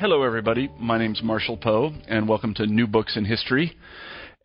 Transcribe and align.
Hello, 0.00 0.22
everybody. 0.22 0.70
My 0.78 0.96
name's 0.96 1.22
Marshall 1.22 1.58
Poe, 1.58 1.92
and 2.08 2.26
welcome 2.26 2.54
to 2.54 2.66
New 2.66 2.86
Books 2.86 3.18
in 3.18 3.26
History. 3.26 3.76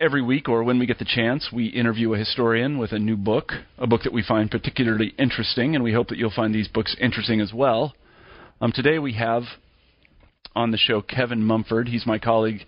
Every 0.01 0.21
week, 0.21 0.49
or 0.49 0.65
when 0.65 0.79
we 0.79 0.85
get 0.85 0.99
the 0.99 1.05
chance, 1.05 1.47
we 1.49 1.67
interview 1.67 2.13
a 2.13 2.17
historian 2.17 2.77
with 2.77 2.91
a 2.91 2.99
new 2.99 3.15
book, 3.15 3.53
a 3.77 3.87
book 3.87 4.01
that 4.03 4.11
we 4.11 4.21
find 4.21 4.51
particularly 4.51 5.13
interesting, 5.17 5.73
and 5.73 5.81
we 5.81 5.93
hope 5.93 6.09
that 6.09 6.17
you'll 6.17 6.29
find 6.29 6.53
these 6.53 6.67
books 6.67 6.93
interesting 6.99 7.39
as 7.39 7.53
well. 7.53 7.95
Um, 8.59 8.73
today, 8.73 8.99
we 8.99 9.13
have 9.13 9.43
on 10.57 10.71
the 10.71 10.77
show 10.77 11.01
Kevin 11.01 11.41
Mumford. 11.41 11.87
He's 11.87 12.05
my 12.05 12.19
colleague 12.19 12.63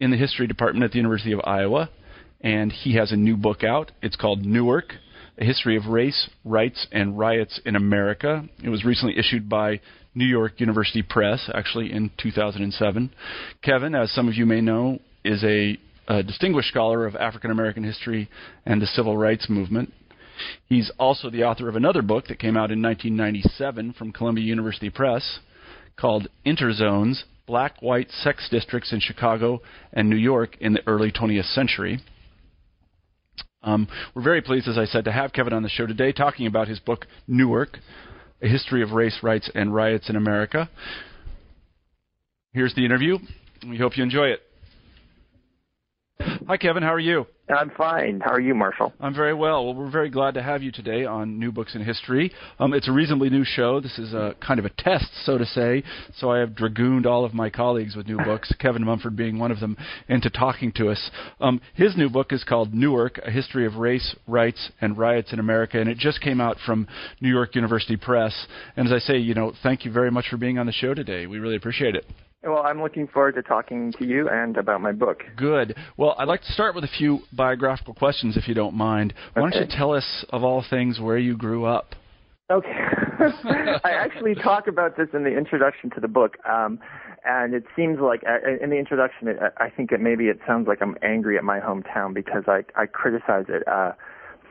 in 0.00 0.10
the 0.10 0.16
history 0.16 0.46
department 0.46 0.84
at 0.84 0.92
the 0.92 0.96
University 0.96 1.32
of 1.32 1.42
Iowa, 1.44 1.90
and 2.40 2.72
he 2.72 2.96
has 2.96 3.12
a 3.12 3.16
new 3.16 3.36
book 3.36 3.62
out. 3.62 3.92
It's 4.00 4.16
called 4.16 4.46
Newark 4.46 4.94
A 5.36 5.44
History 5.44 5.76
of 5.76 5.84
Race, 5.84 6.30
Rights, 6.42 6.86
and 6.90 7.18
Riots 7.18 7.60
in 7.66 7.76
America. 7.76 8.48
It 8.64 8.70
was 8.70 8.82
recently 8.82 9.18
issued 9.18 9.50
by 9.50 9.82
New 10.18 10.26
York 10.26 10.58
University 10.58 11.02
Press, 11.02 11.48
actually 11.54 11.92
in 11.92 12.10
2007. 12.18 13.10
Kevin, 13.62 13.94
as 13.94 14.10
some 14.12 14.26
of 14.26 14.34
you 14.34 14.44
may 14.44 14.60
know, 14.60 14.98
is 15.24 15.44
a, 15.44 15.78
a 16.08 16.24
distinguished 16.24 16.68
scholar 16.68 17.06
of 17.06 17.14
African 17.14 17.52
American 17.52 17.84
history 17.84 18.28
and 18.66 18.82
the 18.82 18.86
civil 18.86 19.16
rights 19.16 19.48
movement. 19.48 19.92
He's 20.66 20.90
also 20.98 21.30
the 21.30 21.44
author 21.44 21.68
of 21.68 21.76
another 21.76 22.02
book 22.02 22.26
that 22.26 22.40
came 22.40 22.56
out 22.56 22.72
in 22.72 22.82
1997 22.82 23.92
from 23.92 24.12
Columbia 24.12 24.44
University 24.44 24.90
Press 24.90 25.38
called 25.96 26.28
Interzones 26.44 27.22
Black 27.46 27.80
White 27.80 28.10
Sex 28.10 28.48
Districts 28.50 28.92
in 28.92 29.00
Chicago 29.00 29.60
and 29.92 30.10
New 30.10 30.16
York 30.16 30.56
in 30.60 30.72
the 30.72 30.86
Early 30.86 31.12
20th 31.12 31.52
Century. 31.54 32.00
Um, 33.62 33.88
we're 34.14 34.22
very 34.22 34.42
pleased, 34.42 34.68
as 34.68 34.78
I 34.78 34.84
said, 34.84 35.04
to 35.04 35.12
have 35.12 35.32
Kevin 35.32 35.52
on 35.52 35.62
the 35.62 35.68
show 35.68 35.86
today 35.86 36.12
talking 36.12 36.46
about 36.46 36.68
his 36.68 36.78
book, 36.80 37.06
Newark 37.26 37.78
a 38.40 38.48
History 38.48 38.82
of 38.82 38.92
Race, 38.92 39.18
Rights, 39.22 39.50
and 39.54 39.74
Riots 39.74 40.08
in 40.08 40.16
America. 40.16 40.68
Here's 42.52 42.74
the 42.74 42.84
interview. 42.84 43.18
We 43.68 43.78
hope 43.78 43.96
you 43.96 44.02
enjoy 44.02 44.28
it. 44.28 44.40
Hi, 46.48 46.56
Kevin. 46.56 46.82
How 46.82 46.94
are 46.94 46.98
you? 46.98 47.26
I'm 47.54 47.70
fine. 47.76 48.20
How 48.20 48.32
are 48.32 48.40
you, 48.40 48.54
Marshall? 48.54 48.94
I'm 49.00 49.14
very 49.14 49.34
well. 49.34 49.66
Well, 49.66 49.74
we're 49.74 49.90
very 49.90 50.08
glad 50.08 50.32
to 50.32 50.42
have 50.42 50.62
you 50.62 50.72
today 50.72 51.04
on 51.04 51.38
New 51.38 51.52
Books 51.52 51.74
in 51.74 51.84
History. 51.84 52.32
Um, 52.58 52.72
it's 52.72 52.88
a 52.88 52.92
reasonably 52.92 53.28
new 53.28 53.44
show. 53.44 53.80
This 53.80 53.98
is 53.98 54.14
a 54.14 54.34
kind 54.40 54.58
of 54.58 54.64
a 54.64 54.70
test, 54.70 55.08
so 55.24 55.36
to 55.36 55.44
say. 55.44 55.84
So 56.16 56.30
I 56.30 56.38
have 56.38 56.54
dragooned 56.54 57.06
all 57.06 57.26
of 57.26 57.34
my 57.34 57.50
colleagues 57.50 57.94
with 57.94 58.06
new 58.06 58.16
books, 58.16 58.50
Kevin 58.58 58.82
Mumford 58.82 59.14
being 59.14 59.38
one 59.38 59.50
of 59.50 59.60
them, 59.60 59.76
into 60.08 60.30
talking 60.30 60.72
to 60.76 60.88
us. 60.88 61.10
Um, 61.40 61.60
his 61.74 61.96
new 61.98 62.08
book 62.08 62.32
is 62.32 62.44
called 62.44 62.72
Newark: 62.72 63.18
A 63.18 63.30
History 63.30 63.66
of 63.66 63.76
Race, 63.76 64.16
Rights, 64.26 64.70
and 64.80 64.96
Riots 64.96 65.32
in 65.34 65.38
America, 65.38 65.78
and 65.78 65.88
it 65.88 65.98
just 65.98 66.20
came 66.22 66.40
out 66.40 66.56
from 66.64 66.88
New 67.20 67.30
York 67.30 67.54
University 67.54 67.96
Press. 67.96 68.46
And 68.74 68.86
as 68.86 68.92
I 68.92 68.98
say, 68.98 69.18
you 69.18 69.34
know, 69.34 69.52
thank 69.62 69.84
you 69.84 69.92
very 69.92 70.10
much 70.10 70.28
for 70.30 70.38
being 70.38 70.58
on 70.58 70.64
the 70.64 70.72
show 70.72 70.94
today. 70.94 71.26
We 71.26 71.38
really 71.38 71.56
appreciate 71.56 71.94
it. 71.94 72.06
Well, 72.42 72.62
I'm 72.64 72.80
looking 72.80 73.08
forward 73.08 73.34
to 73.34 73.42
talking 73.42 73.92
to 73.98 74.06
you 74.06 74.28
and 74.28 74.56
about 74.56 74.80
my 74.80 74.92
book. 74.92 75.22
Good. 75.36 75.76
Well, 75.96 76.14
I'd 76.18 76.28
like 76.28 76.42
to 76.42 76.52
start 76.52 76.74
with 76.74 76.84
a 76.84 76.88
few 76.98 77.20
biographical 77.32 77.94
questions, 77.94 78.36
if 78.36 78.46
you 78.46 78.54
don't 78.54 78.74
mind. 78.74 79.12
Why 79.34 79.42
Okay. 79.42 79.58
don't 79.58 79.70
you 79.70 79.76
tell 79.76 79.92
us, 79.92 80.24
of 80.30 80.44
all 80.44 80.62
things, 80.68 81.00
where 81.00 81.18
you 81.18 81.36
grew 81.36 81.64
up? 81.64 81.94
Okay. 82.50 82.70
I 83.84 83.90
actually 83.90 84.36
talk 84.36 84.68
about 84.68 84.96
this 84.96 85.08
in 85.12 85.24
the 85.24 85.36
introduction 85.36 85.90
to 85.90 86.00
the 86.00 86.06
book, 86.08 86.36
um, 86.48 86.78
and 87.24 87.52
it 87.52 87.64
seems 87.74 87.98
like 88.00 88.22
uh, 88.24 88.38
in 88.62 88.70
the 88.70 88.76
introduction, 88.76 89.26
it, 89.28 89.38
I 89.58 89.68
think 89.68 89.90
it 89.90 90.00
maybe 90.00 90.28
it 90.28 90.38
sounds 90.46 90.68
like 90.68 90.78
I'm 90.80 90.96
angry 91.02 91.36
at 91.36 91.42
my 91.44 91.58
hometown 91.58 92.14
because 92.14 92.44
I 92.46 92.62
I 92.80 92.86
criticize 92.86 93.46
it 93.48 93.66
uh, 93.66 93.92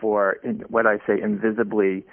for 0.01 0.33
in, 0.43 0.59
what 0.67 0.85
I 0.85 0.97
say 1.07 1.19
invisibly 1.23 2.05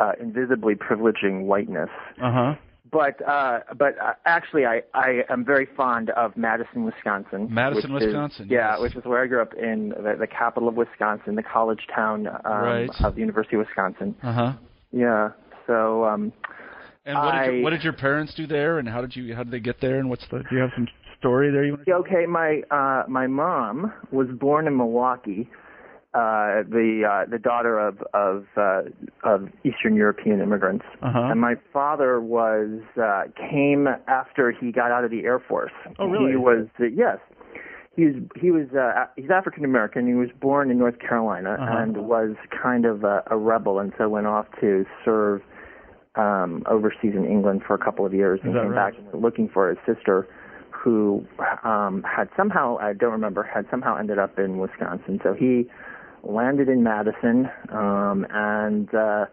uh, 0.00 0.12
invisibly 0.20 0.74
privileging 0.74 1.44
whiteness. 1.44 1.90
Uh 2.20 2.32
huh. 2.32 2.54
But 2.92 3.26
uh, 3.26 3.60
but 3.76 3.98
uh, 3.98 4.12
actually, 4.26 4.66
I 4.66 4.82
I 4.92 5.22
am 5.30 5.44
very 5.46 5.66
fond 5.76 6.10
of 6.10 6.36
Madison, 6.36 6.84
Wisconsin. 6.84 7.48
Madison, 7.50 7.94
which 7.94 8.02
is- 8.02 8.08
Wisconsin, 8.08 8.48
yeah, 8.50 8.72
yes. 8.72 8.80
which 8.82 8.94
is 8.94 9.04
where 9.04 9.22
I 9.22 9.26
grew 9.26 9.40
up 9.40 9.54
in 9.54 9.94
the, 9.96 10.14
the 10.20 10.26
capital 10.26 10.68
of 10.68 10.74
Wisconsin, 10.74 11.34
the 11.34 11.42
college 11.42 11.86
town 11.94 12.26
um, 12.26 12.40
Right. 12.44 12.90
of 13.02 13.14
the 13.14 13.20
University 13.20 13.56
of 13.56 13.60
Wisconsin. 13.66 14.14
Uh 14.22 14.32
huh. 14.32 14.52
Yeah. 14.92 15.30
So 15.66 16.04
um, 16.04 16.32
And 17.06 17.16
what 17.16 17.32
did, 17.32 17.54
your, 17.54 17.62
what 17.62 17.70
did 17.70 17.82
your 17.82 17.94
parents 17.94 18.34
do 18.34 18.46
there, 18.46 18.78
and 18.78 18.86
how 18.86 19.00
did 19.00 19.16
you 19.16 19.34
how 19.34 19.42
did 19.42 19.52
they 19.52 19.60
get 19.60 19.80
there, 19.80 19.98
and 19.98 20.10
what's 20.10 20.26
the? 20.30 20.40
Do 20.40 20.54
you 20.54 20.60
have 20.60 20.70
some 20.74 20.86
story 21.18 21.50
there 21.50 21.64
you 21.64 21.72
want 21.72 21.86
to? 21.86 21.92
okay, 21.94 22.26
my 22.26 22.60
uh, 22.70 23.04
my 23.08 23.26
mom 23.26 23.90
was 24.10 24.28
born 24.38 24.66
in 24.66 24.76
Milwaukee. 24.76 25.48
Uh, 26.14 26.62
the 26.68 27.04
uh, 27.10 27.30
the 27.30 27.38
daughter 27.38 27.78
of 27.78 28.02
of 28.12 28.44
uh, 28.58 28.82
of 29.24 29.48
Eastern 29.64 29.94
European 29.96 30.42
immigrants, 30.42 30.84
Uh-huh. 31.00 31.18
and 31.30 31.40
my 31.40 31.54
father 31.72 32.20
was 32.20 32.68
uh, 33.02 33.22
came 33.50 33.88
after 34.08 34.50
he 34.52 34.72
got 34.72 34.90
out 34.90 35.04
of 35.04 35.10
the 35.10 35.24
Air 35.24 35.38
Force. 35.38 35.72
Oh, 35.98 36.06
really? 36.08 36.32
He 36.32 36.36
was 36.36 36.66
uh, 36.78 36.84
yes, 36.84 37.16
he 37.96 38.04
was 38.04 38.14
he 38.38 38.50
was 38.50 38.68
uh, 38.74 39.06
he's 39.16 39.30
African 39.30 39.64
American. 39.64 40.06
He 40.06 40.12
was 40.12 40.28
born 40.38 40.70
in 40.70 40.76
North 40.78 40.98
Carolina 40.98 41.56
Uh-huh. 41.58 41.78
and 41.78 41.96
was 41.96 42.36
kind 42.62 42.84
of 42.84 43.04
a, 43.04 43.22
a 43.30 43.38
rebel, 43.38 43.78
and 43.78 43.90
so 43.96 44.10
went 44.10 44.26
off 44.26 44.44
to 44.60 44.84
serve 45.06 45.40
um, 46.16 46.62
overseas 46.68 47.14
in 47.14 47.24
England 47.24 47.62
for 47.66 47.72
a 47.72 47.78
couple 47.78 48.04
of 48.04 48.12
years, 48.12 48.38
and 48.44 48.52
came 48.52 48.68
right? 48.72 48.92
back 48.92 49.14
looking 49.14 49.48
for 49.48 49.70
his 49.70 49.78
sister, 49.86 50.28
who 50.70 51.24
um, 51.64 52.04
had 52.06 52.28
somehow 52.36 52.76
I 52.82 52.92
don't 52.92 53.12
remember 53.12 53.42
had 53.44 53.64
somehow 53.70 53.96
ended 53.96 54.18
up 54.18 54.38
in 54.38 54.58
Wisconsin. 54.58 55.18
So 55.24 55.32
he 55.32 55.70
landed 56.22 56.68
in 56.68 56.82
Madison 56.82 57.50
um, 57.70 58.26
and 58.30 58.94
uh, 58.94 59.26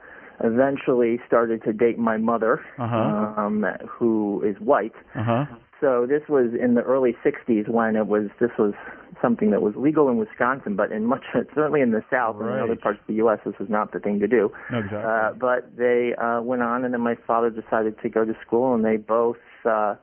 eventually 0.43 1.19
started 1.27 1.63
to 1.63 1.73
date 1.73 1.97
my 1.97 2.17
mother, 2.17 2.61
Uh-huh. 2.77 3.33
um, 3.41 3.65
who 3.87 4.41
is 4.45 4.55
white. 4.61 4.93
Uh 5.15 5.23
huh. 5.23 5.45
So 5.81 6.05
this 6.05 6.23
was 6.27 6.47
in 6.61 6.73
the 6.73 6.81
early 6.81 7.15
60s 7.23 7.69
when 7.69 7.95
it 7.95 8.07
was 8.07 8.25
this 8.41 8.51
was 8.59 8.73
something 9.21 9.49
that 9.51 9.61
was 9.61 9.75
legal 9.77 10.09
in 10.09 10.17
Wisconsin, 10.17 10.75
but 10.75 10.91
in 10.91 11.05
much 11.05 11.23
certainly 11.55 11.79
in 11.81 11.91
the 11.91 12.03
South 12.11 12.35
and 12.41 12.49
in 12.49 12.59
other 12.59 12.75
parts 12.75 12.99
of 12.99 13.07
the 13.07 13.13
U.S. 13.15 13.39
this 13.45 13.55
was 13.59 13.69
not 13.69 13.93
the 13.93 13.99
thing 13.99 14.19
to 14.19 14.27
do. 14.27 14.51
Exactly. 14.73 14.97
Uh, 14.97 15.31
but 15.39 15.71
they 15.77 16.13
uh, 16.21 16.41
went 16.41 16.61
on, 16.63 16.83
and 16.83 16.93
then 16.93 16.99
my 17.01 17.15
father 17.25 17.49
decided 17.49 17.95
to 18.01 18.09
go 18.09 18.25
to 18.25 18.33
school, 18.45 18.73
and 18.75 18.83
they 18.83 18.97
both 18.97 19.37
uh, 19.63 19.95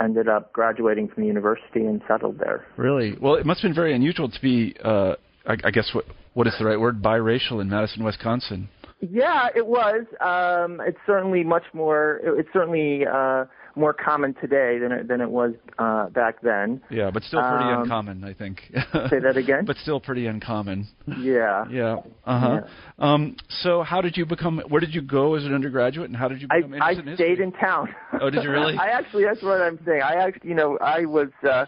ended 0.00 0.28
up 0.28 0.52
graduating 0.52 1.06
from 1.08 1.22
the 1.22 1.28
university 1.28 1.84
and 1.84 2.02
settled 2.08 2.38
there. 2.40 2.66
really? 2.76 3.16
Well, 3.20 3.34
it 3.34 3.46
must 3.46 3.60
have 3.62 3.68
been 3.68 3.74
very 3.76 3.94
unusual 3.94 4.28
to 4.28 4.40
be. 4.40 4.74
Uh, 4.82 5.14
I, 5.46 5.56
I 5.64 5.70
guess 5.70 5.90
what 5.94 6.04
what 6.34 6.46
is 6.46 6.54
the 6.58 6.64
right 6.64 6.80
word? 6.80 7.02
Biracial 7.02 7.60
in 7.60 7.68
Madison, 7.68 8.04
Wisconsin. 8.04 8.68
Yeah, 9.00 9.48
it 9.56 9.66
was. 9.66 10.04
Um, 10.20 10.80
it's 10.86 10.98
certainly 11.06 11.42
much 11.42 11.64
more. 11.72 12.20
It's 12.22 12.48
certainly 12.52 13.04
uh, 13.04 13.46
more 13.74 13.92
common 13.92 14.32
today 14.34 14.78
than 14.78 14.92
it, 14.92 15.08
than 15.08 15.20
it 15.20 15.28
was 15.28 15.54
uh, 15.78 16.08
back 16.10 16.40
then. 16.40 16.80
Yeah, 16.88 17.10
but 17.10 17.24
still 17.24 17.40
pretty 17.40 17.64
Um, 17.64 17.82
uncommon, 17.82 18.22
I 18.22 18.32
think. 18.32 18.60
Say 19.10 19.18
that 19.18 19.36
again? 19.36 19.64
but 19.64 19.76
still 19.78 19.98
pretty 19.98 20.26
uncommon. 20.26 20.86
Yeah. 21.18 21.64
Yeah. 21.70 21.96
Uh 22.24 22.40
huh. 22.40 23.04
Um. 23.04 23.36
So, 23.48 23.82
how 23.82 24.00
did 24.00 24.16
you 24.16 24.24
become? 24.24 24.62
Where 24.68 24.80
did 24.80 24.94
you 24.94 25.02
go 25.02 25.34
as 25.34 25.44
an 25.44 25.52
undergraduate, 25.52 26.08
and 26.08 26.16
how 26.16 26.28
did 26.28 26.40
you 26.40 26.46
I, 26.50 26.58
become 26.60 26.74
I 26.74 26.90
interested 26.92 27.08
in 27.08 27.16
stayed 27.16 27.40
in 27.40 27.52
town. 27.52 27.88
Oh, 28.20 28.30
did 28.30 28.44
you 28.44 28.50
really? 28.58 28.76
I 28.78 28.86
actually, 28.90 29.24
that's 29.24 29.42
what 29.42 29.60
I'm 29.60 29.80
saying. 29.84 30.02
I 30.02 30.14
actually, 30.14 30.50
you 30.50 30.54
know, 30.54 30.78
I 30.78 31.06
was 31.06 31.28
uh, 31.48 31.66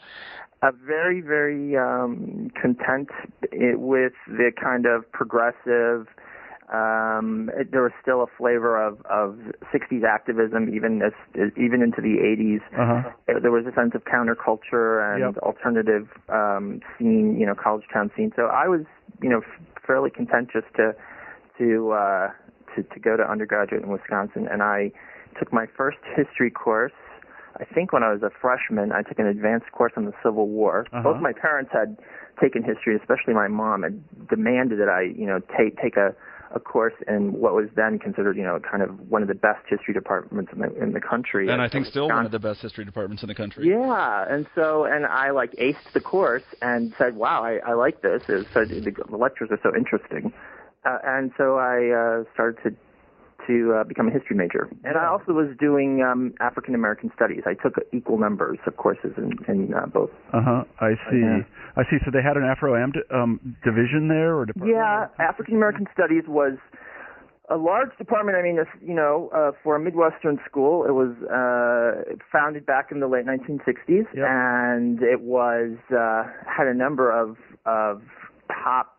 a 0.65 0.73
very, 0.73 1.21
very 1.21 1.77
um, 1.77 2.51
content 2.61 3.11
with 3.53 4.13
the 4.27 4.51
kind 4.61 4.87
of 4.87 5.11
progressive. 5.13 6.07
Um, 6.73 7.51
it, 7.55 7.71
there 7.71 7.83
was 7.83 7.93
still 8.01 8.23
a 8.23 8.27
flavor 8.39 8.83
of, 8.83 8.99
of 9.05 9.37
60s 9.73 10.03
activism, 10.03 10.75
even 10.75 11.03
as, 11.03 11.13
even 11.59 11.83
into 11.83 12.01
the 12.01 12.17
80s. 12.25 12.63
Uh-huh. 12.73 13.11
Uh, 13.29 13.39
There 13.41 13.51
was 13.53 13.67
a 13.67 13.75
sense 13.75 13.93
of 13.95 14.05
counterculture 14.05 15.05
and 15.15 15.35
Yep. 15.35 15.43
alternative 15.43 16.09
um, 16.31 16.81
scene, 16.99 17.39
you 17.39 17.45
know, 17.47 17.55
college 17.55 17.85
town 17.93 18.11
scene. 18.17 18.33
So 18.35 18.47
I 18.47 18.67
was, 18.67 18.81
you 19.21 19.29
know, 19.29 19.41
f- 19.41 19.83
fairly 19.87 20.11
content 20.11 20.49
just 20.51 20.67
to 20.77 20.95
to 21.59 21.93
uh, 21.93 22.31
to 22.75 22.83
to 22.83 22.99
go 22.99 23.17
to 23.19 23.23
undergraduate 23.23 23.83
in 23.83 23.91
Wisconsin, 23.91 24.49
and 24.51 24.63
I 24.63 24.91
took 25.39 25.53
my 25.53 25.67
first 25.77 25.99
history 26.17 26.51
course. 26.51 26.93
I 27.61 27.65
think 27.65 27.93
when 27.93 28.03
I 28.03 28.13
was 28.13 28.23
a 28.23 28.31
freshman, 28.41 28.93
I 28.93 29.03
took 29.03 29.19
an 29.19 29.27
advanced 29.27 29.71
course 29.73 29.93
on 29.97 30.07
the 30.07 30.13
Civil 30.23 30.49
War. 30.49 30.87
Uh-huh. 30.93 31.03
Both 31.03 31.23
my 31.23 31.33
parents 31.33 31.71
had 31.73 31.97
taken 32.41 32.63
history, 32.65 32.97
especially 32.97 33.35
my 33.35 33.49
mom, 33.49 33.83
had 33.83 34.29
demanded 34.29 34.81
that 34.81 34.89
I, 34.89 35.03
you 35.03 35.27
know, 35.27 35.41
take 35.57 35.81
take 35.81 35.97
a 35.97 36.15
a 36.55 36.61
course 36.61 36.95
in 37.09 37.33
what 37.33 37.53
was 37.55 37.69
then 37.75 37.99
considered, 37.99 38.37
you 38.37 38.45
know, 38.45 38.61
kind 38.61 38.83
of 38.83 39.11
one 39.11 39.23
of 39.23 39.29
the 39.29 39.35
best 39.35 39.61
history 39.69 39.93
departments 39.93 40.53
in 40.53 40.61
the 40.61 40.83
in 40.83 40.93
the 40.93 41.01
country. 41.01 41.49
And 41.49 41.61
I 41.61 41.69
think 41.69 41.87
still 41.87 42.09
one 42.09 42.25
of 42.25 42.33
the 42.33 42.39
best 42.39 42.61
history 42.61 42.85
departments 42.85 43.23
in 43.23 43.29
the 43.29 43.35
country. 43.35 43.69
Yeah, 43.69 44.25
and 44.29 44.47
so 44.55 44.85
and 44.85 45.05
I 45.05 45.31
like 45.31 45.53
aced 45.53 45.93
the 45.93 46.01
course 46.01 46.45
and 46.63 46.95
said, 46.97 47.17
"Wow, 47.17 47.43
I, 47.43 47.59
I 47.67 47.75
like 47.75 48.03
this." 48.03 48.23
It 48.29 48.47
said 48.53 48.69
the, 48.69 48.93
the 49.11 49.17
lectures 49.17 49.49
are 49.51 49.61
so 49.63 49.75
interesting, 49.77 50.33
uh, 50.85 50.99
and 51.05 51.33
so 51.37 51.59
I 51.59 51.91
uh, 51.91 52.25
started 52.33 52.63
to 52.63 52.77
to 53.47 53.75
uh, 53.81 53.85
become 53.85 54.09
a 54.09 54.11
history 54.11 54.37
major. 54.37 54.69
And 54.85 54.97
I 54.97 55.07
also 55.07 55.33
was 55.33 55.49
doing 55.59 56.03
um, 56.03 56.35
African 56.41 56.75
American 56.75 57.11
studies. 57.15 57.43
I 57.47 57.55
took 57.55 57.75
equal 57.93 58.19
numbers 58.19 58.59
of 58.67 58.77
courses 58.77 59.13
in, 59.17 59.33
in 59.49 59.75
uh, 59.75 59.87
both. 59.87 60.11
Uh 60.33 60.41
huh. 60.43 60.65
I 60.81 60.93
see. 61.11 61.23
I 61.77 61.83
see. 61.91 61.99
So 62.05 62.11
they 62.13 62.23
had 62.23 62.37
an 62.37 62.45
Afro 62.45 62.77
Am 62.77 62.93
um, 63.13 63.57
division 63.65 64.09
there, 64.09 64.37
or 64.37 64.47
department? 64.47 64.77
Yeah, 64.77 65.09
African 65.19 65.55
American 65.57 65.87
studies 65.93 66.25
was 66.29 66.59
a 67.51 67.57
large 67.57 67.91
department. 67.99 68.39
I 68.39 68.43
mean, 68.43 68.59
you 68.81 68.95
know, 68.95 69.31
uh, 69.35 69.53
for 69.63 69.77
a 69.77 69.81
Midwestern 69.81 70.39
school, 70.49 70.85
it 70.85 70.93
was 70.93 71.13
uh, 71.29 72.15
founded 72.33 72.65
back 72.65 72.91
in 72.91 73.01
the 73.01 73.07
late 73.09 73.27
1960s, 73.27 74.07
Yep. 74.15 74.27
and 74.27 75.03
it 75.03 75.21
was 75.21 75.77
uh, 75.91 76.25
had 76.47 76.67
a 76.67 76.75
number 76.75 77.11
of 77.11 77.37
of 77.67 78.03
top 78.49 78.94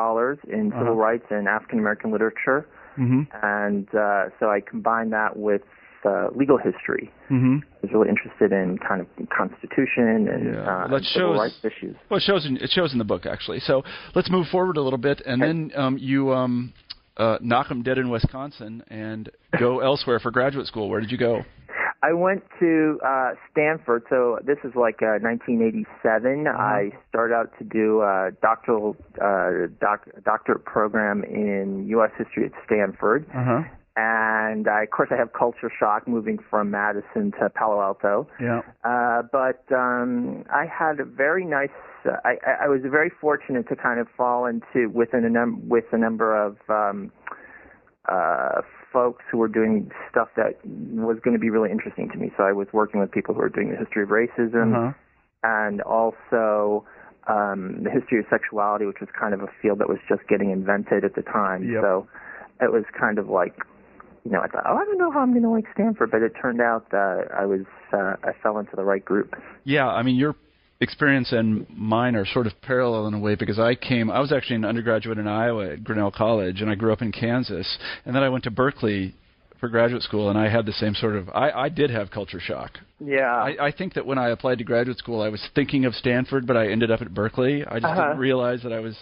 scholars 0.00 0.38
in 0.48 0.72
Uh-huh. 0.72 0.80
civil 0.80 0.94
rights 0.96 1.26
and 1.30 1.48
African 1.48 1.78
American 1.78 2.10
literature, 2.12 2.66
Mm-hmm. 2.98 3.22
and 3.42 3.86
uh, 3.94 4.30
so 4.40 4.48
I 4.56 4.60
combined 4.60 5.12
that 5.12 5.36
with 5.36 5.60
uh, 6.06 6.28
legal 6.34 6.56
history. 6.56 7.10
Mm-hmm. 7.30 7.56
I 7.60 7.78
was 7.82 7.90
really 7.92 8.08
interested 8.08 8.50
in 8.52 8.78
kind 8.78 9.00
of 9.02 9.06
Constitution 9.28 10.28
and 10.32 10.54
Yeah. 10.54 10.60
uh, 10.60 10.86
Well, 10.88 10.96
and 10.96 11.04
civil 11.06 11.32
shows- 11.32 11.38
rights 11.40 11.60
issues. 11.70 11.96
Well, 12.08 12.16
it 12.18 12.22
shows 12.22 12.46
in 12.46 12.56
it 12.56 12.70
shows 12.70 12.92
in 12.94 12.98
the 12.98 13.04
book 13.12 13.26
actually. 13.26 13.60
So 13.60 13.74
let's 14.14 14.30
move 14.30 14.46
forward 14.48 14.76
a 14.78 14.82
little 14.82 15.02
bit, 15.08 15.20
and 15.30 15.42
Okay. 15.42 15.48
then 15.48 15.58
um, 15.82 15.94
you 15.98 16.32
um, 16.32 16.72
uh, 17.18 17.36
knock 17.50 17.66
'em 17.70 17.82
dead 17.82 17.98
in 17.98 18.08
Wisconsin 18.08 18.82
and 18.88 19.28
go 19.58 19.80
elsewhere 19.90 20.18
for 20.24 20.30
graduate 20.30 20.66
school. 20.72 20.88
Where 20.90 21.00
did 21.04 21.10
you 21.14 21.18
go? 21.18 21.42
I 22.06 22.12
went 22.12 22.44
to 22.60 23.00
uh, 23.04 23.32
Stanford, 23.50 24.04
so 24.08 24.38
this 24.44 24.58
is 24.62 24.76
like 24.76 25.02
uh, 25.02 25.18
1987. 25.20 26.46
I 26.46 26.92
started 27.08 27.34
out 27.34 27.50
to 27.58 27.64
do 27.64 28.02
a 28.02 28.30
doctoral 28.40 28.96
uh, 29.20 29.66
doc, 29.80 30.06
doctorate 30.24 30.64
program 30.64 31.24
in 31.24 31.84
U.S. 31.88 32.12
history 32.16 32.44
at 32.44 32.52
Stanford, 32.64 33.26
huh. 33.32 33.62
and 33.96 34.68
I, 34.68 34.84
of 34.84 34.90
course 34.90 35.08
I 35.10 35.16
have 35.16 35.32
culture 35.32 35.72
shock 35.80 36.06
moving 36.06 36.38
from 36.48 36.70
Madison 36.70 37.32
to 37.40 37.50
Palo 37.50 37.80
Alto. 37.82 38.28
Yeah. 38.40 38.60
Uh, 38.84 39.22
but 39.32 39.64
um, 39.74 40.44
I 40.48 40.64
had 40.66 41.00
a 41.00 41.04
very 41.04 41.44
nice. 41.44 41.70
Uh, 42.04 42.18
I, 42.24 42.36
I 42.46 42.66
I 42.66 42.68
was 42.68 42.82
very 42.84 43.10
fortunate 43.20 43.68
to 43.68 43.74
kind 43.74 43.98
of 43.98 44.06
fall 44.16 44.46
into 44.46 44.90
within 44.90 45.24
a 45.24 45.30
num- 45.30 45.68
with 45.68 45.86
a 45.90 45.98
number 45.98 46.40
of 46.40 46.56
um, 46.68 47.10
uh, 48.08 48.62
folks 48.96 49.24
who 49.30 49.36
were 49.42 49.52
doing 49.60 49.90
stuff 50.10 50.28
that 50.40 50.52
was 50.64 51.18
going 51.22 51.36
to 51.38 51.40
be 51.46 51.50
really 51.56 51.70
interesting 51.76 52.08
to 52.12 52.16
me. 52.22 52.28
So 52.36 52.44
I 52.50 52.52
was 52.52 52.68
working 52.72 52.98
with 53.02 53.10
people 53.18 53.32
who 53.34 53.40
were 53.40 53.54
doing 53.58 53.70
the 53.72 53.76
history 53.76 54.02
of 54.06 54.10
racism 54.22 54.68
Uh-huh. 54.74 54.92
and 55.42 55.76
also 55.82 56.84
um, 57.34 57.60
the 57.84 57.90
history 57.90 58.18
of 58.20 58.26
sexuality, 58.30 58.84
which 58.90 59.00
was 59.04 59.10
kind 59.22 59.34
of 59.34 59.40
a 59.42 59.50
field 59.60 59.78
that 59.80 59.88
was 59.94 59.98
just 60.08 60.22
getting 60.32 60.50
invented 60.50 61.04
at 61.04 61.14
the 61.18 61.22
time. 61.22 61.60
Yep. 61.68 61.82
So 61.84 61.90
it 62.60 62.70
was 62.72 62.84
kind 62.98 63.18
of 63.18 63.28
like, 63.28 63.54
you 64.24 64.30
know, 64.32 64.40
I 64.40 64.48
thought, 64.48 64.64
oh, 64.66 64.76
I 64.76 64.84
don't 64.86 64.98
know 65.02 65.10
how 65.10 65.20
I'm 65.20 65.32
going 65.32 65.42
to 65.42 65.50
like 65.50 65.66
Stanford, 65.74 66.10
but 66.10 66.22
it 66.22 66.32
turned 66.40 66.62
out 66.62 66.90
that 66.90 67.28
I 67.42 67.44
was 67.44 67.64
uh, 67.92 68.14
I 68.24 68.32
fell 68.42 68.56
into 68.58 68.74
the 68.80 68.84
right 68.92 69.04
group. 69.04 69.30
Yeah, 69.64 69.86
I 69.88 70.02
mean 70.06 70.16
your 70.16 70.34
experience 70.80 71.32
and 71.32 71.66
mine 71.70 72.14
are 72.16 72.26
sort 72.26 72.46
of 72.46 72.52
parallel 72.62 73.06
in 73.06 73.14
a 73.14 73.18
way 73.18 73.34
because 73.34 73.58
I 73.58 73.74
came. 73.74 74.10
I 74.10 74.20
was 74.20 74.32
actually 74.32 74.56
an 74.56 74.64
undergraduate 74.64 75.18
in 75.18 75.26
Iowa 75.26 75.72
at 75.72 75.84
Grinnell 75.84 76.10
College, 76.10 76.60
and 76.60 76.70
I 76.70 76.74
grew 76.74 76.92
up 76.92 77.02
in 77.02 77.12
Kansas, 77.12 77.78
and 78.04 78.14
then 78.14 78.22
I 78.22 78.28
went 78.28 78.44
to 78.44 78.50
Berkeley 78.50 79.14
for 79.58 79.68
graduate 79.70 80.02
school, 80.02 80.28
and 80.28 80.38
I 80.38 80.50
had 80.50 80.66
the 80.66 80.72
same 80.72 80.94
sort 80.94 81.16
of. 81.16 81.30
I, 81.30 81.50
I 81.50 81.68
did 81.70 81.88
have 81.90 82.10
culture 82.10 82.40
shock. 82.40 82.72
Yeah. 83.00 83.22
I, 83.32 83.68
I 83.68 83.72
think 83.72 83.94
that 83.94 84.04
when 84.04 84.18
I 84.18 84.28
applied 84.28 84.58
to 84.58 84.64
graduate 84.64 84.98
school, 84.98 85.22
I 85.22 85.30
was 85.30 85.42
thinking 85.54 85.86
of 85.86 85.94
Stanford, 85.94 86.46
but 86.46 86.58
I 86.58 86.68
ended 86.68 86.90
up 86.90 87.00
at 87.00 87.14
Berkeley. 87.14 87.64
I 87.64 87.74
just 87.80 87.84
Uh-huh. 87.86 88.02
didn't 88.08 88.18
realize 88.18 88.62
that 88.64 88.72
I 88.74 88.80
was 88.80 88.96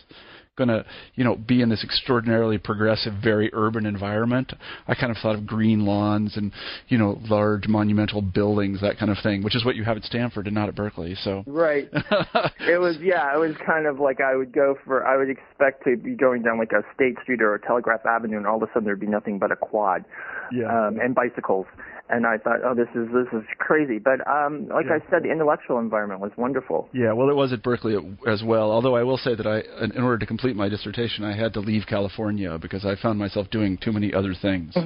going 0.56 0.68
to, 0.68 0.84
you 1.14 1.24
know, 1.24 1.34
be 1.34 1.62
in 1.62 1.68
this 1.68 1.82
extraordinarily 1.82 2.58
progressive, 2.58 3.12
very 3.22 3.50
urban 3.52 3.86
environment. 3.86 4.52
I 4.86 4.94
kind 4.94 5.10
of 5.10 5.18
thought 5.18 5.34
of 5.34 5.46
green 5.46 5.84
lawns 5.84 6.36
and, 6.36 6.52
you 6.88 6.98
know, 6.98 7.18
large 7.28 7.66
monumental 7.66 8.22
buildings, 8.22 8.80
that 8.80 8.98
kind 8.98 9.10
of 9.10 9.18
thing, 9.22 9.42
which 9.42 9.56
is 9.56 9.64
what 9.64 9.74
you 9.74 9.84
have 9.84 9.96
at 9.96 10.04
Stanford 10.04 10.46
and 10.46 10.54
not 10.54 10.68
at 10.68 10.76
Berkeley. 10.76 11.16
So. 11.22 11.42
Right. 11.46 11.88
it 11.92 12.80
was 12.80 12.96
yeah, 13.00 13.34
it 13.34 13.38
was 13.38 13.56
kind 13.66 13.86
of 13.86 13.98
like 13.98 14.20
I 14.20 14.36
would 14.36 14.52
go 14.52 14.76
for 14.84 15.04
I 15.06 15.16
would 15.16 15.28
expect 15.28 15.84
to 15.84 15.96
be 15.96 16.14
going 16.14 16.42
down 16.42 16.58
like 16.58 16.72
a 16.72 16.82
State 16.94 17.16
Street 17.22 17.42
or 17.42 17.54
a 17.54 17.60
Telegraph 17.60 18.06
Avenue 18.06 18.36
and 18.36 18.46
all 18.46 18.56
of 18.56 18.62
a 18.62 18.66
sudden 18.72 18.84
there'd 18.84 19.00
be 19.00 19.06
nothing 19.06 19.38
but 19.38 19.50
a 19.50 19.56
quad. 19.56 20.04
Yeah. 20.52 20.86
Um 20.86 21.00
and 21.00 21.14
bicycles. 21.14 21.66
And 22.14 22.26
I 22.26 22.38
thought, 22.38 22.60
oh, 22.64 22.74
this 22.74 22.86
is 22.94 23.08
this 23.12 23.26
is 23.32 23.44
crazy. 23.58 23.98
But 23.98 24.18
um, 24.28 24.68
like 24.68 24.86
Yeah. 24.86 24.98
I 24.98 25.10
said, 25.10 25.24
the 25.24 25.32
intellectual 25.32 25.78
environment 25.80 26.20
was 26.20 26.30
wonderful. 26.36 26.88
Yeah, 26.92 27.12
well, 27.12 27.28
it 27.28 27.34
was 27.34 27.52
at 27.52 27.62
Berkeley 27.62 27.96
as 28.28 28.42
well. 28.44 28.70
Although 28.70 28.94
I 28.94 29.02
will 29.02 29.16
say 29.16 29.34
that 29.34 29.46
I, 29.46 29.58
in 29.82 30.00
order 30.00 30.18
to 30.18 30.26
complete 30.26 30.54
my 30.54 30.68
dissertation, 30.68 31.24
I 31.24 31.34
had 31.36 31.52
to 31.54 31.60
leave 31.60 31.82
California 31.88 32.56
because 32.58 32.84
I 32.84 32.94
found 32.94 33.18
myself 33.18 33.50
doing 33.50 33.76
too 33.78 33.92
many 33.92 34.14
other 34.14 34.34
things. 34.40 34.74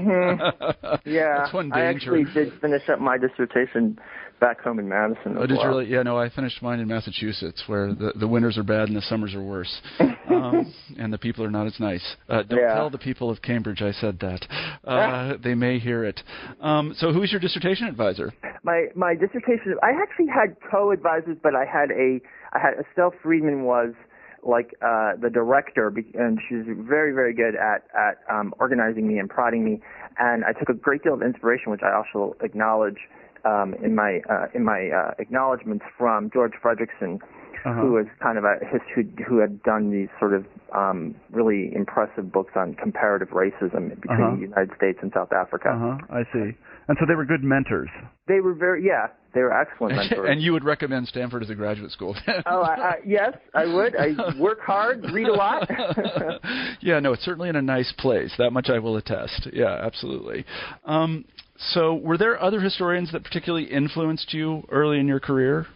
Yeah, 1.05 1.39
That's 1.39 1.53
one 1.53 1.71
I 1.73 1.83
actually 1.85 2.25
did 2.33 2.53
finish 2.61 2.89
up 2.89 3.01
my 3.01 3.17
dissertation 3.19 3.99
back 4.41 4.61
home 4.61 4.79
in 4.79 4.89
Madison. 4.89 5.37
Oh, 5.39 5.47
did 5.47 5.59
you 5.59 5.69
really? 5.69 5.87
Yeah, 5.87 6.03
no, 6.03 6.19
I 6.19 6.29
finished 6.31 6.63
mine 6.63 6.81
in 6.81 6.89
Massachusetts, 6.89 7.63
where 7.67 7.95
the 7.95 8.13
the 8.17 8.29
winters 8.29 8.57
are 8.59 8.63
bad 8.63 8.89
and 8.89 8.97
the 8.97 9.03
summers 9.03 9.35
are 9.35 9.43
worse, 9.43 9.81
um, 10.29 10.73
and 10.99 11.13
the 11.13 11.19
people 11.19 11.45
are 11.45 11.51
not 11.51 11.67
as 11.67 11.79
nice. 11.81 12.05
Uh, 12.29 12.43
don't 12.43 12.59
Yeah. 12.61 12.75
tell 12.75 12.91
the 12.91 12.99
people 12.99 13.31
of 13.31 13.43
Cambridge 13.43 13.83
I 13.83 13.93
said 13.93 14.19
that. 14.21 14.47
Uh, 14.85 15.37
they 15.43 15.55
may 15.55 15.79
hear 15.79 16.05
it. 16.05 16.21
Um, 16.61 16.95
so, 16.97 17.13
who's 17.13 17.31
your 17.31 17.41
dissertation 17.41 17.87
advisor? 17.87 18.33
my 18.63 18.87
my 18.95 19.15
dissertation 19.15 19.75
I 19.83 19.91
actually 20.03 20.27
had 20.27 20.57
co-advisors 20.71 21.37
but 21.43 21.55
I 21.55 21.65
had 21.65 21.91
a 21.91 22.21
I 22.53 22.59
had 22.59 22.75
Estelle 22.79 23.13
Freedman 23.23 23.63
was 23.65 23.95
like 24.43 24.75
uh 24.83 25.13
the 25.21 25.31
director 25.31 25.93
and 26.15 26.39
she's 26.49 26.65
very 26.67 27.13
very 27.13 27.35
good 27.35 27.55
at 27.55 27.85
at 27.97 28.19
um 28.31 28.55
organizing 28.59 29.07
me 29.07 29.19
and 29.19 29.29
prodding 29.29 29.65
me 29.65 29.81
and 30.19 30.45
I 30.45 30.53
took 30.53 30.69
a 30.69 30.75
great 30.75 31.03
deal 31.03 31.15
of 31.15 31.23
inspiration 31.23 31.71
which 31.71 31.83
I 31.83 31.93
also 31.95 32.37
acknowledge 32.43 32.99
um 33.45 33.75
in 33.83 33.95
my 33.95 34.21
uh 34.29 34.47
in 34.55 34.65
my 34.65 34.89
uh 34.89 35.15
acknowledgments 35.19 35.85
from 35.97 36.31
George 36.31 36.53
Fredrickson 36.63 37.21
Uh-huh. 37.65 37.81
who 37.81 37.93
was 37.93 38.07
kind 38.23 38.39
of 38.39 38.45
a 38.45 38.57
his 38.71 38.81
who, 38.95 39.03
who 39.27 39.39
had 39.39 39.63
done 39.63 39.91
these 39.91 40.09
sort 40.19 40.33
of 40.35 40.45
um 40.75 41.15
really 41.31 41.73
impressive 41.75 42.31
books 42.33 42.53
on 42.57 42.75
comparative 42.75 43.29
racism 43.29 43.91
between 44.01 44.21
Uh-huh. 44.21 44.35
the 44.37 44.41
United 44.43 44.71
States 44.77 44.99
and 45.03 45.11
South 45.15 45.33
Africa. 45.33 45.71
Uh 45.71 45.79
huh. 45.79 45.99
I 46.11 46.23
see. 46.33 46.57
And 46.89 46.97
so 46.99 47.05
they 47.07 47.15
were 47.15 47.25
good 47.27 47.45
mentors. 47.45 47.91
They 48.27 48.41
were 48.41 48.55
very 48.55 48.85
yeah, 48.87 49.09
they 49.35 49.43
were 49.43 49.53
excellent 49.53 49.97
mentors. 49.97 50.29
and 50.31 50.41
you 50.41 50.53
would 50.53 50.65
recommend 50.65 51.07
Stanford 51.09 51.43
as 51.43 51.51
a 51.51 51.55
graduate 51.55 51.91
school? 51.93 52.17
Oh, 52.47 52.63
I, 52.63 52.75
I, 52.75 52.95
yes, 53.07 53.35
I 53.55 53.67
would. 53.67 53.95
I 53.97 54.39
work 54.39 54.61
hard, 54.61 55.05
read 55.13 55.29
a 55.29 55.33
lot. 55.33 55.69
yeah, 56.81 56.99
no, 57.01 57.13
it's 57.13 57.25
certainly 57.25 57.49
in 57.49 57.57
a 57.57 57.63
nice 57.63 57.93
place. 57.99 58.33
That 58.39 58.53
much 58.53 58.69
I 58.71 58.79
will 58.79 58.97
attest. 58.97 59.49
Yeah, 59.53 59.73
absolutely. 59.85 60.45
Um, 60.85 61.25
so, 61.73 61.95
were 61.97 62.17
there 62.17 62.41
other 62.41 62.61
historians 62.61 63.11
that 63.13 63.25
particularly 63.25 63.65
influenced 63.67 64.33
you 64.33 64.63
early 64.71 64.99
in 65.01 65.07
your 65.09 65.21
career? 65.21 65.67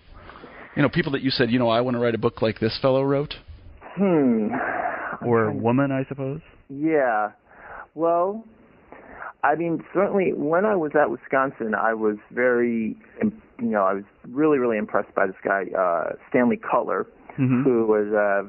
You 0.76 0.82
know, 0.82 0.88
people 0.88 1.12
that 1.12 1.22
you 1.22 1.30
said, 1.30 1.50
you 1.50 1.58
know, 1.58 1.68
I 1.68 1.80
want 1.82 1.96
to 1.96 2.00
write 2.00 2.14
a 2.14 2.18
book 2.18 2.40
like 2.42 2.58
this 2.60 2.78
fellow 2.80 3.02
wrote. 3.02 3.34
hmm. 3.96 4.48
Or 5.24 5.52
woman, 5.52 5.92
I 5.92 6.04
suppose. 6.08 6.40
Yeah. 6.68 7.32
Well, 7.94 8.44
I 9.44 9.54
mean, 9.54 9.84
certainly 9.94 10.32
when 10.32 10.64
I 10.64 10.74
was 10.74 10.92
at 11.00 11.10
Wisconsin, 11.10 11.74
I 11.74 11.94
was 11.94 12.16
very, 12.32 12.96
you 13.22 13.32
know, 13.60 13.82
I 13.84 13.92
was 13.94 14.04
really, 14.28 14.58
really 14.58 14.78
impressed 14.78 15.14
by 15.14 15.26
this 15.26 15.36
guy, 15.44 15.66
uh, 15.78 16.14
Stanley 16.28 16.56
Kutler, 16.56 17.06
Mhm. 17.38 17.62
who 17.64 17.86
was 17.86 18.08
a 18.12 18.46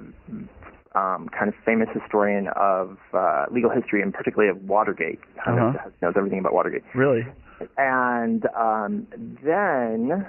um, 0.97 1.27
kind 1.29 1.47
of 1.49 1.55
famous 1.65 1.89
historian 1.93 2.47
of 2.55 2.97
uh, 3.13 3.45
legal 3.51 3.69
history 3.71 4.01
and 4.01 4.13
particularly 4.13 4.49
of 4.49 4.63
Watergate. 4.69 5.19
Uh-huh. 5.45 5.73
knows 6.01 6.13
everything 6.15 6.39
about 6.39 6.53
Watergate. 6.53 6.83
Really? 6.95 7.25
and 7.77 8.45
um, 8.55 9.07
then 9.43 10.25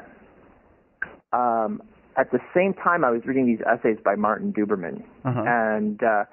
um, 1.34 1.82
at 2.16 2.30
the 2.30 2.38
same 2.54 2.72
time 2.74 3.04
I 3.04 3.10
was 3.10 3.22
reading 3.26 3.46
these 3.46 3.60
essays 3.66 3.98
by 4.04 4.14
Martin 4.14 4.52
Duberman, 4.52 5.02
Uh-huh. 5.24 5.42
and 5.46 6.02
uh, 6.02 6.24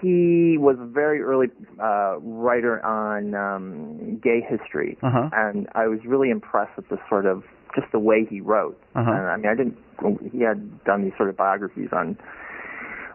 he 0.00 0.56
was 0.58 0.76
a 0.80 0.86
very 0.86 1.20
early 1.20 1.48
uh, 1.78 2.16
writer 2.20 2.84
on 2.84 3.34
um, 3.34 4.16
gay 4.22 4.40
history, 4.40 4.96
Uh-huh. 5.02 5.28
and 5.32 5.68
I 5.74 5.86
was 5.88 6.00
really 6.06 6.30
impressed 6.30 6.74
with 6.76 6.88
the 6.88 6.98
sort 7.08 7.26
of 7.26 7.44
just 7.74 7.92
the 7.92 7.98
way 7.98 8.24
he 8.28 8.40
wrote. 8.40 8.80
Uh-huh. 8.94 9.10
And 9.10 9.26
I 9.28 9.36
mean, 9.36 9.46
I 9.46 9.54
didn't. 9.54 9.76
He 10.32 10.40
had 10.40 10.82
done 10.84 11.04
these 11.04 11.12
sort 11.18 11.28
of 11.28 11.36
biographies 11.36 11.90
on 11.92 12.16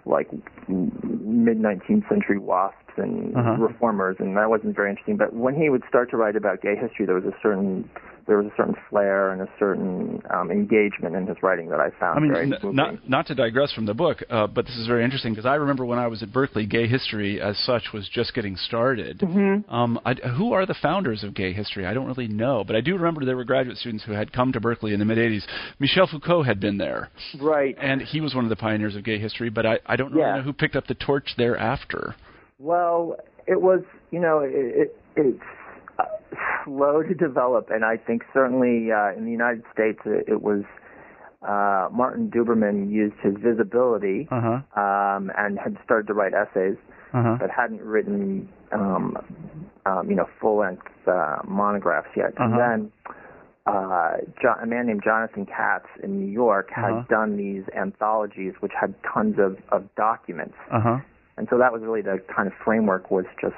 like 0.06 0.30
mid 0.70 1.58
19th 1.58 2.08
century 2.08 2.38
wasps 2.38 2.94
and 2.98 3.36
Uh-huh. 3.36 3.56
reformers, 3.58 4.18
and 4.20 4.38
that 4.38 4.50
wasn't 4.50 4.76
very 4.76 4.90
interesting. 4.92 5.18
But 5.18 5.34
when 5.34 5.56
he 5.56 5.70
would 5.72 5.84
start 5.90 6.10
to 6.12 6.18
write 6.18 6.36
about 6.36 6.62
gay 6.62 6.76
history, 6.76 7.06
there 7.08 7.16
was 7.16 7.26
a 7.26 7.34
certain 7.42 7.90
there 8.28 8.38
was 8.38 8.48
a 8.48 8.56
certain 8.58 8.76
flair 8.90 9.32
and 9.32 9.42
a 9.42 9.48
certain 9.60 10.22
um, 10.34 10.50
engagement 10.50 11.16
in 11.16 11.28
his 11.28 11.38
writing 11.44 11.70
that 11.70 11.80
I 11.80 11.92
found 12.00 12.18
I 12.18 12.22
mean, 12.22 12.34
very 12.34 12.46
n- 12.52 12.76
not 12.76 13.10
not 13.10 13.28
to 13.28 13.36
digress 13.36 13.72
from 13.72 13.86
the 13.86 13.94
book, 13.94 14.24
uh, 14.30 14.48
but 14.48 14.66
this 14.66 14.76
is 14.76 14.88
very 14.88 15.04
interesting 15.04 15.34
because 15.34 15.46
I 15.46 15.56
remember 15.56 15.86
when 15.86 16.00
I 16.00 16.08
was 16.08 16.24
at 16.24 16.34
Berkeley, 16.34 16.66
gay 16.66 16.88
history 16.88 17.40
as 17.40 17.58
such 17.60 17.94
was 17.94 18.10
just 18.10 18.34
getting 18.34 18.56
started. 18.56 19.20
Mm-hmm. 19.20 19.74
Um, 19.74 20.00
I, 20.06 20.16
who 20.16 20.54
are 20.54 20.66
the 20.66 20.76
founders 20.82 21.24
of 21.24 21.34
gay 21.36 21.54
history? 21.54 21.86
I 21.86 21.94
don't 21.94 22.08
really 22.08 22.28
know, 22.28 22.64
but 22.64 22.76
I 22.76 22.82
do 22.82 22.94
remember 22.96 23.26
there 23.26 23.36
were 23.36 23.44
graduate 23.44 23.78
students 23.78 24.04
who 24.04 24.14
had 24.14 24.34
come 24.34 24.52
to 24.54 24.60
Berkeley 24.60 24.94
in 24.94 25.00
the 25.00 25.06
mid 25.06 25.18
'80s. 25.18 25.44
Michel 25.80 26.08
Foucault 26.08 26.44
had 26.44 26.60
been 26.60 26.78
there, 26.78 27.10
right. 27.40 27.76
and 27.80 28.02
he 28.02 28.22
was 28.22 28.34
one 28.34 28.44
of 28.44 28.50
the 28.50 28.56
pioneers 28.56 28.96
of 28.96 29.04
gay 29.04 29.20
history. 29.20 29.50
But 29.50 29.66
I, 29.66 29.80
I 29.86 29.96
don't 29.96 30.12
really 30.12 30.22
Yeah. 30.28 30.38
know 30.38 30.42
who 30.42 30.54
picked 30.54 30.76
up 30.76 30.88
the 30.88 30.96
torch 30.96 31.36
thereafter. 31.38 32.16
Well, 32.58 33.18
it 33.48 33.62
was, 33.62 33.82
you 34.12 34.20
know, 34.20 34.40
it, 34.40 34.50
it, 34.54 34.98
it's 35.16 35.40
uh, 35.42 35.65
slow 36.66 37.04
to 37.04 37.14
develop, 37.14 37.70
and 37.70 37.86
I 37.86 37.96
think 37.98 38.24
certainly 38.34 38.92
uh, 38.92 39.14
in 39.18 39.24
the 39.26 39.32
United 39.32 39.64
States 39.74 40.00
it, 40.06 40.26
it 40.28 40.42
was 40.42 40.64
uh, 41.42 41.88
Martin 41.94 42.30
Duberman 42.30 42.92
used 42.92 43.16
his 43.22 43.36
visibility 43.38 44.28
Uh 44.32 44.42
huh. 44.42 44.82
um, 44.82 45.32
and 45.38 45.58
had 45.60 45.78
started 45.86 46.08
to 46.08 46.14
write 46.14 46.34
essays, 46.34 46.76
Uh 47.14 47.22
huh. 47.24 47.38
but 47.40 47.50
hadn't 47.52 47.82
written, 47.82 48.50
um, 48.72 49.16
um, 49.86 50.10
you 50.10 50.16
know, 50.16 50.28
full-length 50.42 50.88
uh, 51.08 51.38
monographs 51.48 52.10
yet. 52.18 52.34
And 52.38 52.54
Uh-huh. 52.54 52.58
then 52.58 52.92
uh, 53.68 54.18
jo- 54.42 54.60
a 54.62 54.66
man 54.66 54.88
named 54.88 55.02
Jonathan 55.04 55.46
Katz 55.46 55.88
in 56.04 56.20
New 56.20 56.32
York 56.32 56.70
had 56.72 56.92
Uh-huh. 56.92 57.04
done 57.10 57.38
these 57.38 57.64
anthologies, 57.76 58.54
which 58.60 58.74
had 58.80 58.94
tons 59.04 59.38
of, 59.40 59.58
of 59.72 59.84
documents 59.96 60.56
Uh 60.72 60.80
huh. 60.82 60.98
and 61.38 61.48
so 61.50 61.58
that 61.58 61.72
was 61.74 61.82
really 61.84 62.02
the 62.02 62.18
kind 62.36 62.48
of 62.48 62.54
framework 62.64 63.12
was 63.12 63.26
just 63.42 63.56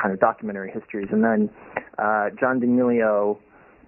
kind 0.00 0.12
of 0.12 0.20
documentary 0.20 0.70
histories 0.70 1.08
and 1.12 1.22
then 1.24 1.50
uh, 1.98 2.30
John 2.38 2.60
D'Emilio 2.60 3.38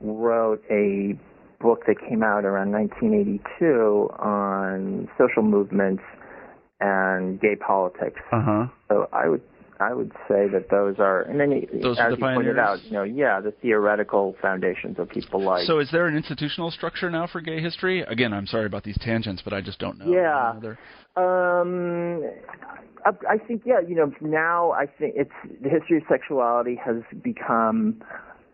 wrote 0.00 0.62
a 0.70 1.18
book 1.60 1.84
that 1.86 1.96
came 2.08 2.22
out 2.22 2.44
around 2.44 2.72
1982 2.72 4.10
on 4.18 5.08
social 5.18 5.42
movements 5.42 6.02
and 6.80 7.40
gay 7.40 7.56
politics 7.56 8.20
Uh 8.32 8.42
huh. 8.42 8.66
so 8.88 9.08
I 9.12 9.28
would 9.28 9.42
I 9.80 9.92
would 9.92 10.12
say 10.28 10.48
that 10.48 10.66
those 10.70 10.96
are 10.98 11.22
and 11.22 11.40
then 11.40 11.66
Those 11.82 11.98
as 11.98 12.12
you 12.12 12.16
pointed 12.18 12.58
out 12.58 12.82
you 12.84 12.92
know 12.92 13.02
yeah 13.02 13.40
the 13.40 13.50
theoretical 13.50 14.36
foundations 14.40 14.98
of 14.98 15.08
people 15.08 15.42
like 15.42 15.66
So, 15.66 15.78
is 15.80 15.90
there 15.90 16.06
an 16.06 16.16
institutional 16.16 16.70
structure 16.70 17.10
now 17.10 17.26
for 17.26 17.40
gay 17.40 17.60
history? 17.60 18.02
Again, 18.02 18.32
I'm 18.32 18.46
sorry 18.46 18.66
about 18.66 18.84
these 18.84 18.98
tangents, 19.00 19.42
but 19.42 19.52
I 19.52 19.60
just 19.60 19.78
don't 19.78 19.98
know. 19.98 20.06
Yeah. 20.12 20.52
Um, 21.16 22.22
I, 23.04 23.34
I 23.34 23.38
think 23.38 23.62
yeah, 23.64 23.80
you 23.86 23.94
know, 23.94 24.12
now 24.20 24.72
I 24.72 24.86
think 24.86 25.14
it's 25.16 25.30
the 25.62 25.68
history 25.68 25.98
of 25.98 26.04
sexuality 26.08 26.78
has 26.84 26.96
become 27.22 28.02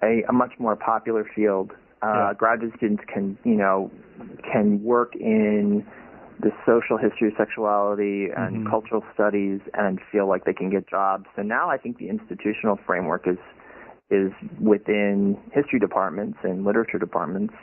a, 0.03 0.23
a 0.29 0.33
much 0.33 0.53
more 0.59 0.77
popular 0.77 1.25
field. 1.35 1.73
Uh, 2.03 2.07
Yeah. 2.07 2.35
Graduate 2.35 2.73
students 2.77 3.03
can, 3.13 3.37
you 3.45 3.55
know, 3.55 3.91
can 4.51 4.83
work 4.83 5.15
in 5.17 5.87
the 6.41 6.53
social 6.65 6.97
history 6.97 7.29
of 7.29 7.35
sexuality 7.37 8.31
and 8.31 8.65
Mhm. 8.65 8.71
cultural 8.71 9.05
studies 9.15 9.61
and 9.75 10.01
feel 10.11 10.27
like 10.27 10.45
they 10.45 10.53
can 10.53 10.71
get 10.71 10.87
jobs. 10.87 11.27
So 11.37 11.43
now 11.43 11.69
I 11.69 11.77
think 11.77 11.99
the 11.99 12.09
institutional 12.09 12.77
framework 12.87 13.27
is 13.27 13.39
is 14.11 14.33
within 14.61 15.39
history 15.53 15.79
departments 15.79 16.37
and 16.43 16.65
literature 16.65 16.99
departments. 16.99 17.55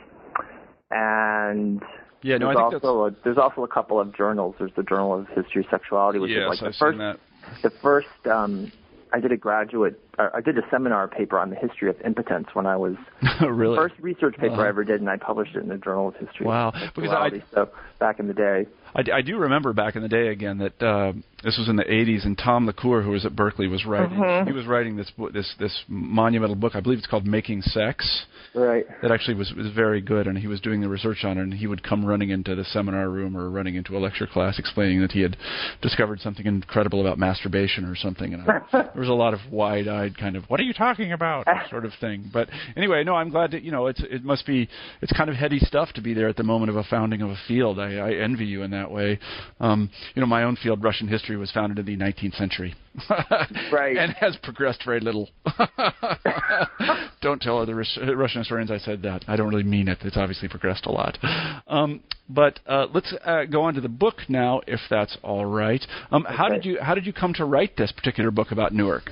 And 0.90 1.82
yeah, 2.22 2.38
no, 2.38 2.46
I 2.50 2.54
there's 2.54 2.70
think 2.70 2.84
also 2.84 3.06
a, 3.06 3.10
there's 3.22 3.36
also 3.36 3.64
a 3.64 3.68
couple 3.68 4.00
of 4.00 4.14
journals. 4.16 4.54
There's 4.58 4.72
the 4.74 4.82
Journal 4.82 5.12
of 5.12 5.28
History 5.28 5.62
of 5.62 5.70
Sexuality, 5.70 6.18
which 6.18 6.30
yes, 6.30 6.42
is 6.42 6.48
like 6.48 6.62
I've 6.62 6.72
the 6.72 6.78
first 6.78 6.94
seen 6.94 6.98
that. 6.98 7.20
the 7.62 7.70
first. 7.82 8.26
Um, 8.26 8.72
I 9.12 9.20
did 9.20 9.32
a 9.32 9.36
graduate. 9.36 10.00
Uh, 10.18 10.28
I 10.34 10.40
did 10.40 10.58
a 10.58 10.62
seminar 10.70 11.08
paper 11.08 11.38
on 11.38 11.50
the 11.50 11.56
history 11.56 11.88
of 11.90 11.96
impotence 12.04 12.48
when 12.52 12.66
I 12.66 12.76
was 12.76 12.94
really? 13.40 13.76
first 13.76 13.94
research 14.00 14.36
paper 14.36 14.52
Uh-huh. 14.54 14.62
I 14.62 14.68
ever 14.68 14.84
did, 14.84 15.00
and 15.00 15.08
I 15.08 15.16
published 15.16 15.54
it 15.56 15.60
in 15.62 15.68
the 15.68 15.78
Journal 15.78 16.08
of 16.08 16.16
History. 16.16 16.46
Wow. 16.46 16.72
Because 16.94 17.10
I- 17.10 17.42
so 17.54 17.70
back 17.98 18.18
in 18.20 18.26
the 18.28 18.34
day. 18.34 18.66
I, 18.94 19.04
I 19.12 19.20
do 19.22 19.36
remember 19.38 19.72
back 19.72 19.96
in 19.96 20.02
the 20.02 20.08
day 20.08 20.28
again 20.28 20.58
that 20.58 20.82
uh, 20.82 21.12
this 21.44 21.56
was 21.56 21.68
in 21.68 21.76
the 21.76 21.84
80s, 21.84 22.24
and 22.24 22.36
Tom 22.36 22.66
Laqueur, 22.66 23.04
who 23.04 23.10
was 23.10 23.24
at 23.24 23.36
Berkeley, 23.36 23.68
was 23.68 23.86
writing. 23.86 24.18
Mm-hmm. 24.18 24.48
He 24.48 24.52
was 24.52 24.66
writing 24.66 24.96
this 24.96 25.10
this 25.32 25.54
this 25.60 25.84
monumental 25.86 26.56
book. 26.56 26.74
I 26.74 26.80
believe 26.80 26.98
it's 26.98 27.06
called 27.06 27.26
Making 27.26 27.62
Sex. 27.62 28.26
Right. 28.54 28.84
That 29.02 29.12
actually 29.12 29.34
was 29.34 29.52
was 29.52 29.70
very 29.72 30.00
good, 30.00 30.26
and 30.26 30.36
he 30.36 30.48
was 30.48 30.60
doing 30.60 30.80
the 30.80 30.88
research 30.88 31.18
on 31.22 31.38
it. 31.38 31.42
And 31.42 31.54
he 31.54 31.68
would 31.68 31.84
come 31.84 32.04
running 32.04 32.30
into 32.30 32.56
the 32.56 32.64
seminar 32.64 33.08
room 33.08 33.36
or 33.36 33.50
running 33.50 33.76
into 33.76 33.96
a 33.96 34.00
lecture 34.00 34.26
class, 34.26 34.58
explaining 34.58 35.00
that 35.02 35.12
he 35.12 35.20
had 35.20 35.36
discovered 35.80 36.20
something 36.20 36.44
incredible 36.44 37.00
about 37.00 37.18
masturbation 37.18 37.84
or 37.84 37.94
something. 37.94 38.34
And 38.34 38.42
I, 38.42 38.60
there 38.72 38.90
was 38.96 39.08
a 39.08 39.14
lot 39.14 39.32
of 39.32 39.40
wide-eyed 39.52 40.18
kind 40.18 40.34
of 40.34 40.44
"What 40.48 40.58
are 40.58 40.64
you 40.64 40.74
talking 40.74 41.12
about?" 41.12 41.46
sort 41.70 41.84
of 41.84 41.92
thing. 42.00 42.30
But 42.32 42.48
anyway, 42.76 43.04
no, 43.04 43.14
I'm 43.14 43.30
glad 43.30 43.52
that 43.52 43.62
you 43.62 43.70
know 43.70 43.86
it's 43.86 44.02
it 44.02 44.24
must 44.24 44.44
be 44.44 44.68
it's 45.02 45.12
kind 45.12 45.30
of 45.30 45.36
heady 45.36 45.60
stuff 45.60 45.92
to 45.92 46.00
be 46.00 46.14
there 46.14 46.28
at 46.28 46.36
the 46.36 46.42
moment 46.42 46.70
of 46.70 46.76
a 46.76 46.84
founding 46.84 47.22
of 47.22 47.30
a 47.30 47.38
field. 47.46 47.78
I, 47.78 47.94
I 47.94 48.14
envy 48.14 48.46
you 48.46 48.62
in 48.62 48.72
that 48.72 48.90
way. 48.90 49.20
Um, 49.60 49.88
you 50.16 50.20
know, 50.20 50.26
my 50.26 50.42
own 50.42 50.56
field, 50.56 50.82
Russian 50.82 51.06
history, 51.06 51.27
was 51.36 51.50
founded 51.52 51.78
in 51.78 51.86
the 51.86 51.96
19th 52.04 52.34
century, 52.36 52.74
Right. 53.72 53.96
and 53.96 54.12
has 54.14 54.36
progressed 54.42 54.82
very 54.84 55.00
little. 55.00 55.28
don't 57.20 57.40
tell 57.42 57.58
other 57.58 57.74
Rus- 57.74 57.98
Russian 58.16 58.40
historians 58.40 58.70
I 58.70 58.78
said 58.78 59.02
that. 59.02 59.24
I 59.28 59.36
don't 59.36 59.48
really 59.48 59.62
mean 59.64 59.88
it. 59.88 59.98
It's 60.02 60.16
obviously 60.16 60.48
progressed 60.48 60.86
a 60.86 60.90
lot. 60.92 61.18
Um, 61.66 62.00
but 62.28 62.60
uh, 62.66 62.86
let's 62.92 63.12
uh, 63.24 63.44
go 63.44 63.62
on 63.62 63.74
to 63.74 63.80
the 63.80 63.88
book 63.88 64.16
now, 64.28 64.60
if 64.66 64.80
that's 64.90 65.16
all 65.22 65.46
right. 65.46 65.84
Um, 66.10 66.24
How 66.28 66.48
did 66.48 66.64
you 66.64 66.78
How 66.80 66.94
did 66.94 67.06
you 67.06 67.12
come 67.12 67.32
to 67.34 67.44
write 67.44 67.76
this 67.76 67.92
particular 67.92 68.30
book 68.30 68.50
about 68.50 68.72
Newark? 68.72 69.10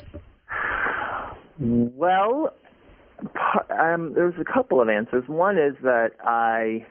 Well, 1.58 2.52
um, 3.70 4.12
there's 4.14 4.34
a 4.38 4.44
couple 4.44 4.80
of 4.80 4.88
answers. 4.88 5.24
One 5.26 5.56
is 5.56 5.74
that 5.82 6.10
I 6.22 6.86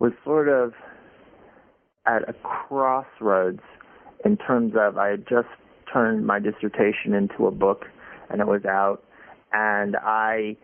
was 0.00 0.12
sort 0.24 0.48
of 0.48 0.72
at 2.06 2.28
a 2.28 2.32
crossroads 2.42 3.60
in 4.24 4.36
terms 4.36 4.74
of 4.78 4.98
I 4.98 5.08
had 5.08 5.26
just 5.28 5.48
turned 5.92 6.26
my 6.26 6.38
dissertation 6.38 7.14
into 7.14 7.46
a 7.46 7.50
book 7.50 7.84
and 8.30 8.40
it 8.40 8.46
was 8.46 8.64
out, 8.64 9.04
and 9.52 9.96
I 9.96 10.56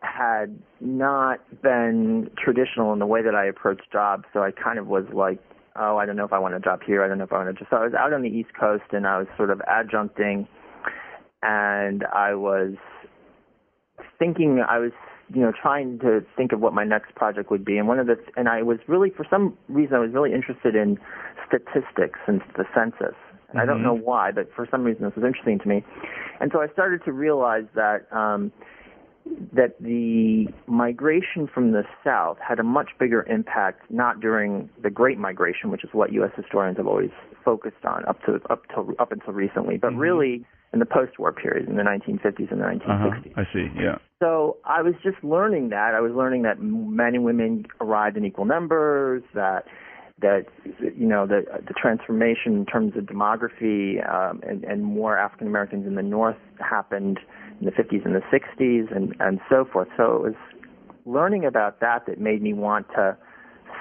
had 0.00 0.58
not 0.80 1.40
been 1.62 2.30
traditional 2.42 2.92
in 2.92 2.98
the 2.98 3.06
way 3.06 3.22
that 3.22 3.34
I 3.34 3.46
approached 3.46 3.90
jobs, 3.90 4.24
so 4.32 4.42
I 4.42 4.50
kind 4.50 4.78
of 4.78 4.86
was 4.86 5.04
like, 5.12 5.40
oh, 5.76 5.96
I 5.96 6.06
don't 6.06 6.16
know 6.16 6.24
if 6.24 6.32
I 6.32 6.38
want 6.38 6.54
a 6.54 6.60
job 6.60 6.80
here, 6.86 7.02
I 7.02 7.08
don't 7.08 7.18
know 7.18 7.24
if 7.24 7.32
I 7.32 7.42
want 7.42 7.48
to 7.48 7.58
just. 7.58 7.70
So 7.70 7.76
I 7.76 7.84
was 7.84 7.94
out 7.98 8.12
on 8.12 8.22
the 8.22 8.28
East 8.28 8.50
Coast 8.58 8.84
and 8.92 9.06
I 9.06 9.18
was 9.18 9.26
sort 9.36 9.50
of 9.50 9.60
adjuncting, 9.60 10.46
and 11.42 12.04
I 12.14 12.34
was 12.34 12.74
thinking 14.18 14.62
I 14.66 14.78
was 14.78 14.92
you 15.34 15.40
know 15.40 15.52
trying 15.60 15.98
to 16.00 16.24
think 16.36 16.52
of 16.52 16.60
what 16.60 16.72
my 16.72 16.84
next 16.84 17.14
project 17.14 17.50
would 17.50 17.64
be. 17.64 17.78
And 17.78 17.88
one 17.88 17.98
of 17.98 18.06
the 18.06 18.16
and 18.36 18.48
I 18.48 18.62
was 18.62 18.78
really 18.86 19.10
for 19.10 19.26
some 19.28 19.56
reason 19.68 19.96
I 19.96 19.98
was 20.00 20.12
really 20.12 20.32
interested 20.32 20.74
in 20.74 20.98
statistics 21.46 22.18
and 22.26 22.40
the 22.56 22.64
census. 22.74 23.16
And 23.48 23.60
I 23.60 23.64
don't 23.64 23.82
know 23.82 23.94
why 23.94 24.32
but 24.32 24.48
for 24.54 24.66
some 24.70 24.82
reason 24.82 25.04
this 25.04 25.14
was 25.14 25.24
interesting 25.24 25.58
to 25.60 25.68
me. 25.68 25.84
And 26.40 26.50
so 26.52 26.60
I 26.60 26.68
started 26.72 27.04
to 27.04 27.12
realize 27.12 27.66
that 27.74 28.06
um 28.12 28.52
that 29.52 29.80
the 29.80 30.46
migration 30.66 31.48
from 31.52 31.72
the 31.72 31.82
south 32.04 32.38
had 32.46 32.58
a 32.58 32.62
much 32.62 32.90
bigger 32.98 33.22
impact 33.24 33.82
not 33.90 34.20
during 34.20 34.68
the 34.82 34.90
great 34.90 35.18
migration 35.18 35.70
which 35.70 35.84
is 35.84 35.90
what 35.92 36.12
US 36.12 36.30
historians 36.36 36.76
have 36.78 36.86
always 36.86 37.10
focused 37.44 37.84
on 37.84 38.04
up 38.06 38.22
to 38.24 38.40
up 38.50 38.62
till 38.74 38.92
up 38.98 39.12
until 39.12 39.32
recently 39.32 39.76
but 39.76 39.94
really 39.94 40.44
in 40.72 40.78
the 40.80 40.86
post-war 40.86 41.32
period 41.32 41.68
in 41.68 41.76
the 41.76 41.82
1950s 41.82 42.50
and 42.50 42.60
the 42.60 42.64
1960s 42.64 43.06
Uh-huh. 43.06 43.40
I 43.40 43.44
see. 43.52 43.68
Yeah. 43.80 43.98
so 44.20 44.56
I 44.64 44.82
was 44.82 44.94
just 45.02 45.22
learning 45.22 45.70
that. 45.70 45.94
I 45.94 46.00
was 46.00 46.12
learning 46.12 46.42
that 46.42 46.60
men 46.60 47.14
and 47.14 47.24
women 47.24 47.66
arrived 47.80 48.16
in 48.16 48.24
equal 48.24 48.44
numbers. 48.44 49.22
That 49.34 49.64
that 50.20 50.46
you 50.80 51.06
know 51.06 51.26
the 51.26 51.44
the 51.66 51.74
transformation 51.74 52.54
in 52.56 52.66
terms 52.66 52.92
of 52.96 53.04
demography 53.04 54.06
um, 54.12 54.40
and, 54.48 54.64
and 54.64 54.84
more 54.84 55.16
African 55.18 55.46
Americans 55.46 55.86
in 55.86 55.94
the 55.94 56.02
North 56.02 56.36
happened 56.58 57.20
in 57.60 57.66
the 57.66 57.72
50s 57.72 58.04
and 58.04 58.14
the 58.14 58.22
60s 58.32 58.94
and 58.94 59.14
and 59.20 59.40
so 59.48 59.64
forth. 59.64 59.88
So 59.96 60.16
it 60.16 60.22
was 60.22 60.34
learning 61.04 61.44
about 61.44 61.80
that 61.80 62.06
that 62.06 62.20
made 62.20 62.42
me 62.42 62.52
want 62.52 62.88
to 62.90 63.16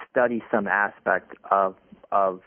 study 0.10 0.42
some 0.52 0.68
aspect 0.68 1.34
of 1.52 1.76
of 2.12 2.42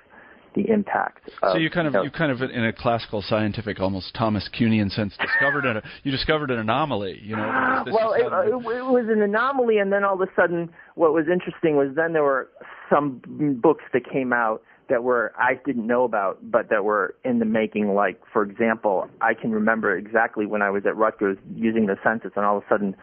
the 0.55 0.71
impact. 0.71 1.29
Of, 1.43 1.53
so 1.53 1.59
you 1.59 1.71
kind 1.71 1.87
of 1.87 1.93
know, 1.93 2.03
you 2.03 2.11
kind 2.11 2.33
of 2.33 2.43
in 2.43 2.65
a 2.65 2.73
classical 2.73 3.23
scientific, 3.23 3.81
almost 3.81 4.15
Thomas 4.15 4.49
Kuhnian 4.59 4.91
sense, 4.91 5.17
discovered 5.21 5.65
an 5.65 5.83
you 6.03 6.11
discovered 6.11 6.51
an 6.51 6.59
anomaly. 6.59 7.21
You 7.23 7.37
know, 7.37 7.85
well, 7.93 8.13
it, 8.15 8.23
it, 8.23 8.55
it 8.55 8.85
was 8.85 9.07
an 9.09 9.23
anomaly, 9.23 9.79
and 9.79 9.93
then 9.93 10.05
all 10.05 10.15
of 10.15 10.21
a 10.21 10.33
sudden, 10.35 10.71
what 10.95 11.13
was 11.13 11.27
interesting 11.33 11.77
was 11.77 11.89
then 11.95 12.13
there 12.13 12.23
were 12.23 12.49
some 12.91 13.21
books 13.63 13.85
that 13.93 14.11
came 14.11 14.33
out 14.33 14.63
that 14.89 15.03
were 15.05 15.33
I 15.39 15.55
didn't 15.65 15.87
know 15.87 16.05
about, 16.05 16.39
but 16.51 16.69
that 16.71 16.85
were 16.85 17.15
in 17.25 17.39
the 17.39 17.45
making. 17.45 17.95
Like, 17.95 18.21
for 18.33 18.43
example, 18.43 19.09
I 19.21 19.35
can 19.35 19.53
remember 19.53 19.97
exactly 19.97 20.47
when 20.47 20.63
I 20.63 20.71
was 20.71 20.85
at 20.87 20.97
Rutgers 20.97 21.39
using 21.55 21.87
the 21.87 21.97
census, 22.03 22.33
and 22.37 22.45
all 22.45 22.59
of 22.59 22.63
a 22.65 22.67
sudden, 22.69 22.97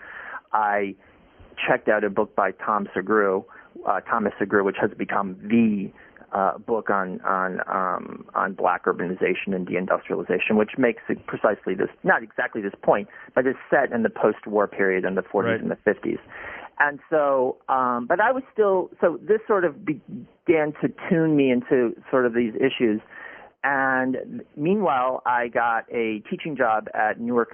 I 0.54 0.96
checked 1.68 1.88
out 1.88 2.04
a 2.04 2.10
book 2.10 2.36
by 2.36 2.51
Tom 2.51 2.88
Sugrue, 2.96 3.46
uh, 3.88 4.01
Thomas 4.01 4.34
Sugrue, 4.39 4.63
which 4.65 4.77
has 4.82 4.92
become 4.98 5.38
the 5.44 5.92
uh, 6.32 6.58
book 6.58 6.89
on 6.89 7.22
on 7.22 7.62
um, 7.68 8.25
on 8.36 8.54
black 8.54 8.86
urbanization 8.86 9.56
and 9.56 9.65
deindustrialization, 9.68 10.56
which 10.56 10.72
makes 10.77 11.01
it 11.08 11.25
precisely 11.27 11.75
this 11.75 11.89
not 12.04 12.24
exactly 12.24 12.62
this 12.62 12.74
point, 12.82 13.08
but 13.34 13.46
it's 13.48 13.60
set 13.70 13.92
in 13.92 14.04
the 14.04 14.10
post-war 14.10 14.68
period 14.68 15.06
in 15.06 15.15
the 15.15 15.22
40s 15.22 15.44
Right. 15.46 15.62
and 15.62 15.72
the 15.72 15.77
50s. 15.77 16.20
And 16.79 17.00
so, 17.10 17.58
um, 17.70 18.05
but 18.08 18.20
I 18.20 18.32
was 18.32 18.44
still 18.51 18.89
so 19.00 19.17
this 19.22 19.39
sort 19.48 19.63
of 19.65 19.86
began 19.86 20.74
to 20.82 20.89
tune 21.10 21.36
me 21.36 21.51
into 21.51 21.96
sort 22.12 22.25
of 22.25 22.34
these 22.34 22.53
issues. 22.55 23.01
And 23.63 24.44
meanwhile, 24.55 25.24
I 25.25 25.48
got 25.48 25.86
a 25.91 26.20
teaching 26.29 26.55
job 26.55 26.88
at 26.94 27.20
Newark 27.20 27.53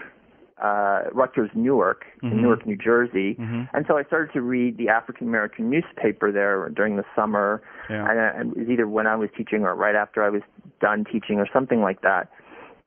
uh, 0.62 1.04
Rutgers 1.14 1.50
Newark 1.56 2.06
Mm-hmm. 2.24 2.36
in 2.36 2.42
Newark, 2.44 2.66
New 2.68 2.76
Jersey, 2.78 3.36
and 3.40 3.86
so 3.88 3.98
I 3.98 4.04
started 4.04 4.32
to 4.34 4.42
read 4.42 4.78
the 4.78 4.90
African 4.90 5.28
American 5.28 5.72
newspaper 5.72 6.32
there 6.32 6.70
during 6.70 6.98
the 6.98 7.06
summer, 7.16 7.64
Yeah. 7.90 8.08
and 8.08 8.20
uh, 8.20 8.52
it 8.54 8.58
was 8.60 8.70
either 8.70 8.88
when 8.88 9.08
I 9.08 9.16
was 9.16 9.30
teaching 9.36 9.64
or 9.64 9.74
right 9.74 9.96
after 9.96 10.24
I 10.24 10.30
was 10.30 10.44
done 10.80 11.04
teaching 11.12 11.40
or 11.40 11.48
something 11.52 11.82
like 11.82 12.02
that, 12.02 12.30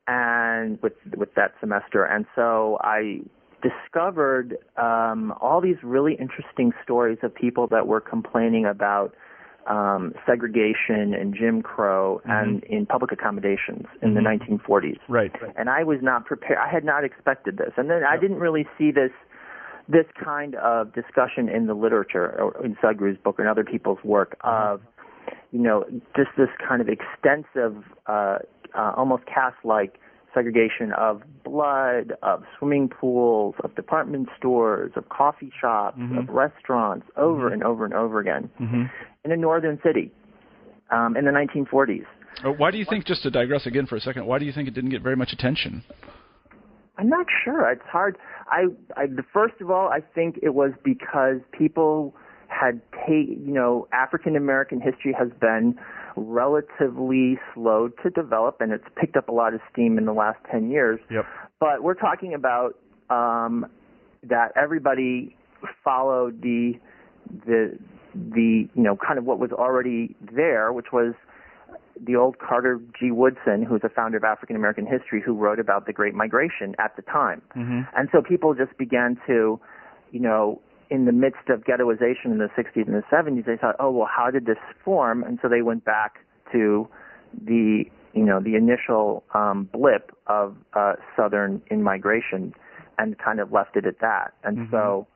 and 0.07 0.81
with 0.81 0.93
with 1.17 1.33
that 1.35 1.53
semester, 1.59 2.05
and 2.05 2.25
so 2.33 2.77
I 2.81 3.21
discovered 3.69 4.57
um, 4.77 5.33
all 5.41 5.61
these 5.61 5.77
really 5.83 6.13
interesting 6.15 6.71
stories 6.83 7.17
of 7.23 7.33
people 7.33 7.67
that 7.67 7.87
were 7.87 8.01
complaining 8.01 8.65
about 8.65 9.13
um, 9.67 10.13
segregation 10.27 11.15
and 11.15 11.33
Jim 11.33 11.61
Crow 11.63 12.21
and 12.25 12.63
in 12.65 12.85
public 12.85 13.11
accommodations 13.11 13.85
in 14.03 14.13
the 14.13 14.21
1940s 14.21 14.99
Right. 15.09 15.31
and 15.57 15.69
I 15.69 15.83
was 15.83 15.99
not 16.03 16.25
prepared. 16.25 16.59
I 16.59 16.69
had 16.71 16.83
not 16.83 17.03
expected 17.03 17.57
this, 17.57 17.71
and 17.77 17.89
then 17.89 18.03
I 18.03 18.17
didn't 18.17 18.37
really 18.39 18.67
see 18.77 18.91
this 18.91 19.11
this 19.87 20.05
kind 20.23 20.55
of 20.55 20.93
discussion 20.93 21.47
in 21.47 21.67
the 21.67 21.73
literature 21.75 22.27
or 22.41 22.65
in 22.65 22.75
Sugrue's 22.81 23.17
book 23.23 23.39
or 23.39 23.43
in 23.43 23.47
other 23.47 23.63
people's 23.63 24.03
work 24.03 24.37
of 24.41 24.81
you 25.51 25.59
know 25.59 25.83
just 26.15 26.29
this 26.37 26.49
kind 26.67 26.81
of 26.81 26.87
extensive, 26.89 27.75
uh, 28.05 28.37
uh, 28.77 28.93
almost 28.95 29.23
caste-like 29.25 29.99
segregation 30.35 30.91
of 30.97 31.23
blood, 31.43 32.13
of 32.21 32.43
swimming 32.59 32.89
pools, 32.89 33.55
of 33.63 33.73
department 33.75 34.29
stores, 34.37 34.91
of 34.95 35.09
coffee 35.09 35.51
shops, 35.59 35.97
of 36.17 36.29
restaurants, 36.29 37.07
over 37.17 37.51
and 37.51 37.63
over 37.63 37.85
and 37.85 37.93
over 37.93 38.19
again 38.19 38.49
in 39.23 39.31
a 39.31 39.37
northern 39.37 39.79
city 39.83 40.11
um, 40.91 41.17
in 41.17 41.25
the 41.25 41.31
1940s. 41.31 42.05
Uh, 42.43 42.51
Why 42.51 42.69
do 42.69 42.77
you 42.77 42.85
think, 42.87 43.05
just 43.05 43.23
to 43.23 43.31
digress 43.31 43.65
again 43.65 43.87
for 43.87 43.95
a 43.95 44.01
second, 44.01 44.25
why 44.25 44.37
do 44.37 44.45
you 44.45 44.51
think 44.51 44.67
it 44.67 44.73
didn't 44.73 44.89
get 44.91 45.01
very 45.01 45.15
much 45.15 45.31
attention? 45.31 45.83
I'm 46.97 47.09
not 47.09 47.25
sure. 47.43 47.69
It's 47.71 47.81
hard. 47.89 48.17
I, 48.47 48.65
I 48.95 49.07
the 49.07 49.23
first 49.33 49.55
of 49.61 49.69
all, 49.71 49.89
I 49.89 49.99
think 50.13 50.39
it 50.41 50.53
was 50.53 50.71
because 50.83 51.37
people 51.51 52.13
had 52.47 52.79
take 53.05 53.27
you 53.27 53.53
know 53.53 53.87
African 53.91 54.35
American 54.35 54.79
history 54.79 55.13
has 55.17 55.29
been 55.41 55.77
relatively 56.15 57.37
slow 57.53 57.89
to 58.03 58.09
develop, 58.09 58.61
and 58.61 58.71
it's 58.71 58.85
picked 58.99 59.15
up 59.15 59.29
a 59.29 59.31
lot 59.31 59.53
of 59.53 59.61
steam 59.71 59.97
in 59.97 60.05
the 60.05 60.13
last 60.13 60.39
ten 60.51 60.69
years. 60.69 60.99
Yep. 61.11 61.25
But 61.59 61.83
we're 61.83 61.93
talking 61.93 62.33
about 62.33 62.77
um, 63.09 63.65
that 64.23 64.51
everybody 64.55 65.35
followed 65.83 66.41
the 66.41 66.73
the 67.45 67.77
the 68.13 68.69
you 68.73 68.83
know 68.83 68.95
kind 68.95 69.19
of 69.19 69.25
what 69.25 69.39
was 69.39 69.51
already 69.51 70.15
there, 70.31 70.71
which 70.71 70.91
was 70.91 71.13
the 71.99 72.15
old 72.15 72.39
Carter 72.39 72.79
G. 72.99 73.11
Woodson, 73.11 73.63
who's 73.63 73.81
a 73.83 73.89
founder 73.89 74.17
of 74.17 74.23
African 74.23 74.55
American 74.55 74.85
history, 74.85 75.21
who 75.25 75.33
wrote 75.33 75.59
about 75.59 75.85
the 75.85 75.93
Great 75.93 76.13
Migration 76.13 76.75
at 76.79 76.95
the 76.95 77.01
time. 77.03 77.41
Mm-hmm. 77.55 77.81
And 77.95 78.09
so 78.11 78.21
people 78.21 78.53
just 78.53 78.77
began 78.77 79.17
to, 79.27 79.59
you 80.11 80.19
know, 80.19 80.61
in 80.89 81.05
the 81.05 81.11
midst 81.11 81.49
of 81.49 81.61
ghettoization 81.61 82.25
in 82.25 82.37
the 82.37 82.49
60s 82.57 82.87
and 82.87 82.95
the 82.95 83.03
70s, 83.11 83.45
they 83.45 83.57
thought, 83.57 83.75
oh, 83.79 83.91
well, 83.91 84.09
how 84.13 84.29
did 84.29 84.45
this 84.45 84.57
form? 84.83 85.23
And 85.23 85.39
so 85.41 85.49
they 85.49 85.61
went 85.61 85.83
back 85.85 86.19
to 86.51 86.87
the, 87.45 87.85
you 88.13 88.23
know, 88.23 88.39
the 88.39 88.55
initial 88.55 89.23
um, 89.33 89.69
blip 89.73 90.11
of 90.27 90.55
uh, 90.73 90.93
Southern 91.15 91.61
in-migration 91.69 92.53
and 92.97 93.17
kind 93.17 93.39
of 93.39 93.51
left 93.51 93.75
it 93.75 93.85
at 93.85 93.99
that. 93.99 94.33
And 94.43 94.67
so 94.71 95.07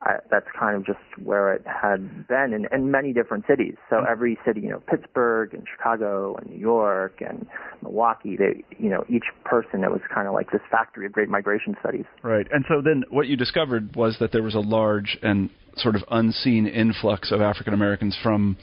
I, 0.00 0.18
that's 0.30 0.46
kind 0.58 0.76
of 0.76 0.86
just 0.86 1.00
where 1.24 1.52
it 1.54 1.64
had 1.66 2.28
been 2.28 2.52
in, 2.52 2.66
in 2.72 2.90
many 2.90 3.12
different 3.12 3.44
cities. 3.48 3.74
So 3.90 4.04
every 4.08 4.38
city, 4.46 4.60
you 4.60 4.68
know, 4.70 4.80
Pittsburgh 4.88 5.52
and 5.54 5.64
Chicago 5.66 6.36
and 6.36 6.50
New 6.50 6.58
York 6.58 7.20
and 7.20 7.46
Milwaukee, 7.82 8.36
they, 8.36 8.64
you 8.78 8.90
know, 8.90 9.04
each 9.08 9.24
person, 9.44 9.82
it 9.82 9.90
was 9.90 10.00
kind 10.14 10.28
of 10.28 10.34
like 10.34 10.52
this 10.52 10.60
factory 10.70 11.06
of 11.06 11.12
great 11.12 11.28
migration 11.28 11.74
studies. 11.80 12.04
Right. 12.22 12.46
And 12.52 12.64
so 12.68 12.80
then 12.80 13.02
what 13.10 13.26
you 13.26 13.36
discovered 13.36 13.96
was 13.96 14.16
that 14.20 14.30
there 14.30 14.42
was 14.44 14.54
a 14.54 14.60
large 14.60 15.18
and 15.22 15.50
sort 15.76 15.96
of 15.96 16.04
unseen 16.10 16.66
influx 16.66 17.32
of 17.32 17.40
African 17.40 17.74
Americans 17.74 18.16
from, 18.22 18.56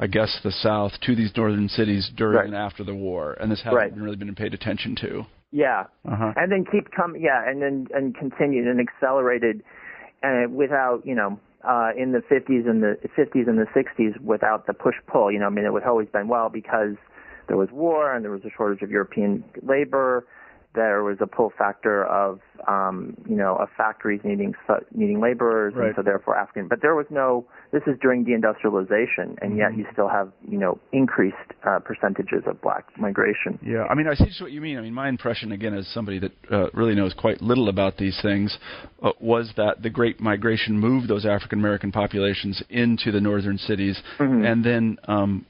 I 0.00 0.08
guess, 0.08 0.40
the 0.42 0.50
South 0.52 0.92
to 1.06 1.14
these 1.14 1.30
northern 1.36 1.68
cities 1.68 2.10
during 2.16 2.36
Right. 2.38 2.46
and 2.46 2.56
after 2.56 2.82
the 2.82 2.94
war. 2.94 3.36
And 3.40 3.50
this 3.52 3.62
hadn't 3.62 3.78
Right. 3.78 3.96
really 3.96 4.16
been 4.16 4.34
paid 4.34 4.52
attention 4.52 4.96
to. 4.96 5.26
Yeah, 5.52 5.84
Uh-huh. 6.10 6.32
and 6.36 6.50
then 6.50 6.64
keep 6.64 6.90
coming. 6.92 7.20
Yeah, 7.22 7.42
and 7.46 7.60
then 7.62 7.86
and 7.94 8.16
continued 8.16 8.66
and 8.66 8.80
accelerated, 8.80 9.62
and 10.22 10.54
without 10.54 11.02
you 11.04 11.14
know, 11.14 11.38
uh, 11.64 11.90
in 11.96 12.12
the 12.12 12.18
50s 12.20 12.68
and 12.68 12.82
the 12.82 12.98
50s 13.16 13.48
and 13.48 13.58
the 13.58 13.66
60s, 13.74 14.20
without 14.20 14.66
the 14.66 14.72
push 14.72 14.96
pull. 15.06 15.30
You 15.30 15.38
know, 15.38 15.46
I 15.46 15.50
mean, 15.50 15.64
it 15.64 15.72
would 15.72 15.84
always 15.84 16.08
been 16.08 16.28
well 16.28 16.48
because 16.48 16.96
there 17.48 17.56
was 17.56 17.70
war 17.70 18.14
and 18.14 18.24
there 18.24 18.32
was 18.32 18.44
a 18.44 18.50
shortage 18.56 18.82
of 18.82 18.90
European 18.90 19.44
labor. 19.62 20.26
There 20.74 21.02
was 21.02 21.18
a 21.20 21.26
pull 21.26 21.52
factor 21.58 22.04
of 22.06 22.40
um, 22.66 23.14
you 23.28 23.36
know 23.36 23.56
of 23.56 23.68
factories 23.76 24.20
needing 24.24 24.54
needing 24.94 25.20
laborers, 25.20 25.74
Right. 25.74 25.88
and 25.88 25.96
so 25.96 26.02
therefore 26.02 26.36
African. 26.36 26.68
But 26.68 26.80
there 26.80 26.94
was 26.94 27.06
no. 27.10 27.44
This 27.72 27.82
is 27.86 27.98
during 28.00 28.24
deindustrialization, 28.24 29.36
and 29.42 29.56
yet 29.56 29.76
you 29.76 29.86
still 29.92 30.08
have 30.08 30.32
you 30.48 30.58
know 30.58 30.78
increased 30.92 31.36
uh, 31.66 31.78
percentages 31.80 32.44
of 32.46 32.60
black 32.62 32.86
migration. 32.98 33.58
Yeah, 33.62 33.84
I 33.84 33.94
mean, 33.94 34.06
I 34.08 34.14
see 34.14 34.30
what 34.42 34.52
you 34.52 34.60
mean. 34.60 34.78
I 34.78 34.80
mean, 34.80 34.94
my 34.94 35.08
impression, 35.08 35.52
again, 35.52 35.74
as 35.74 35.86
somebody 35.88 36.18
that 36.20 36.32
uh, 36.50 36.66
really 36.72 36.94
knows 36.94 37.14
quite 37.14 37.42
little 37.42 37.68
about 37.68 37.96
these 37.98 38.18
things, 38.22 38.56
uh, 39.02 39.10
was 39.20 39.52
that 39.56 39.82
the 39.82 39.90
Great 39.90 40.20
Migration 40.20 40.78
moved 40.78 41.08
those 41.08 41.26
African 41.26 41.58
American 41.58 41.92
populations 41.92 42.62
into 42.70 43.12
the 43.12 43.20
northern 43.20 43.58
cities, 43.58 44.00
and 44.18 44.64
then, 44.64 44.98
um, 45.06 45.44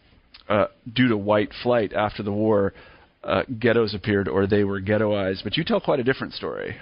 uh, 0.48 0.66
due 0.92 1.08
to 1.08 1.16
white 1.16 1.50
flight 1.62 1.92
after 1.92 2.22
the 2.22 2.32
war, 2.32 2.72
uh, 3.24 3.42
ghettos 3.58 3.94
appeared 3.94 4.28
or 4.28 4.46
they 4.46 4.64
were 4.64 4.80
ghettoized. 4.80 5.44
But 5.44 5.56
you 5.56 5.64
tell 5.64 5.80
quite 5.80 6.00
a 6.00 6.04
different 6.04 6.34
story, 6.34 6.76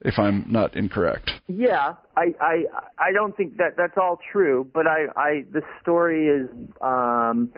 if 0.00 0.18
I'm 0.18 0.44
not 0.48 0.76
incorrect. 0.76 1.30
Yeah, 1.48 1.94
I, 2.16 2.34
I 2.40 2.64
I 2.98 3.12
don't 3.12 3.36
think 3.36 3.56
that 3.58 3.76
that's 3.76 3.96
all 3.96 4.18
true, 4.32 4.68
but 4.72 4.86
I, 4.86 5.06
I 5.16 5.44
the 5.52 5.62
story 5.82 6.28
is 6.28 6.48
um, 6.80 7.52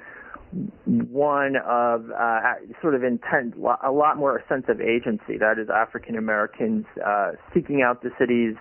one 1.11 1.57
of 1.66 2.11
uh, 2.11 2.40
sort 2.81 2.94
of 2.94 3.05
intent, 3.05 3.55
a 3.85 3.90
lot 3.90 4.16
more 4.16 4.38
a 4.38 4.46
sense 4.49 4.64
of 4.68 4.81
agency. 4.81 5.38
That 5.38 5.59
is 5.61 5.68
African 5.70 6.16
Americans 6.16 6.87
uh, 7.05 7.33
seeking 7.53 7.83
out 7.83 8.03
the 8.03 8.11
cities, 8.18 8.55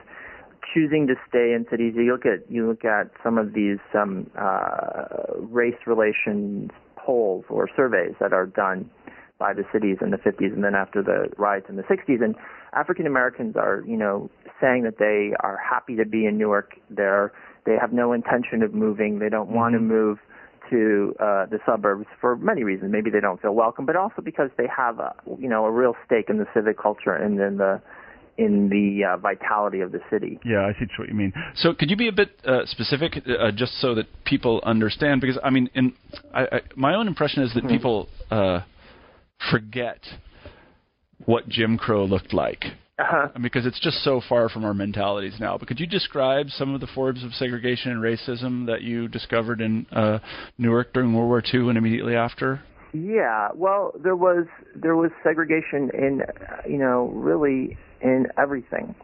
choosing 0.73 1.07
to 1.07 1.15
stay 1.29 1.53
in 1.53 1.65
cities. 1.69 1.93
You 1.95 2.11
look 2.11 2.25
at 2.25 2.49
you 2.51 2.67
look 2.67 2.85
at 2.85 3.11
some 3.23 3.37
of 3.37 3.53
these 3.53 3.79
um, 3.93 4.29
uh, 4.39 5.37
race 5.37 5.79
relations 5.85 6.71
polls 6.97 7.45
or 7.49 7.69
surveys 7.75 8.15
that 8.19 8.33
are 8.33 8.47
done 8.47 8.89
by 9.37 9.53
the 9.53 9.63
cities 9.73 9.97
in 10.01 10.11
the 10.11 10.17
50s 10.17 10.53
and 10.53 10.63
then 10.63 10.75
after 10.75 11.03
the 11.03 11.27
riots 11.37 11.67
in 11.69 11.75
the 11.75 11.83
60s. 11.83 12.23
And 12.23 12.35
African 12.73 13.05
Americans 13.05 13.55
are, 13.55 13.83
you 13.85 13.97
know, 13.97 14.29
saying 14.61 14.83
that 14.83 14.97
they 14.97 15.35
are 15.41 15.57
happy 15.57 15.95
to 15.97 16.05
be 16.05 16.25
in 16.25 16.37
Newark. 16.37 16.75
They're, 16.89 17.33
they 17.65 17.75
have 17.79 17.91
no 17.91 18.13
intention 18.13 18.63
of 18.63 18.73
moving. 18.73 19.19
They 19.19 19.29
don't 19.29 19.49
want 19.49 19.73
to 19.73 19.79
move 19.79 20.19
to 20.69 21.13
uh, 21.19 21.45
the 21.45 21.59
suburbs 21.65 22.07
for 22.19 22.35
many 22.37 22.63
reasons. 22.63 22.91
Maybe 22.91 23.09
they 23.09 23.19
don't 23.19 23.41
feel 23.41 23.53
welcome, 23.53 23.85
but 23.85 23.95
also 23.95 24.21
because 24.23 24.49
they 24.57 24.67
have, 24.75 24.99
a, 24.99 25.13
you 25.37 25.49
know, 25.49 25.65
a 25.65 25.71
real 25.71 25.95
stake 26.05 26.29
in 26.29 26.37
the 26.37 26.47
civic 26.53 26.79
culture 26.79 27.13
and 27.13 27.39
in 27.39 27.57
the 27.57 27.81
in 28.37 28.67
the 28.67 29.05
uh, 29.05 29.17
vitality 29.17 29.79
of 29.79 29.93
the 29.93 30.01
city. 30.09 30.37
Yeah, 30.43 30.65
I 30.65 30.77
see 30.77 30.85
what 30.97 31.07
you 31.07 31.13
mean. 31.15 31.31
So, 31.55 31.73
could 31.73 31.89
you 31.89 31.95
be 31.95 32.09
a 32.09 32.11
bit 32.11 32.37
uh, 32.45 32.65
specific, 32.65 33.23
uh, 33.25 33.51
just 33.55 33.79
so 33.79 33.95
that 33.95 34.07
people 34.25 34.61
understand? 34.65 35.21
Because 35.21 35.39
I 35.41 35.49
mean, 35.49 35.69
in 35.73 35.93
I, 36.33 36.41
I, 36.41 36.61
my 36.75 36.95
own 36.95 37.07
impression 37.07 37.43
is 37.43 37.53
that 37.53 37.65
people 37.69 38.09
uh, 38.29 38.59
forget 39.51 39.99
what 41.25 41.47
Jim 41.47 41.77
Crow 41.77 42.05
looked 42.05 42.33
like. 42.33 42.63
Uh-huh. 42.97 43.27
Because 43.41 43.65
it's 43.65 43.79
just 43.81 43.97
so 44.03 44.21
far 44.27 44.47
from 44.47 44.63
our 44.63 44.73
mentalities 44.73 45.33
now. 45.37 45.57
But 45.57 45.67
could 45.67 45.81
you 45.81 45.85
describe 45.85 46.47
some 46.49 46.73
of 46.73 46.79
the 46.79 46.87
forms 46.87 47.25
of 47.25 47.33
segregation 47.33 47.91
and 47.91 48.01
racism 48.01 48.67
that 48.67 48.83
you 48.83 49.09
discovered 49.09 49.59
in 49.59 49.85
uh, 49.91 50.19
Newark 50.57 50.93
during 50.93 51.13
World 51.13 51.27
War 51.27 51.43
II 51.53 51.67
and 51.69 51.77
immediately 51.77 52.15
after? 52.15 52.61
Yeah, 52.93 53.49
well, 53.53 53.91
there 54.01 54.15
was 54.15 54.45
there 54.73 54.95
was 54.95 55.11
segregation 55.21 55.89
in 55.93 56.21
you 56.65 56.77
know 56.77 57.11
really 57.13 57.77
in 58.01 58.27
everything. 58.37 58.95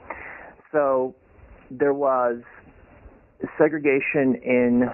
So 0.72 1.14
there 1.70 1.94
was 1.94 2.38
segregation 3.58 4.36
in 4.46 4.90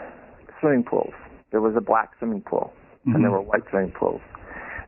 swimming 0.59 0.83
pools. 0.83 1.13
There 1.51 1.61
was 1.61 1.75
a 1.77 1.81
black 1.81 2.13
swimming 2.17 2.41
pool, 2.41 2.73
and 3.05 3.23
there 3.23 3.29
were 3.29 3.41
white 3.41 3.61
swimming 3.69 3.91
pools. 3.91 4.21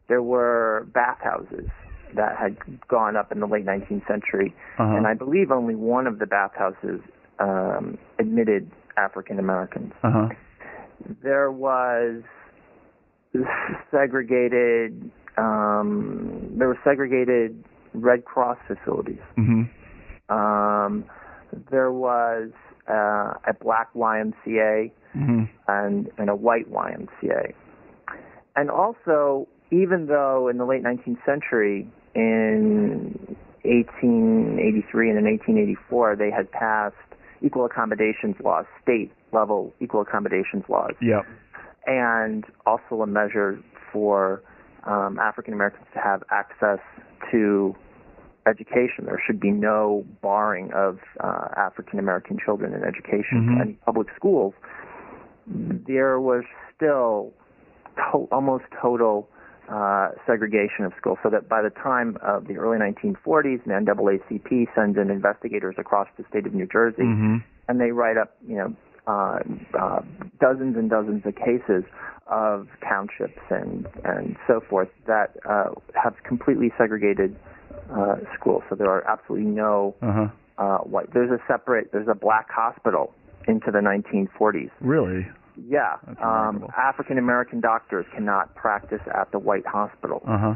There 0.09 0.21
were 0.23 0.85
bathhouses 0.93 1.69
that 2.15 2.35
had 2.35 2.57
gone 2.87 3.15
up 3.15 3.31
in 3.31 3.39
the 3.39 3.45
late 3.47 3.65
19th 3.65 4.05
century, 4.07 4.53
Uh-huh. 4.79 4.95
and 4.97 5.05
I 5.07 5.13
believe 5.13 5.51
only 5.51 5.75
one 5.75 6.07
of 6.07 6.19
the 6.19 6.25
bathhouses 6.25 6.99
um, 7.39 7.97
admitted 8.17 8.69
African 8.97 9.39
Americans 9.39 9.93
Uh 10.03 10.11
huh. 10.11 10.29
there 11.23 11.51
was 11.51 12.21
segregated 13.91 15.09
um 15.37 16.51
there 16.57 16.67
were 16.67 16.79
segregated 16.83 17.63
red 17.93 18.25
cross 18.25 18.57
facilities 18.67 19.21
hmm 19.35 19.63
um 20.29 21.05
there 21.71 21.91
was 21.91 22.49
uh, 22.87 23.33
a 23.47 23.53
black 23.59 23.91
YMCA, 23.95 24.91
mm-hmm. 25.15 25.43
and 25.67 26.11
and 26.19 26.29
a 26.29 26.35
white 26.35 26.71
YMCA. 26.71 27.53
And 28.55 28.69
also, 28.71 29.47
even 29.71 30.07
though 30.07 30.47
in 30.47 30.57
the 30.57 30.65
late 30.65 30.83
19th 30.83 31.23
century, 31.25 31.87
in 32.15 33.15
1883 33.63 35.09
and 35.09 35.19
in 35.19 35.25
1884, 35.25 36.15
they 36.15 36.31
had 36.31 36.51
passed 36.51 36.95
equal 37.41 37.65
accommodations 37.65 38.35
laws, 38.43 38.65
state 38.81 39.11
level 39.31 39.73
equal 39.79 40.01
accommodations 40.01 40.63
laws, 40.69 40.93
Yep. 41.01 41.25
and 41.85 42.43
also 42.65 43.01
a 43.01 43.07
measure 43.07 43.59
for 43.91 44.41
um, 44.85 45.19
African 45.19 45.53
Americans 45.53 45.85
to 45.93 45.99
have 45.99 46.23
access 46.31 46.79
to 47.31 47.75
education. 48.47 49.05
There 49.05 49.21
should 49.25 49.39
be 49.39 49.51
no 49.51 50.05
barring 50.21 50.71
of 50.73 50.99
uh, 51.19 51.49
African 51.57 51.99
American 51.99 52.37
children 52.43 52.73
in 52.73 52.83
education 52.83 53.47
Mhm. 53.47 53.61
in 53.61 53.75
public 53.85 54.07
schools. 54.15 54.53
There 55.47 56.19
was 56.19 56.43
still 56.75 57.33
to- 57.97 58.27
almost 58.31 58.65
total 58.81 59.27
uh, 59.69 60.09
segregation 60.25 60.83
of 60.85 60.93
schools, 60.97 61.17
so 61.23 61.29
that 61.29 61.47
by 61.47 61.61
the 61.61 61.69
time 61.69 62.17
of 62.21 62.47
the 62.47 62.55
early 62.57 62.77
1940s, 62.79 63.63
the 63.65 63.71
NAACP 63.71 64.67
sends 64.75 64.97
in 64.97 65.09
investigators 65.11 65.75
across 65.77 66.07
the 66.17 66.23
state 66.29 66.45
of 66.47 66.53
New 66.53 66.67
Jersey 66.67 67.03
Mm-hmm. 67.03 67.37
and 67.67 67.79
they 67.79 67.91
write 67.91 68.17
up, 68.17 68.35
you 68.47 68.55
know, 68.55 68.75
uh, 69.07 69.39
uh, 69.79 70.01
dozens 70.39 70.75
and 70.75 70.89
dozens 70.89 71.25
of 71.25 71.35
cases 71.35 71.83
of 72.27 72.67
townships 72.87 73.41
and 73.49 73.87
and 74.03 74.35
so 74.47 74.59
forth 74.69 74.89
that 75.07 75.35
uh, 75.49 75.69
have 75.95 76.15
completely 76.23 76.71
segregated 76.77 77.35
uh, 77.91 78.17
schools. 78.39 78.61
So 78.69 78.75
there 78.75 78.89
are 78.89 79.03
absolutely 79.07 79.47
no 79.49 79.95
Uh-huh. 80.01 80.27
uh, 80.57 80.77
white. 80.79 81.11
There's 81.13 81.31
a 81.31 81.41
separate. 81.47 81.91
There's 81.91 82.07
a 82.07 82.13
black 82.15 82.47
hospital 82.51 83.13
into 83.47 83.71
the 83.71 83.79
1940s. 83.79 84.69
Really? 84.81 85.27
Yeah, 85.67 85.95
um. 86.23 86.67
African 86.77 87.17
American 87.17 87.59
doctors 87.59 88.05
cannot 88.13 88.55
practice 88.55 89.01
at 89.13 89.31
the 89.31 89.39
white 89.39 89.65
hospital. 89.65 90.21
Uh-huh. 90.27 90.53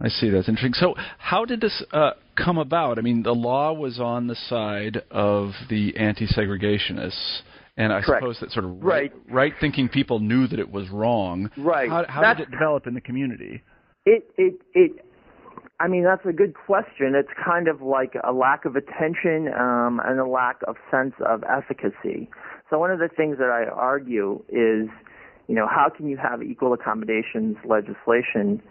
I 0.00 0.08
see. 0.08 0.30
That's 0.30 0.48
interesting. 0.48 0.74
So, 0.74 0.94
how 1.18 1.44
did 1.44 1.60
this 1.60 1.82
uh, 1.92 2.10
come 2.36 2.56
about? 2.58 2.98
I 2.98 3.02
mean, 3.02 3.24
the 3.24 3.34
law 3.34 3.72
was 3.72 3.98
on 3.98 4.28
the 4.28 4.36
side 4.48 5.02
of 5.10 5.50
the 5.68 5.96
anti-segregationists, 5.96 7.40
and 7.76 7.92
I 7.92 8.00
Correct. 8.02 8.22
suppose 8.22 8.38
that 8.40 8.52
sort 8.52 8.64
of 8.64 8.82
Right. 8.82 9.12
right-thinking 9.28 9.88
people 9.88 10.20
knew 10.20 10.46
that 10.46 10.58
it 10.60 10.70
was 10.70 10.88
wrong. 10.90 11.50
Right. 11.56 11.90
How, 11.90 12.04
how 12.08 12.34
did 12.34 12.44
it? 12.48 12.50
Develop 12.52 12.86
in 12.86 12.94
the 12.94 13.00
community. 13.00 13.62
It 14.06 14.30
it 14.36 14.54
it. 14.74 15.04
I 15.80 15.86
mean, 15.86 16.02
that's 16.04 16.24
a 16.26 16.32
good 16.32 16.54
question. 16.54 17.14
It's 17.14 17.28
kind 17.44 17.68
of 17.68 17.82
like 17.82 18.14
a 18.24 18.32
lack 18.32 18.64
of 18.64 18.74
attention 18.74 19.48
um, 19.56 20.00
and 20.04 20.18
a 20.18 20.26
lack 20.26 20.56
of 20.66 20.76
sense 20.90 21.14
of 21.24 21.44
efficacy. 21.44 22.28
So 22.70 22.78
one 22.78 22.90
of 22.90 22.98
the 22.98 23.08
things 23.08 23.38
that 23.38 23.50
I 23.50 23.64
argue 23.64 24.42
is, 24.48 24.88
you 25.46 25.54
know, 25.54 25.66
how 25.66 25.88
can 25.88 26.08
you 26.08 26.16
have 26.16 26.42
equal 26.42 26.72
accommodations 26.72 27.56
legislation 27.64 28.62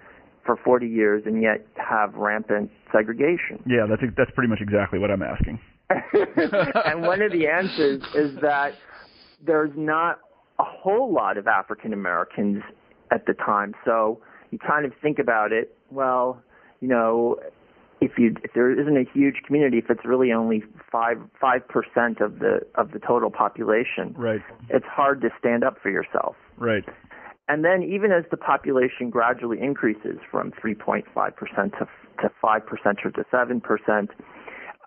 for 0.45 0.55
40 0.55 0.87
years 0.87 1.23
and 1.25 1.41
yet 1.41 1.65
have 1.75 2.13
rampant 2.15 2.71
segregation? 2.91 3.61
Yeah, 3.65 3.85
that's 3.89 4.01
that's 4.15 4.31
pretty 4.31 4.49
much 4.49 4.59
exactly 4.61 4.99
what 4.99 5.11
I'm 5.11 5.23
asking. 5.23 5.59
and 5.89 7.01
one 7.01 7.21
of 7.21 7.31
the 7.31 7.47
answers 7.47 8.03
is 8.13 8.39
that 8.41 8.73
there's 9.45 9.71
not 9.75 10.19
a 10.59 10.63
whole 10.63 11.13
lot 11.13 11.37
of 11.37 11.47
African 11.47 11.93
Americans 11.93 12.63
at 13.11 13.25
the 13.25 13.33
time. 13.33 13.73
So 13.85 14.19
you 14.51 14.59
kind 14.59 14.85
of 14.85 14.91
think 15.01 15.19
about 15.19 15.51
it, 15.51 15.77
well, 15.91 16.41
you 16.81 16.87
know, 16.87 17.37
if 17.99 18.17
you 18.17 18.35
if 18.43 18.53
there 18.53 18.71
isn't 18.71 18.97
a 18.97 19.05
huge 19.11 19.37
community, 19.45 19.77
if 19.79 19.89
it's 19.89 20.05
really 20.05 20.31
only 20.31 20.63
five 20.91 21.17
five 21.39 21.67
percent 21.67 22.21
of 22.21 22.39
the 22.39 22.61
of 22.75 22.91
the 22.91 22.99
total 22.99 23.31
population, 23.31 24.13
Right. 24.17 24.41
it's 24.69 24.85
hard 24.85 25.21
to 25.21 25.29
stand 25.39 25.63
up 25.63 25.77
for 25.81 25.89
yourself. 25.89 26.35
Right. 26.57 26.85
And 27.49 27.63
then 27.63 27.81
even 27.81 28.11
as 28.11 28.25
the 28.29 28.37
population 28.37 29.09
gradually 29.09 29.61
increases 29.61 30.17
from 30.29 30.51
3.5% 30.51 31.05
to 31.79 31.87
to 32.21 32.31
5% 32.43 33.05
or 33.05 33.11
to 33.11 33.23
7%, 33.31 34.09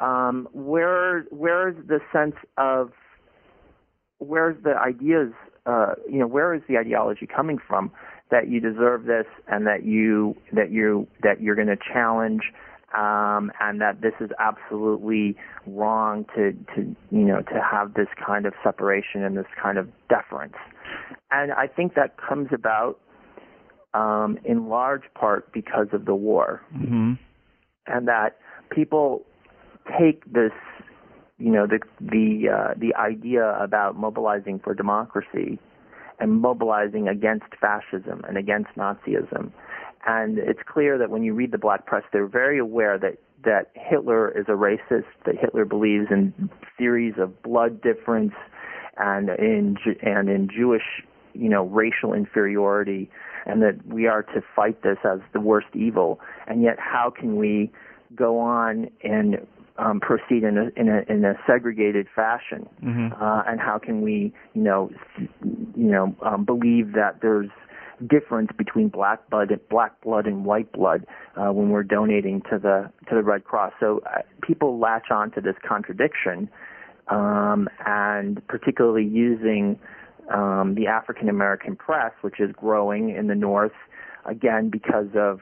um, 0.00 0.48
where 0.52 1.22
where's 1.30 1.76
the 1.86 2.00
sense 2.12 2.34
of 2.58 2.90
where's 4.18 4.62
the 4.62 4.76
ideas 4.76 5.32
uh, 5.66 5.94
you 6.08 6.18
know 6.18 6.26
where 6.26 6.54
is 6.54 6.62
the 6.68 6.76
ideology 6.76 7.26
coming 7.26 7.58
from 7.58 7.90
that 8.30 8.48
you 8.48 8.60
deserve 8.60 9.04
this 9.04 9.26
and 9.48 9.66
that 9.66 9.84
you 9.84 10.36
that 10.52 10.70
you 10.70 11.06
that 11.22 11.40
you're 11.40 11.54
going 11.56 11.68
to 11.68 11.76
challenge 11.92 12.52
um, 12.96 13.50
and 13.60 13.80
that 13.80 14.00
this 14.00 14.14
is 14.20 14.30
absolutely 14.38 15.36
wrong 15.66 16.24
to 16.34 16.52
to 16.74 16.96
you 17.10 17.24
know 17.24 17.42
to 17.42 17.60
have 17.60 17.94
this 17.94 18.08
kind 18.24 18.46
of 18.46 18.54
separation 18.62 19.22
and 19.22 19.36
this 19.36 19.46
kind 19.60 19.78
of 19.78 19.88
deference 20.08 20.56
and 21.30 21.52
I 21.52 21.66
think 21.66 21.94
that 21.94 22.16
comes 22.16 22.48
about 22.52 22.98
um, 23.94 24.38
in 24.44 24.68
large 24.68 25.02
part 25.14 25.52
because 25.52 25.88
of 25.92 26.04
the 26.04 26.14
war 26.14 26.62
Mm-hmm. 26.74 27.12
and 27.86 28.08
that 28.08 28.36
people 28.70 29.24
take 29.98 30.24
this, 30.32 30.52
you 31.38 31.50
know, 31.50 31.66
the 31.66 31.80
the 32.00 32.48
uh, 32.48 32.74
the 32.76 32.94
idea 32.94 33.56
about 33.60 33.96
mobilizing 33.96 34.60
for 34.62 34.74
democracy 34.74 35.58
and 36.18 36.40
mobilizing 36.40 37.08
against 37.08 37.46
fascism 37.60 38.22
and 38.28 38.36
against 38.36 38.68
Nazism. 38.76 39.50
And 40.06 40.38
it's 40.38 40.60
clear 40.66 40.96
that 40.98 41.10
when 41.10 41.22
you 41.22 41.34
read 41.34 41.52
the 41.52 41.58
black 41.58 41.86
press, 41.86 42.04
they're 42.12 42.26
very 42.26 42.58
aware 42.58 42.98
that 42.98 43.18
that 43.44 43.70
Hitler 43.74 44.28
is 44.38 44.46
a 44.48 44.52
racist, 44.52 45.04
that 45.24 45.36
Hitler 45.38 45.64
believes 45.64 46.08
in 46.10 46.50
theories 46.76 47.14
of 47.18 47.42
blood 47.42 47.80
difference 47.80 48.34
and 48.96 49.30
in 49.30 49.76
and 50.02 50.28
in 50.28 50.48
Jewish, 50.48 51.02
you 51.32 51.48
know, 51.48 51.64
racial 51.64 52.12
inferiority, 52.12 53.10
and 53.46 53.62
that 53.62 53.86
we 53.86 54.06
are 54.06 54.22
to 54.22 54.42
fight 54.54 54.82
this 54.82 54.98
as 55.04 55.20
the 55.32 55.40
worst 55.40 55.68
evil. 55.74 56.20
And 56.46 56.62
yet, 56.62 56.78
how 56.78 57.10
can 57.10 57.36
we 57.36 57.70
go 58.14 58.38
on 58.38 58.90
and 59.02 59.46
um, 59.78 60.00
proceed 60.00 60.42
in 60.42 60.58
a, 60.58 60.80
in 60.80 60.88
a 60.88 61.02
in 61.12 61.24
a 61.24 61.34
segregated 61.46 62.06
fashion? 62.14 62.68
Mhm. 62.82 63.20
Uh, 63.20 63.42
and 63.46 63.60
how 63.60 63.78
can 63.78 64.02
we, 64.02 64.32
you 64.54 64.62
know, 64.62 64.90
you 65.42 65.90
know, 65.90 66.14
um, 66.22 66.44
believe 66.44 66.92
that 66.92 67.20
there's 67.22 67.50
difference 68.06 68.50
between 68.56 68.88
black 68.88 69.28
blood, 69.30 69.48
black 69.68 70.00
blood 70.02 70.26
and 70.26 70.44
white 70.44 70.72
blood 70.72 71.06
uh, 71.36 71.52
when 71.52 71.70
we're 71.70 71.82
donating 71.82 72.42
to 72.50 72.58
the 72.58 72.90
to 73.08 73.14
the 73.14 73.22
Red 73.22 73.44
Cross? 73.44 73.72
So 73.80 74.02
uh, 74.06 74.22
people 74.42 74.78
latch 74.78 75.10
on 75.10 75.30
to 75.32 75.40
this 75.40 75.56
contradiction, 75.66 76.48
um, 77.08 77.68
and 77.86 78.46
particularly 78.48 79.04
using 79.04 79.78
um, 80.32 80.74
the 80.74 80.86
African 80.86 81.28
American 81.28 81.76
press, 81.76 82.12
which 82.22 82.40
is 82.40 82.50
growing 82.52 83.10
in 83.10 83.26
the 83.26 83.34
North, 83.34 83.72
again 84.24 84.70
because 84.70 85.08
of 85.14 85.40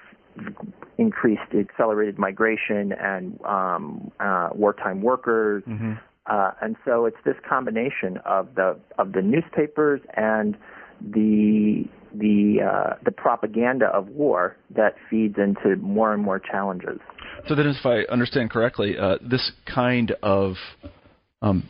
increased 0.98 1.54
accelerated 1.58 2.18
migration 2.18 2.92
and 2.92 3.40
um, 3.44 4.10
uh, 4.20 4.50
wartime 4.52 5.02
workers. 5.02 5.62
Mm-hmm. 5.66 5.94
Uh, 6.26 6.50
and 6.60 6.76
so 6.84 7.06
it's 7.06 7.16
this 7.24 7.36
combination 7.48 8.18
of 8.24 8.54
the 8.54 8.78
of 8.98 9.12
the 9.12 9.22
newspapers 9.22 10.00
and 10.14 10.56
the 11.00 11.84
the 12.14 12.58
uh, 12.62 12.94
the 13.04 13.10
propaganda 13.10 13.86
of 13.86 14.08
war 14.08 14.56
that 14.74 14.94
feeds 15.10 15.36
into 15.38 15.76
more 15.76 16.12
and 16.12 16.22
more 16.22 16.38
challenges. 16.38 16.98
So 17.46 17.54
then, 17.54 17.66
if 17.66 17.84
I 17.84 18.02
understand 18.12 18.50
correctly, 18.50 18.96
uh, 18.98 19.18
this 19.22 19.52
kind 19.66 20.12
of 20.22 20.54
um, 21.42 21.68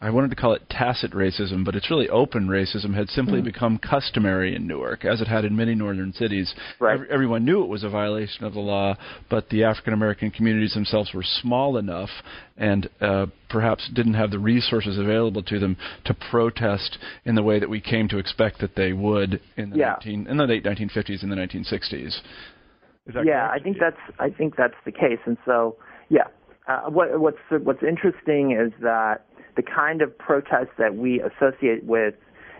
I 0.00 0.10
wanted 0.10 0.30
to 0.30 0.36
call 0.36 0.52
it 0.52 0.62
tacit 0.70 1.10
racism, 1.10 1.64
but 1.64 1.74
it's 1.74 1.90
really 1.90 2.08
open 2.08 2.46
racism 2.46 2.94
had 2.94 3.08
simply 3.08 3.42
become 3.42 3.78
customary 3.78 4.54
in 4.54 4.64
Newark, 4.64 5.04
as 5.04 5.20
it 5.20 5.26
had 5.26 5.44
in 5.44 5.56
many 5.56 5.74
northern 5.74 6.12
cities. 6.12 6.54
Right. 6.78 7.00
Ev- 7.00 7.06
everyone 7.10 7.44
knew 7.44 7.64
it 7.64 7.68
was 7.68 7.82
a 7.82 7.88
violation 7.88 8.44
of 8.44 8.54
the 8.54 8.60
law, 8.60 8.96
but 9.28 9.48
the 9.48 9.64
African 9.64 9.92
American 9.92 10.30
communities 10.30 10.74
themselves 10.74 11.12
were 11.12 11.24
small 11.24 11.78
enough 11.78 12.10
and 12.56 12.88
uh, 13.00 13.26
perhaps 13.50 13.90
didn't 13.92 14.14
have 14.14 14.30
the 14.30 14.38
resources 14.38 14.98
available 14.98 15.42
to 15.42 15.58
them 15.58 15.76
to 16.04 16.14
protest 16.30 16.98
in 17.24 17.34
the 17.34 17.42
way 17.42 17.58
that 17.58 17.68
we 17.68 17.80
came 17.80 18.06
to 18.08 18.18
expect 18.18 18.60
that 18.60 18.76
they 18.76 18.92
would 18.92 19.40
in 19.56 19.70
the, 19.70 19.78
Yeah. 19.78 19.96
19, 20.04 20.28
in 20.28 20.36
the 20.36 20.46
late 20.46 20.62
1950s 20.62 21.24
and 21.24 21.32
the 21.32 21.36
1960s. 21.36 22.06
Is 22.06 23.14
that 23.14 23.24
yeah, 23.26 23.48
correct? 23.48 23.60
I 23.60 23.64
think 23.64 23.76
that's 23.80 24.20
I 24.20 24.30
think 24.30 24.54
that's 24.54 24.76
the 24.84 24.92
case. 24.92 25.18
And 25.26 25.38
so, 25.44 25.76
yeah, 26.08 26.28
uh, 26.68 26.82
what, 26.82 27.18
what's 27.18 27.38
what's 27.50 27.82
interesting 27.82 28.52
is 28.52 28.72
that 28.80 29.24
the 29.58 29.62
kind 29.62 30.02
of 30.02 30.16
protests 30.16 30.70
that 30.78 30.94
we 30.94 31.20
associate 31.20 31.82
with, 31.82 32.14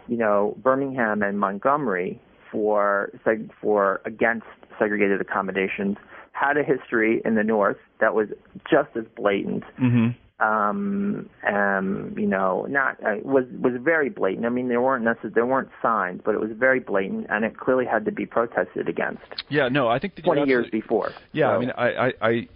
you 0.08 0.16
know, 0.16 0.56
Birmingham 0.60 1.22
and 1.22 1.38
Montgomery 1.38 2.20
for 2.50 3.10
seg- 3.24 3.50
for 3.62 4.00
against 4.04 4.46
segregated 4.80 5.20
accommodations 5.20 5.96
had 6.32 6.56
a 6.56 6.64
history 6.64 7.22
in 7.24 7.36
the 7.36 7.44
North 7.44 7.76
that 8.00 8.16
was 8.16 8.28
just 8.68 8.88
as 8.96 9.04
blatant. 9.16 9.62
Mhm. 9.80 10.14
Um, 10.40 11.28
um, 11.46 12.14
you 12.16 12.26
know, 12.26 12.66
not 12.68 12.96
uh, 13.04 13.16
was 13.22 13.44
was 13.60 13.74
very 13.80 14.08
blatant. 14.08 14.44
I 14.46 14.48
mean, 14.48 14.68
there 14.68 14.80
weren't 14.80 15.04
necess- 15.04 15.34
there 15.34 15.46
weren't 15.46 15.70
signs, 15.82 16.20
but 16.24 16.34
it 16.34 16.40
was 16.40 16.50
very 16.52 16.80
blatant, 16.80 17.26
and 17.28 17.44
it 17.44 17.56
clearly 17.56 17.84
had 17.86 18.04
to 18.06 18.12
be 18.12 18.26
protested 18.26 18.88
against. 18.88 19.22
Yeah, 19.48 19.68
no, 19.68 19.86
I 19.88 19.98
think 20.00 20.16
that 20.16 20.24
Twenty 20.24 20.46
years 20.48 20.68
before. 20.70 21.10
Yeah, 21.32 21.50
I 21.50 21.58
mean, 21.58 21.72
I, 21.76 21.88
I, 22.06 22.12
I, 22.22 22.48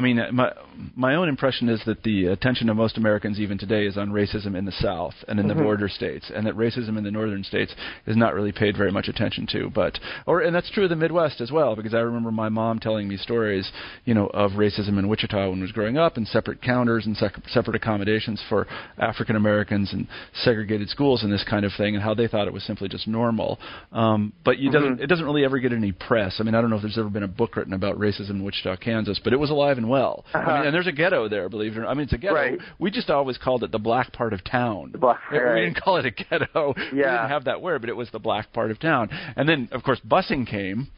I 0.00 0.02
mean, 0.02 0.18
my 0.32 0.50
my 0.96 1.14
own 1.14 1.28
impression 1.28 1.68
is 1.68 1.82
that 1.84 2.02
the 2.04 2.28
attention 2.28 2.70
of 2.70 2.76
most 2.78 2.96
Americans 2.96 3.38
even 3.38 3.58
today 3.58 3.84
is 3.84 3.98
on 3.98 4.08
racism 4.08 4.56
in 4.56 4.64
the 4.64 4.72
South 4.72 5.12
and 5.28 5.38
in 5.38 5.44
Mm-hmm. 5.46 5.58
the 5.58 5.62
border 5.62 5.88
states, 5.90 6.30
and 6.34 6.46
that 6.46 6.54
racism 6.56 6.96
in 6.96 7.04
the 7.04 7.10
northern 7.10 7.44
states 7.44 7.74
is 8.06 8.16
not 8.16 8.34
really 8.34 8.52
paid 8.52 8.78
very 8.78 8.90
much 8.90 9.08
attention 9.08 9.46
to. 9.50 9.68
But 9.68 9.98
or 10.26 10.40
and 10.40 10.54
that's 10.54 10.70
true 10.70 10.84
of 10.84 10.90
the 10.90 10.96
Midwest 10.96 11.42
as 11.42 11.50
well, 11.52 11.76
because 11.76 11.92
I 11.92 11.98
remember 11.98 12.30
my 12.30 12.48
mom 12.48 12.78
telling 12.78 13.08
me 13.08 13.18
stories, 13.18 13.70
you 14.06 14.14
know, 14.14 14.28
of 14.28 14.52
racism 14.52 14.98
in 14.98 15.06
Wichita 15.08 15.50
when 15.50 15.58
I 15.58 15.62
was 15.62 15.72
growing 15.72 15.98
up, 15.98 16.16
and 16.16 16.26
separate 16.26 16.62
counters 16.62 17.04
and 17.04 17.14
sec- 17.14 17.46
separate 17.48 17.76
accommodations 17.76 18.42
for 18.48 18.66
African 18.96 19.36
Americans 19.36 19.92
and 19.92 20.06
segregated 20.32 20.88
schools 20.88 21.22
and 21.22 21.30
this 21.30 21.44
kind 21.44 21.66
of 21.66 21.72
thing, 21.76 21.94
and 21.94 22.02
how 22.02 22.14
they 22.14 22.26
thought 22.26 22.46
it 22.46 22.54
was 22.54 22.64
simply 22.64 22.88
just 22.88 23.06
normal. 23.06 23.58
Um, 23.92 24.32
but 24.46 24.58
you 24.58 24.70
doesn't 24.70 25.00
it 25.02 25.08
doesn't 25.08 25.26
really 25.26 25.44
ever 25.44 25.58
get 25.58 25.74
any 25.74 25.92
press. 25.92 26.36
I 26.38 26.44
mean, 26.44 26.54
I 26.54 26.62
don't 26.62 26.70
know 26.70 26.76
if 26.76 26.82
there's 26.82 26.96
ever 26.96 27.10
been 27.10 27.22
a 27.22 27.28
book 27.28 27.56
written 27.56 27.74
about 27.74 27.98
racism 27.98 28.30
in 28.30 28.44
Wichita, 28.44 28.76
Kansas, 28.76 29.20
but 29.22 29.34
it 29.34 29.36
was 29.36 29.50
alive 29.50 29.76
and 29.76 29.89
well. 29.90 30.24
I 30.32 30.38
mean, 30.38 30.48
uh-huh. 30.48 30.62
and 30.64 30.74
there's 30.74 30.86
a 30.86 30.92
ghetto 30.92 31.28
there, 31.28 31.50
believe 31.50 31.72
it 31.76 31.78
or 31.78 31.82
not. 31.82 31.90
I 31.90 31.94
mean, 31.94 32.04
it's 32.04 32.14
a 32.14 32.18
ghetto. 32.18 32.34
Right. 32.34 32.58
We 32.78 32.90
just 32.90 33.10
always 33.10 33.36
called 33.36 33.62
it 33.64 33.72
the 33.72 33.78
black 33.78 34.12
part 34.14 34.32
of 34.32 34.42
town. 34.42 34.92
The 34.92 34.98
black- 34.98 35.30
We 35.30 35.38
right. 35.38 35.60
didn't 35.60 35.76
call 35.82 35.98
it 35.98 36.06
a 36.06 36.10
ghetto. 36.10 36.74
We 36.76 37.00
Yeah. 37.00 37.16
didn't 37.16 37.28
have 37.28 37.44
that 37.44 37.60
word, 37.60 37.82
but 37.82 37.90
it 37.90 37.96
was 37.96 38.08
the 38.10 38.18
black 38.18 38.52
part 38.54 38.70
of 38.70 38.78
town. 38.78 39.10
And 39.36 39.46
then, 39.46 39.68
of 39.72 39.82
course, 39.82 40.00
busing 40.00 40.46
came, 40.46 40.88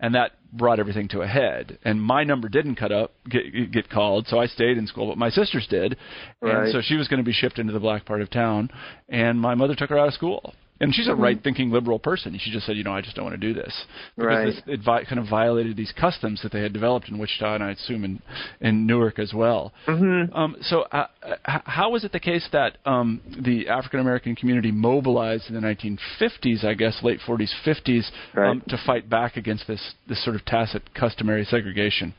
and 0.00 0.14
that 0.14 0.32
brought 0.52 0.80
everything 0.80 1.08
to 1.08 1.20
a 1.22 1.26
head. 1.26 1.78
And 1.84 2.02
my 2.02 2.24
number 2.24 2.48
didn't 2.48 2.74
cut 2.74 2.92
up, 2.92 3.14
get, 3.28 3.72
get 3.72 3.88
called, 3.88 4.26
so 4.26 4.38
I 4.38 4.46
stayed 4.46 4.76
in 4.76 4.86
school, 4.86 5.06
but 5.08 5.16
my 5.16 5.30
sisters 5.30 5.66
did. 5.70 5.96
And 6.42 6.72
so 6.72 6.80
she 6.82 6.96
was 6.96 7.08
going 7.08 7.18
to 7.18 7.24
be 7.24 7.32
shipped 7.32 7.58
into 7.58 7.72
the 7.72 7.80
black 7.80 8.04
part 8.04 8.20
of 8.20 8.28
town, 8.28 8.68
and 9.08 9.40
my 9.40 9.54
mother 9.54 9.74
took 9.74 9.90
her 9.90 9.98
out 9.98 10.08
of 10.08 10.14
school. 10.14 10.54
And 10.80 10.92
she's 10.92 11.06
a 11.06 11.10
Mm-hmm. 11.12 11.20
right-thinking 11.22 11.70
liberal 11.70 12.00
person. 12.00 12.36
She 12.40 12.50
just 12.50 12.66
said, 12.66 12.76
you 12.76 12.82
know, 12.82 12.92
I 12.92 13.02
just 13.02 13.14
don't 13.14 13.24
want 13.24 13.40
to 13.40 13.46
do 13.46 13.54
this 13.54 13.72
because 14.16 14.26
Right. 14.26 14.46
this, 14.46 14.62
it 14.66 14.80
vi- 14.84 15.04
kind 15.04 15.20
of 15.20 15.28
violated 15.28 15.76
these 15.76 15.92
customs 15.92 16.42
that 16.42 16.50
they 16.50 16.60
had 16.60 16.72
developed 16.72 17.08
in 17.08 17.18
Wichita, 17.18 17.54
and 17.54 17.62
I 17.62 17.70
assume 17.70 18.04
in 18.04 18.20
in 18.60 18.84
Newark 18.84 19.20
as 19.20 19.32
well. 19.32 19.72
Mm-hmm. 19.86 20.34
Um, 20.34 20.56
so, 20.62 20.82
uh, 20.90 21.06
uh, 21.22 21.58
how 21.64 21.90
was 21.90 22.02
it 22.02 22.10
the 22.10 22.18
case 22.18 22.48
that 22.52 22.78
um, 22.84 23.20
the 23.44 23.68
African 23.68 24.00
American 24.00 24.34
community 24.34 24.72
mobilized 24.72 25.48
in 25.50 25.54
the 25.54 25.60
1950s, 25.60 26.64
I 26.64 26.74
guess, 26.74 26.98
late 27.04 27.20
40s, 27.24 27.50
50s, 27.64 28.10
Right. 28.34 28.48
um, 28.50 28.62
to 28.68 28.76
fight 28.84 29.08
back 29.08 29.36
against 29.36 29.68
this 29.68 29.94
this 30.08 30.22
sort 30.24 30.34
of 30.34 30.44
tacit 30.46 30.82
customary 30.94 31.44
segregation? 31.44 32.12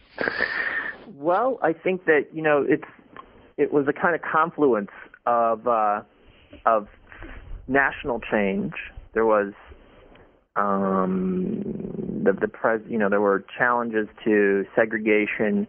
Well, 1.16 1.60
I 1.62 1.74
think 1.74 2.06
that 2.06 2.28
you 2.34 2.42
know 2.44 2.66
it's 2.68 2.88
it 3.58 3.74
was 3.74 3.88
a 3.90 3.94
kind 3.94 4.16
of 4.16 4.22
confluence 4.22 4.92
of 5.26 5.68
uh, 5.68 6.02
of 6.66 6.88
national 7.68 8.20
change. 8.20 8.74
There 9.14 9.26
was 9.26 9.54
um, 10.56 11.62
the 12.24 12.34
the 12.34 12.48
pres 12.48 12.82
you 12.88 12.98
know 12.98 13.10
there 13.10 13.22
were 13.22 13.44
challenges 13.58 14.08
to 14.24 14.66
segregation 14.76 15.68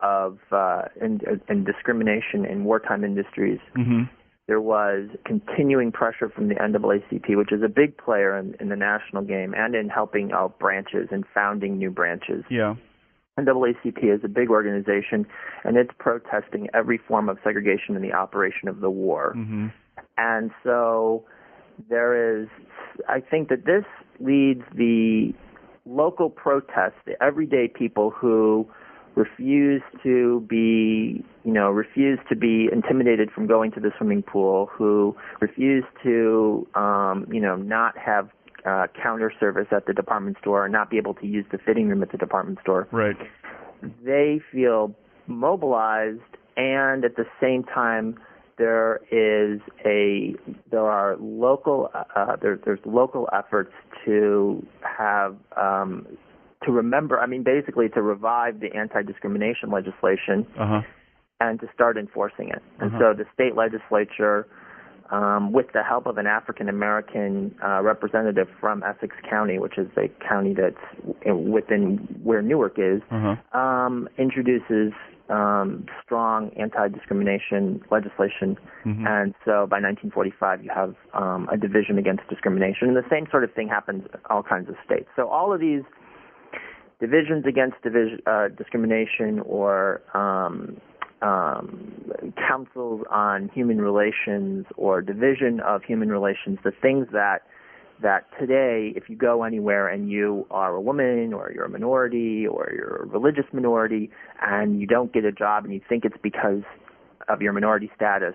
of 0.00 0.38
uh, 0.50 0.82
and, 1.00 1.22
and 1.48 1.64
discrimination 1.64 2.44
in 2.44 2.64
wartime 2.64 3.04
industries. 3.04 3.60
Mm-hmm. 3.76 4.02
There 4.48 4.60
was 4.60 5.08
continuing 5.24 5.92
pressure 5.92 6.28
from 6.28 6.48
the 6.48 6.56
NAACP, 6.56 7.36
which 7.36 7.52
is 7.52 7.62
a 7.62 7.68
big 7.68 7.96
player 7.96 8.36
in, 8.36 8.56
in 8.58 8.68
the 8.68 8.76
national 8.76 9.22
game 9.22 9.54
and 9.56 9.76
in 9.76 9.88
helping 9.88 10.32
out 10.32 10.58
branches 10.58 11.08
and 11.12 11.24
founding 11.32 11.78
new 11.78 11.90
branches. 11.90 12.44
Yeah. 12.50 12.74
NAACP 13.38 14.02
is 14.02 14.20
a 14.24 14.28
big 14.28 14.50
organization, 14.50 15.26
and 15.64 15.76
it's 15.76 15.90
protesting 15.98 16.68
every 16.74 16.98
form 16.98 17.28
of 17.28 17.38
segregation 17.44 17.96
in 17.96 18.02
the 18.02 18.12
operation 18.12 18.68
of 18.68 18.80
the 18.80 18.90
war. 18.90 19.34
Mm-hmm. 19.36 19.68
And 20.18 20.50
so 20.64 21.24
there 21.88 22.40
is, 22.42 22.48
I 23.08 23.20
think 23.20 23.48
that 23.48 23.64
this 23.64 23.84
leads 24.20 24.62
the 24.74 25.32
local 25.84 26.30
protests, 26.30 27.00
the 27.06 27.20
everyday 27.22 27.68
people 27.68 28.10
who 28.10 28.68
refuse 29.14 29.82
to 30.02 30.40
be, 30.48 31.24
you 31.44 31.52
know, 31.52 31.70
refuse 31.70 32.18
to 32.28 32.36
be 32.36 32.68
intimidated 32.72 33.30
from 33.30 33.46
going 33.46 33.70
to 33.72 33.80
the 33.80 33.90
swimming 33.98 34.22
pool, 34.22 34.70
who 34.72 35.14
refuse 35.40 35.84
to, 36.02 36.66
um, 36.74 37.26
you 37.30 37.40
know, 37.40 37.56
not 37.56 37.96
have 37.98 38.30
uh, 38.64 38.86
counter 39.02 39.32
service 39.40 39.66
at 39.70 39.86
the 39.86 39.92
department 39.92 40.36
store 40.40 40.64
and 40.64 40.72
not 40.72 40.88
be 40.88 40.96
able 40.96 41.14
to 41.14 41.26
use 41.26 41.44
the 41.50 41.58
fitting 41.58 41.88
room 41.88 42.02
at 42.02 42.12
the 42.12 42.18
department 42.18 42.58
store 42.62 42.86
Right. 42.92 43.16
they 44.04 44.40
feel 44.52 44.94
mobilized 45.26 46.20
and 46.56 47.04
at 47.04 47.16
the 47.16 47.24
same 47.40 47.64
time 47.64 48.18
there 48.62 49.00
is 49.10 49.60
a 49.84 50.34
there 50.70 50.88
are 50.98 51.16
local 51.18 51.78
uh, 51.94 52.36
there, 52.42 52.56
there's 52.64 52.84
local 52.84 53.24
efforts 53.40 53.72
to 54.04 54.64
have 54.98 55.32
um, 55.66 56.06
to 56.64 56.70
remember 56.82 57.14
I 57.24 57.26
mean 57.32 57.42
basically 57.42 57.88
to 57.96 58.00
revive 58.14 58.54
the 58.64 58.70
anti-discrimination 58.82 59.66
legislation 59.78 60.36
Uh 60.62 60.66
huh. 60.72 60.80
and 61.44 61.54
to 61.62 61.66
start 61.76 61.94
enforcing 62.04 62.48
it 62.56 62.62
and 62.80 62.88
Uh-huh. 62.92 63.12
so 63.14 63.22
the 63.22 63.26
state 63.36 63.54
legislature 63.64 64.38
um, 65.18 65.42
with 65.52 65.66
the 65.76 65.82
help 65.92 66.04
of 66.06 66.16
an 66.22 66.26
African 66.38 66.68
American 66.76 67.54
uh, 67.66 67.80
representative 67.92 68.48
from 68.62 68.76
Essex 68.90 69.10
County, 69.28 69.56
which 69.64 69.76
is 69.76 69.88
a 70.04 70.06
county 70.32 70.54
that's 70.62 70.84
within 71.56 71.82
where 72.28 72.40
Newark 72.50 72.76
is, 72.78 73.00
Uh 73.10 73.20
huh. 73.52 73.58
um, 73.62 74.08
introduces 74.26 74.92
um, 75.28 75.86
strong 76.04 76.50
anti-discrimination 76.56 77.82
legislation, 77.90 78.58
Mhm. 78.84 79.06
and 79.06 79.34
so 79.44 79.66
by 79.66 79.78
1945 79.80 80.62
you 80.62 80.70
have 80.70 80.94
um, 81.14 81.48
a 81.50 81.56
division 81.56 81.98
against 81.98 82.26
discrimination, 82.28 82.88
and 82.88 82.96
the 82.96 83.08
same 83.08 83.26
sort 83.30 83.44
of 83.44 83.52
thing 83.52 83.68
happens 83.68 84.04
in 84.12 84.20
all 84.30 84.42
kinds 84.42 84.68
of 84.68 84.76
states. 84.84 85.08
So 85.16 85.28
all 85.28 85.52
of 85.52 85.60
these 85.60 85.82
divisions 87.00 87.46
against 87.46 87.80
division, 87.82 88.20
uh, 88.26 88.48
discrimination 88.48 89.40
or 89.40 90.02
um, 90.14 90.76
um, 91.22 91.92
councils 92.36 93.04
on 93.10 93.48
human 93.54 93.80
relations 93.80 94.66
or 94.76 95.00
division 95.00 95.60
of 95.60 95.82
human 95.84 96.10
relations, 96.10 96.58
the 96.64 96.72
things 96.72 97.08
that 97.12 97.42
that 98.02 98.26
today, 98.38 98.92
if 98.96 99.08
you 99.08 99.16
go 99.16 99.42
anywhere 99.44 99.88
and 99.88 100.10
you 100.10 100.46
are 100.50 100.74
a 100.74 100.80
woman 100.80 101.32
or 101.32 101.52
you're 101.54 101.64
a 101.64 101.70
minority 101.70 102.46
or 102.46 102.72
you're 102.74 103.02
a 103.02 103.06
religious 103.06 103.44
minority 103.52 104.10
and 104.40 104.80
you 104.80 104.86
don't 104.86 105.12
get 105.12 105.24
a 105.24 105.32
job 105.32 105.64
and 105.64 105.72
you 105.72 105.80
think 105.88 106.04
it's 106.04 106.16
because 106.22 106.62
of 107.28 107.40
your 107.40 107.52
minority 107.52 107.90
status, 107.94 108.34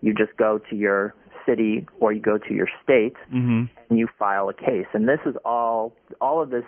you 0.00 0.12
just 0.14 0.36
go 0.36 0.60
to 0.70 0.76
your 0.76 1.14
city 1.46 1.86
or 2.00 2.12
you 2.12 2.20
go 2.20 2.38
to 2.38 2.54
your 2.54 2.68
state 2.82 3.14
Mm-hmm. 3.32 3.64
and 3.88 3.98
you 3.98 4.08
file 4.18 4.48
a 4.48 4.54
case. 4.54 4.86
And 4.92 5.08
this 5.08 5.20
is 5.26 5.34
all, 5.44 5.92
all 6.20 6.42
of 6.42 6.50
this 6.50 6.64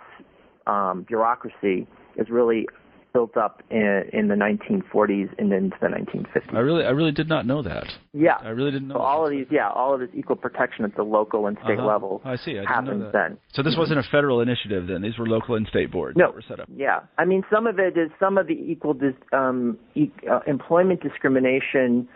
um, 0.67 1.05
bureaucracy 1.07 1.87
is 2.15 2.29
really 2.29 2.67
built 3.13 3.35
up 3.37 3.63
in, 3.71 4.03
in 4.13 4.27
the 4.27 4.35
1940s 4.35 5.29
and 5.39 5.51
into 5.51 5.75
the 5.81 5.87
1950s. 5.87 6.53
I 6.53 6.59
really, 6.59 6.85
I 6.85 6.89
really 6.91 7.11
did 7.11 7.27
not 7.27 7.45
know 7.45 7.61
that. 7.63 7.85
Yeah. 8.13 8.35
I 8.41 8.49
really 8.49 8.71
didn't 8.71 8.87
know. 8.89 8.95
So 8.95 9.01
all 9.01 9.25
of 9.25 9.31
these, 9.31 9.47
yeah, 9.49 9.69
all 9.69 9.93
of 9.93 9.99
this 9.99 10.09
equal 10.13 10.35
protection 10.35 10.85
at 10.85 10.95
the 10.95 11.03
local 11.03 11.47
and 11.47 11.57
state 11.63 11.79
Uh-huh. 11.79 11.87
level 11.87 12.21
I 12.23 12.35
see. 12.35 12.59
I 12.59 12.63
happens 12.65 13.05
then. 13.11 13.37
So 13.53 13.63
this 13.63 13.75
wasn't 13.77 13.99
a 13.99 14.03
federal 14.03 14.41
initiative 14.41 14.87
then. 14.87 15.01
These 15.01 15.17
were 15.17 15.25
local 15.27 15.55
and 15.55 15.65
state 15.67 15.91
boards 15.91 16.17
No. 16.17 16.27
that 16.27 16.35
were 16.35 16.43
set 16.47 16.59
up. 16.59 16.69
Yeah, 16.75 16.99
I 17.17 17.25
mean, 17.25 17.43
some 17.51 17.65
of 17.67 17.79
it 17.79 17.97
is 17.97 18.11
some 18.19 18.37
of 18.37 18.47
the 18.47 18.53
equal 18.53 18.93
dis, 18.93 19.13
um, 19.33 19.77
e- 19.95 20.11
uh, 20.29 20.41
employment 20.47 21.01
discrimination. 21.01 22.07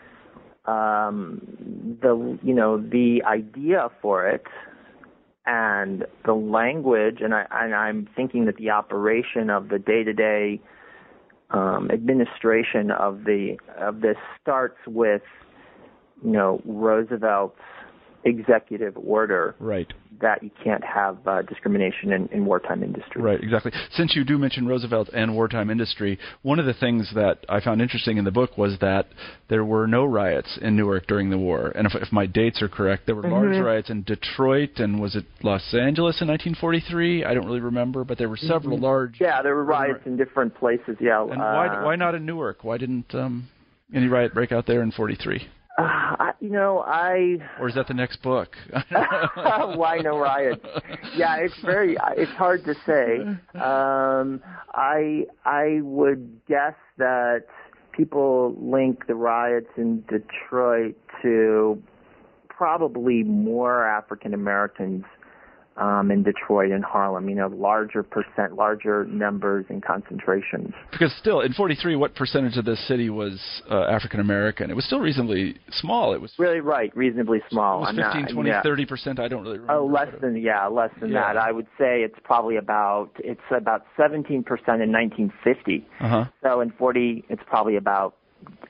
Um, 0.65 1.97
the 2.01 2.38
you 2.41 2.53
know 2.53 2.77
the 2.77 3.21
idea 3.27 3.89
for 4.01 4.29
it 4.29 4.45
and 5.45 6.06
the 6.25 6.34
language, 6.34 7.17
and 7.19 7.34
I 7.34 7.45
and 7.51 7.75
I'm 7.75 8.08
thinking 8.15 8.45
that 8.45 8.56
the 8.56 8.69
operation 8.69 9.49
of 9.49 9.67
the 9.67 9.77
day-to-day 9.77 10.62
um, 11.53 11.89
administration 11.91 12.91
of 12.91 13.23
the 13.25 13.57
of 13.77 14.01
this 14.01 14.17
starts 14.41 14.77
with 14.87 15.21
you 16.23 16.31
know 16.31 16.61
Roosevelt's 16.65 17.59
executive 18.25 18.95
order 18.97 19.55
Right. 19.59 19.91
that 20.21 20.41
you 20.43 20.51
can't 20.63 20.83
have 20.83 21.17
uh, 21.27 21.41
discrimination 21.41 22.13
in, 22.13 22.27
in 22.27 22.45
wartime 22.45 22.83
industry. 22.83 23.21
Right, 23.21 23.41
exactly. 23.41 23.71
Since 23.91 24.15
you 24.15 24.23
do 24.23 24.38
mention 24.38 24.67
Roosevelt 24.67 25.09
and 25.13 25.36
wartime 25.36 25.69
industry, 25.69 26.17
one 26.41 26.59
of 26.59 26.65
the 26.65 26.73
things 26.73 27.12
that 27.15 27.39
I 27.49 27.59
found 27.59 27.81
interesting 27.81 28.17
in 28.17 28.23
the 28.25 28.31
book 28.31 28.57
was 28.57 28.77
that 28.79 29.07
there 29.49 29.65
were 29.65 29.88
no 29.88 30.05
riots 30.05 30.57
in 30.62 30.75
Newark 30.77 31.07
during 31.07 31.29
the 31.29 31.38
war. 31.38 31.71
And 31.75 31.86
if, 31.88 31.93
if 31.95 32.12
my 32.12 32.25
dates 32.25 32.62
are 32.62 32.69
correct, 32.69 33.05
there 33.05 33.15
were 33.15 33.29
large 33.29 33.57
riots 33.57 33.89
in 33.89 34.03
Detroit 34.03 34.77
and 34.77 35.01
was 35.01 35.15
it 35.15 35.25
Los 35.41 35.73
Angeles 35.73 36.21
in 36.21 36.27
1943? 36.27 37.25
I 37.25 37.33
don't 37.33 37.45
really 37.45 37.59
remember, 37.59 38.03
but 38.03 38.17
there 38.17 38.29
were 38.29 38.38
several 38.38 38.79
large. 38.79 39.17
Yeah, 39.19 39.41
there 39.41 39.55
were 39.55 39.65
riots 39.65 40.01
in 40.05 40.15
different 40.17 40.55
places. 40.55 40.97
Yeah. 40.99 41.21
And 41.21 41.39
why 41.39 41.67
uh, 41.67 41.86
why 41.86 41.95
not 41.95 42.15
in 42.15 42.25
Newark? 42.25 42.63
Why 42.63 42.77
didn't 42.77 43.13
um, 43.13 43.49
any 43.93 44.07
riot 44.07 44.33
break 44.33 44.51
out 44.51 44.65
there 44.67 44.81
in 44.81 44.91
43? 44.91 45.47
Uh, 45.77 45.81
I, 46.19 46.33
you 46.39 46.49
know, 46.49 46.83
I 46.86 47.38
Or 47.59 47.67
is 47.67 47.75
that 47.75 47.88
the 47.88 47.93
next 47.95 48.21
book? 48.21 48.55
why 49.36 49.99
no 50.03 50.19
riots? 50.19 50.65
Yeah, 51.15 51.38
it's 51.38 51.59
very 51.63 51.97
it's 52.15 52.31
hard 52.31 52.63
to 52.65 52.75
say. 52.86 53.21
Um, 53.59 54.41
I 54.75 55.25
I 55.45 55.79
would 55.81 56.41
guess 56.47 56.75
that 56.97 57.45
people 57.91 58.55
link 58.59 59.07
the 59.07 59.15
riots 59.15 59.69
in 59.77 60.03
Detroit 60.09 60.95
to 61.21 61.81
probably 62.49 63.23
more 63.23 63.88
African 63.88 64.33
Americans 64.33 65.05
um, 65.77 66.12
in 66.12 66.23
Detroit 66.23 66.71
and 66.71 66.83
Harlem. 66.83 67.29
You 67.29 67.36
know, 67.36 67.47
larger 67.47 68.03
percent, 68.03 68.55
larger 68.55 69.05
numbers 69.05 69.65
and 69.69 69.83
concentrations. 69.83 70.73
Because 70.91 71.13
still, 71.19 71.41
in 71.41 71.53
'43, 71.53 71.95
what 71.95 72.15
percentage 72.15 72.57
of 72.57 72.65
the 72.65 72.75
city 72.75 73.09
was 73.09 73.39
uh, 73.69 73.83
African 73.86 74.19
American? 74.19 74.69
It 74.69 74.75
was 74.75 74.86
still 74.86 74.99
reasonably 74.99 75.55
small. 75.71 76.13
It 76.13 76.21
was 76.21 76.31
really 76.38 76.59
right, 76.59 76.95
reasonably 76.95 77.41
small. 77.49 77.79
It 77.79 77.95
was 77.95 78.05
15, 78.05 78.21
not, 78.21 78.31
20, 78.31 78.49
yeah. 78.49 78.62
30 78.62 78.86
percent. 78.86 79.19
I 79.19 79.27
don't 79.27 79.43
really 79.43 79.59
remember. 79.59 79.73
Oh, 79.81 79.86
less 79.86 80.09
than 80.21 80.38
yeah, 80.38 80.67
less 80.67 80.91
than 80.99 81.12
Yeah. 81.12 81.33
that. 81.33 81.38
I 81.38 81.51
would 81.51 81.67
say 81.77 82.01
it's 82.01 82.19
probably 82.23 82.57
about 82.57 83.09
it's 83.19 83.41
about 83.55 83.86
17 83.97 84.43
percent 84.43 84.81
in 84.81 84.91
1950. 84.91 85.86
Uh 85.99 86.07
huh. 86.07 86.25
So 86.41 86.62
in 86.62 86.71
40, 86.71 87.25
it's 87.29 87.41
probably 87.47 87.75
about 87.77 88.15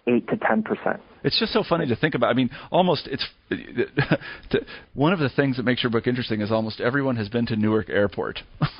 eight 0.08 0.28
to 0.30 0.38
10 0.38 0.64
percent. 0.64 1.00
It's 1.24 1.40
just 1.40 1.54
so 1.54 1.64
funny 1.68 1.88
to 1.88 1.96
think 1.96 2.16
about. 2.16 2.30
I 2.30 2.34
mean, 2.34 2.50
almost 2.72 3.08
it's 3.08 3.26
to, 3.50 4.66
one 4.94 5.14
of 5.14 5.20
the 5.20 5.30
things 5.30 5.58
that 5.58 5.64
makes 5.64 5.84
your 5.84 5.92
book 5.92 6.08
interesting 6.08 6.42
is 6.42 6.52
almost 6.52 6.82
everyone 6.82 7.16
has 7.16 7.30
been 7.30 7.46
to 7.48 7.56
Newark 7.56 7.90
Airport. 7.90 8.40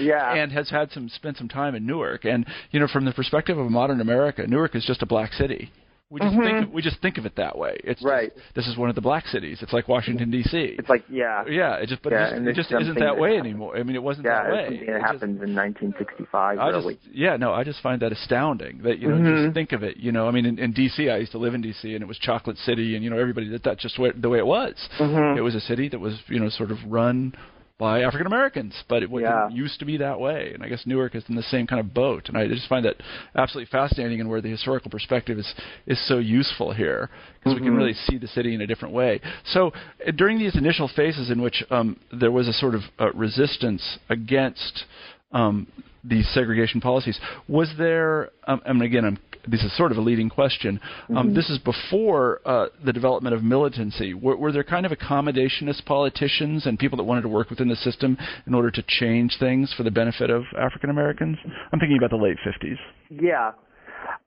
Yeah. 0.00 0.34
And 0.34 0.52
has 0.52 0.70
had 0.70 0.90
some 0.90 1.08
spent 1.08 1.36
some 1.36 1.48
time 1.48 1.74
in 1.74 1.86
Newark. 1.86 2.24
And 2.24 2.46
you 2.70 2.80
know, 2.80 2.88
from 2.88 3.04
the 3.04 3.12
perspective 3.12 3.58
of 3.58 3.70
modern 3.70 4.00
America, 4.00 4.46
Newark 4.46 4.74
is 4.74 4.84
just 4.84 5.02
a 5.02 5.06
black 5.06 5.32
city. 5.32 5.70
We 6.12 6.20
just 6.20 6.36
think 6.36 6.66
of, 6.66 6.72
we 6.72 6.82
just 6.82 7.00
think 7.00 7.16
of 7.18 7.24
it 7.26 7.36
that 7.36 7.56
way. 7.56 7.78
It's 7.84 8.00
just- 8.00 8.02
Mm-hmm. 8.02 8.06
Right. 8.08 8.32
this 8.54 8.66
is 8.68 8.76
one 8.76 8.90
of 8.90 8.94
the 8.94 9.00
black 9.00 9.26
cities. 9.26 9.58
It's 9.62 9.72
like 9.72 9.88
Washington 9.88 10.30
D.C. 10.30 10.76
It's 10.78 10.88
like 10.88 11.04
yeah, 11.08 11.44
yeah, 11.48 11.76
it 11.76 11.88
just 11.88 12.02
but 12.02 12.12
Yeah, 12.12 12.34
it 12.36 12.54
just, 12.54 12.70
it 12.70 12.74
just 12.74 12.82
isn't 12.82 12.94
that 12.96 13.00
that 13.00 13.18
way 13.18 13.36
happens. 13.36 13.46
anymore. 13.46 13.76
I 13.78 13.82
mean, 13.82 13.96
it 13.96 14.02
wasn't 14.02 14.26
yeah. 14.26 14.42
that 14.42 14.52
way. 14.52 14.64
Something 14.66 14.82
It 14.82 14.86
that 14.92 15.00
just- 15.00 15.12
happens 15.12 15.42
in 15.42 15.54
1965. 15.54 16.58
I 16.58 16.68
really. 16.68 16.94
just 16.96 17.06
yeah 17.14 17.36
no 17.36 17.52
I 17.52 17.64
just 17.64 17.80
find 17.80 18.00
that 18.02 18.12
astounding 18.12 18.82
that 18.82 18.98
you 18.98 19.08
know 19.08 19.16
Mhm. 19.16 19.44
just 19.46 19.54
think 19.54 19.72
of 19.72 19.82
it 19.82 19.96
you 19.96 20.12
know 20.12 20.28
I 20.28 20.30
mean 20.32 20.44
in, 20.46 20.58
in 20.58 20.72
DC 20.74 21.10
I 21.10 21.16
used 21.18 21.32
to 21.32 21.38
live 21.38 21.54
in 21.54 21.62
DC 21.62 21.84
and 21.94 22.02
it 22.02 22.08
was 22.08 22.18
Chocolate 22.18 22.58
City 22.58 22.94
and 22.94 23.02
you 23.04 23.10
know 23.10 23.18
everybody 23.18 23.48
that 23.50 23.62
that's 23.62 23.80
just 23.82 23.98
where, 23.98 24.12
the 24.12 24.28
way 24.28 24.38
it 24.38 24.46
was 24.46 24.74
Mhm. 24.98 25.36
it 25.36 25.40
was 25.42 25.54
a 25.54 25.60
city 25.60 25.88
that 25.88 25.98
was 26.00 26.20
you 26.28 26.40
know 26.40 26.48
sort 26.50 26.70
of 26.70 26.78
run 26.86 27.32
by 27.78 28.02
African 28.02 28.26
Americans 28.26 28.74
but 28.88 29.02
it 29.02 29.10
Yeah. 29.10 29.46
didn't 29.48 29.56
used 29.56 29.78
to 29.80 29.84
be 29.84 29.96
that 29.98 30.18
way 30.20 30.52
and 30.54 30.62
I 30.62 30.68
guess 30.68 30.86
Newark 30.86 31.14
is 31.14 31.24
in 31.28 31.34
the 31.34 31.42
same 31.44 31.66
kind 31.66 31.80
of 31.80 31.92
boat 31.92 32.28
and 32.28 32.36
I 32.38 32.46
just 32.46 32.68
find 32.68 32.84
that 32.84 32.96
absolutely 33.34 33.70
fascinating 33.70 34.20
and 34.20 34.28
where 34.28 34.40
the 34.40 34.50
historical 34.50 34.90
perspective 34.90 35.38
is 35.38 35.54
is 35.86 35.98
so 36.08 36.18
useful 36.18 36.72
here 36.72 37.10
because 37.38 37.54
we 37.54 37.60
can 37.64 37.74
Mhm. 37.74 37.76
really 37.78 37.94
see 37.94 38.18
the 38.18 38.28
city 38.28 38.54
in 38.54 38.60
a 38.60 38.66
different 38.66 38.94
way 38.94 39.20
so 39.44 39.72
uh, 40.06 40.10
during 40.12 40.38
these 40.38 40.56
initial 40.56 40.88
phases 40.88 41.30
in 41.30 41.40
which 41.42 41.64
um, 41.70 41.96
there 42.12 42.30
was 42.30 42.48
a 42.48 42.52
sort 42.52 42.74
of 42.74 42.82
uh, 43.00 43.10
resistance 43.12 43.98
against 44.08 44.84
um, 45.32 45.66
these 46.04 46.28
segregation 46.34 46.80
policies. 46.80 47.18
Was 47.48 47.72
there, 47.78 48.30
um, 48.46 48.60
and 48.66 48.82
again, 48.82 49.04
I'm, 49.04 49.18
this 49.48 49.62
is 49.62 49.76
sort 49.76 49.92
of 49.92 49.98
a 49.98 50.00
leading 50.00 50.28
question. 50.28 50.80
Um, 51.14 51.34
This 51.34 51.50
is 51.50 51.58
before 51.58 52.40
uh, 52.44 52.66
the 52.84 52.92
development 52.92 53.34
of 53.34 53.42
militancy. 53.42 54.14
Were, 54.14 54.36
were 54.36 54.52
there 54.52 54.64
kind 54.64 54.86
of 54.86 54.92
accommodationist 54.92 55.84
politicians 55.84 56.66
and 56.66 56.78
people 56.78 56.96
that 56.98 57.04
wanted 57.04 57.22
to 57.22 57.28
work 57.28 57.50
within 57.50 57.68
the 57.68 57.76
system 57.76 58.16
in 58.46 58.54
order 58.54 58.70
to 58.70 58.82
change 58.86 59.36
things 59.38 59.72
for 59.76 59.82
the 59.82 59.90
benefit 59.90 60.30
of 60.30 60.44
African 60.58 60.90
Americans? 60.90 61.38
I'm 61.72 61.78
thinking 61.78 61.98
about 61.98 62.10
the 62.10 62.22
late 62.22 62.36
50s. 62.46 62.76
Yeah. 63.10 63.52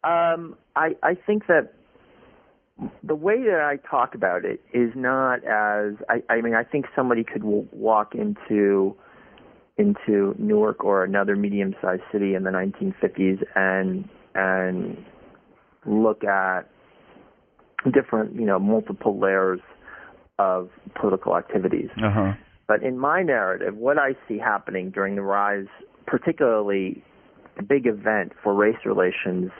Um, 0.03 0.55
I, 0.75 0.95
I 1.03 1.15
think 1.15 1.47
that 1.47 1.73
the 3.03 3.15
way 3.15 3.43
that 3.43 3.61
I 3.61 3.77
talk 3.89 4.15
about 4.15 4.43
it 4.43 4.61
is 4.73 4.91
not 4.95 5.37
as 5.45 5.93
I, 6.09 6.21
I 6.29 6.41
mean 6.41 6.53
I 6.53 6.63
think 6.63 6.85
somebody 6.95 7.23
could 7.23 7.41
w- 7.41 7.67
walk 7.71 8.15
into 8.15 8.95
into 9.77 10.35
Newark 10.37 10.83
or 10.83 11.03
another 11.03 11.35
medium-sized 11.35 12.01
city 12.11 12.35
in 12.35 12.43
the 12.43 12.49
1950s 12.49 13.43
and 13.55 14.07
and 14.35 15.03
look 15.85 16.23
at 16.23 16.69
different 17.93 18.35
you 18.35 18.45
know 18.45 18.59
multiple 18.59 19.19
layers 19.19 19.59
of 20.39 20.69
political 20.99 21.37
activities. 21.37 21.89
Uh 21.97 22.11
huh. 22.11 22.33
But 22.67 22.83
in 22.83 22.97
my 22.97 23.21
narrative, 23.21 23.75
what 23.75 23.97
I 23.97 24.15
see 24.27 24.39
happening 24.39 24.89
during 24.89 25.15
the 25.15 25.21
rise, 25.21 25.67
particularly 26.07 27.03
the 27.57 27.63
big 27.63 27.85
event 27.85 28.33
for 28.43 28.53
race 28.53 28.85
relations 28.85 29.51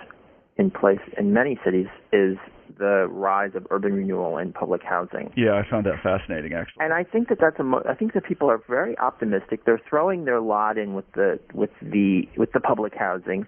in 0.57 0.71
place 0.71 0.99
in 1.17 1.33
many 1.33 1.59
cities, 1.63 1.88
is 2.11 2.38
the 2.77 3.07
rise 3.09 3.51
of 3.55 3.67
urban 3.69 3.93
renewal 3.93 4.38
and 4.38 4.53
public 4.53 4.81
housing. 4.83 5.31
Yeah, 5.38 5.53
I 5.53 5.69
found 5.69 5.85
that 5.85 6.01
fascinating, 6.01 6.53
actually. 6.53 6.83
And 6.83 6.93
I 6.93 7.03
think 7.03 7.29
that 7.29 7.38
that's 7.39 7.59
a. 7.59 7.63
Mo- 7.63 7.83
I 7.88 7.93
think 7.93 8.13
that 8.13 8.25
people 8.25 8.49
are 8.49 8.61
very 8.67 8.97
optimistic. 8.97 9.65
They're 9.65 9.81
throwing 9.88 10.25
their 10.25 10.41
lot 10.41 10.77
in 10.77 10.93
with 10.93 11.05
the 11.13 11.39
with 11.53 11.69
the 11.81 12.23
with 12.38 12.51
the 12.53 12.59
public 12.59 12.93
housing, 12.97 13.45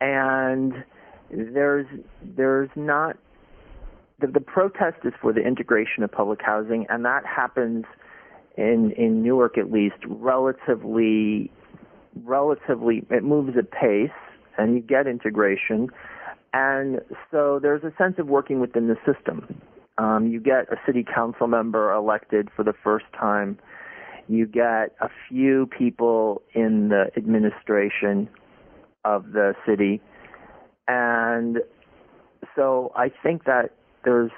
and 0.00 0.84
there's 1.30 1.86
there's 2.22 2.70
not 2.74 3.16
the, 4.20 4.26
the 4.26 4.40
protest 4.40 4.98
is 5.04 5.12
for 5.20 5.32
the 5.32 5.40
integration 5.40 6.02
of 6.02 6.10
public 6.10 6.40
housing, 6.42 6.86
and 6.88 7.04
that 7.04 7.24
happens 7.24 7.84
in 8.56 8.92
in 8.96 9.22
Newark 9.22 9.58
at 9.58 9.70
least 9.70 9.96
relatively 10.06 11.50
relatively 12.24 13.04
it 13.10 13.22
moves 13.22 13.56
at 13.56 13.70
pace, 13.70 14.10
and 14.58 14.74
you 14.74 14.80
get 14.80 15.06
integration, 15.06 15.88
and 16.52 17.00
so 17.30 17.58
there's 17.60 17.84
a 17.84 17.92
sense 17.96 18.16
of 18.18 18.26
working 18.26 18.60
within 18.60 18.88
the 18.88 18.96
system. 19.06 19.60
Um, 19.98 20.28
you 20.28 20.40
get 20.40 20.72
a 20.72 20.76
city 20.86 21.04
council 21.04 21.46
member 21.46 21.92
elected 21.92 22.48
for 22.56 22.64
the 22.64 22.72
first 22.72 23.04
time. 23.18 23.58
You 24.28 24.46
get 24.46 24.94
a 25.00 25.10
few 25.28 25.66
people 25.66 26.42
in 26.54 26.88
the 26.88 27.10
administration 27.16 28.28
of 29.04 29.32
the 29.32 29.54
city, 29.66 30.00
and 30.88 31.58
so 32.56 32.92
I 32.96 33.10
think 33.22 33.44
that 33.44 33.70
there's 34.04 34.30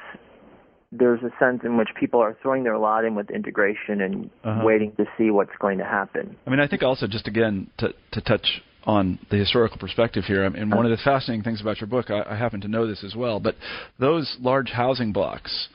there's 0.94 1.20
a 1.22 1.30
sense 1.38 1.62
in 1.64 1.78
which 1.78 1.88
people 1.98 2.20
are 2.20 2.36
throwing 2.42 2.64
their 2.64 2.76
lot 2.76 3.04
in 3.06 3.14
with 3.14 3.30
integration 3.30 4.02
and 4.02 4.30
Uh-huh. 4.44 4.62
waiting 4.64 4.92
to 4.96 5.06
see 5.16 5.30
what's 5.30 5.56
going 5.58 5.78
to 5.78 5.84
happen. 5.84 6.36
I 6.46 6.50
mean, 6.50 6.60
I 6.60 6.66
think 6.66 6.82
also 6.82 7.06
just 7.06 7.26
again 7.26 7.68
to 7.78 7.94
to 8.12 8.20
touch 8.20 8.62
on 8.84 9.18
the 9.30 9.36
historical 9.36 9.78
perspective 9.78 10.24
here, 10.24 10.44
and 10.44 10.74
one 10.74 10.84
of 10.84 10.90
the 10.90 10.96
fascinating 11.04 11.44
things 11.44 11.60
about 11.60 11.80
your 11.80 11.86
book, 11.86 12.10
I, 12.10 12.22
I 12.28 12.36
happen 12.36 12.60
to 12.62 12.68
know 12.68 12.86
this 12.86 13.04
as 13.04 13.14
well, 13.14 13.38
but 13.38 13.54
those 13.98 14.36
large 14.40 14.70
housing 14.70 15.12
blocks 15.12 15.68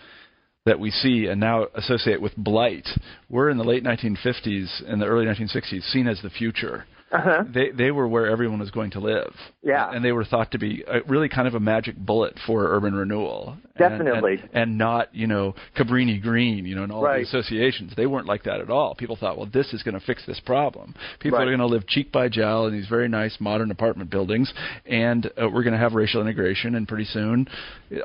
that 0.65 0.78
we 0.78 0.91
see 0.91 1.28
and 1.28 1.39
now 1.39 1.67
associate 1.76 2.21
with 2.21 2.36
blight 2.36 2.86
were 3.30 3.50
in 3.50 3.58
the 3.58 3.63
late 3.63 3.84
1950s 3.86 4.84
and 4.86 5.02
the 5.02 5.06
early 5.06 5.26
1960s 5.26 5.82
seen 5.89 6.06
as 6.08 6.21
the 6.21 6.30
future. 6.30 6.86
Uh-huh. 7.10 7.43
They 7.54 7.70
they 7.72 7.91
were 7.91 8.06
where 8.08 8.28
everyone 8.28 8.60
was 8.60 8.70
going 8.72 8.91
to 8.91 9.00
live. 9.00 9.34
Yeah. 9.63 9.89
and 9.91 10.04
they 10.04 10.12
were 10.12 10.26
thought 10.26 10.52
to 10.52 10.60
be 10.60 10.84
a, 10.88 11.02
really 11.08 11.30
kind 11.30 11.48
of 11.48 11.56
a 11.56 11.60
magic 11.60 11.96
bullet 11.96 12.38
for 12.46 12.65
urban 12.76 12.93
renewal. 12.96 13.58
Definitely. 13.78 14.39
and, 14.41 14.50
and 14.54 14.78
not 14.78 15.15
you 15.15 15.26
know 15.28 15.56
Cabrini 15.78 16.22
Green, 16.22 16.65
you 16.65 16.76
know, 16.76 16.84
and 16.84 16.91
all 16.91 17.04
Right. 17.04 17.17
the 17.20 17.28
associations. 17.28 17.93
They 17.96 18.08
weren't 18.08 18.28
like 18.28 18.43
that 18.43 18.60
at 18.60 18.70
all. 18.70 18.93
People 18.96 19.15
thought, 19.15 19.38
well, 19.38 19.50
this 19.52 19.74
is 19.74 19.84
going 19.84 19.98
to 19.98 20.06
fix 20.06 20.26
this 20.26 20.39
problem. 20.41 20.96
People 21.20 21.38
Right. 21.39 21.48
are 21.48 21.52
going 21.52 21.60
to 21.60 21.65
live 21.67 21.88
cheek 21.88 22.12
by 22.12 22.28
jowl 22.28 22.67
in 22.67 22.74
these 22.74 22.88
very 22.88 23.08
nice 23.08 23.38
modern 23.39 23.72
apartment 23.72 24.10
buildings, 24.10 24.54
and 24.86 25.28
uh, 25.41 25.48
we're 25.50 25.63
going 25.63 25.74
to 25.74 25.80
have 25.80 25.93
racial 25.93 26.20
integration, 26.22 26.76
and 26.76 26.88
pretty 26.88 27.06
soon, 27.06 27.48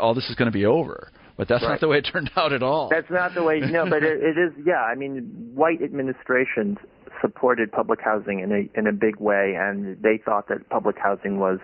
all 0.01 0.15
this 0.15 0.29
is 0.31 0.37
going 0.37 0.47
to 0.51 0.57
be 0.57 0.65
over. 0.67 1.11
But 1.37 1.49
that's 1.49 1.63
not 1.65 1.81
the 1.81 1.89
way 1.89 1.99
it 1.99 2.09
turned 2.13 2.31
out 2.37 2.53
at 2.53 2.63
all. 2.63 2.89
That's 2.91 3.11
not 3.11 3.35
the 3.35 3.43
way. 3.43 3.59
No, 3.61 3.89
but 3.89 4.05
it, 4.05 4.23
it 4.23 4.39
is. 4.39 4.53
Yeah, 4.65 4.83
I 4.83 4.95
mean, 4.95 5.51
white 5.55 5.83
administrations 5.83 6.77
supported 7.23 7.73
public 7.73 8.01
housing 8.03 8.41
in 8.41 8.53
a 8.53 8.79
in 8.79 8.87
a 8.87 8.93
big 8.93 9.17
way, 9.17 9.55
and 9.59 9.97
they 10.03 10.19
thought 10.23 10.49
that 10.49 10.69
public 10.69 10.97
housing 10.99 11.39
was 11.39 11.59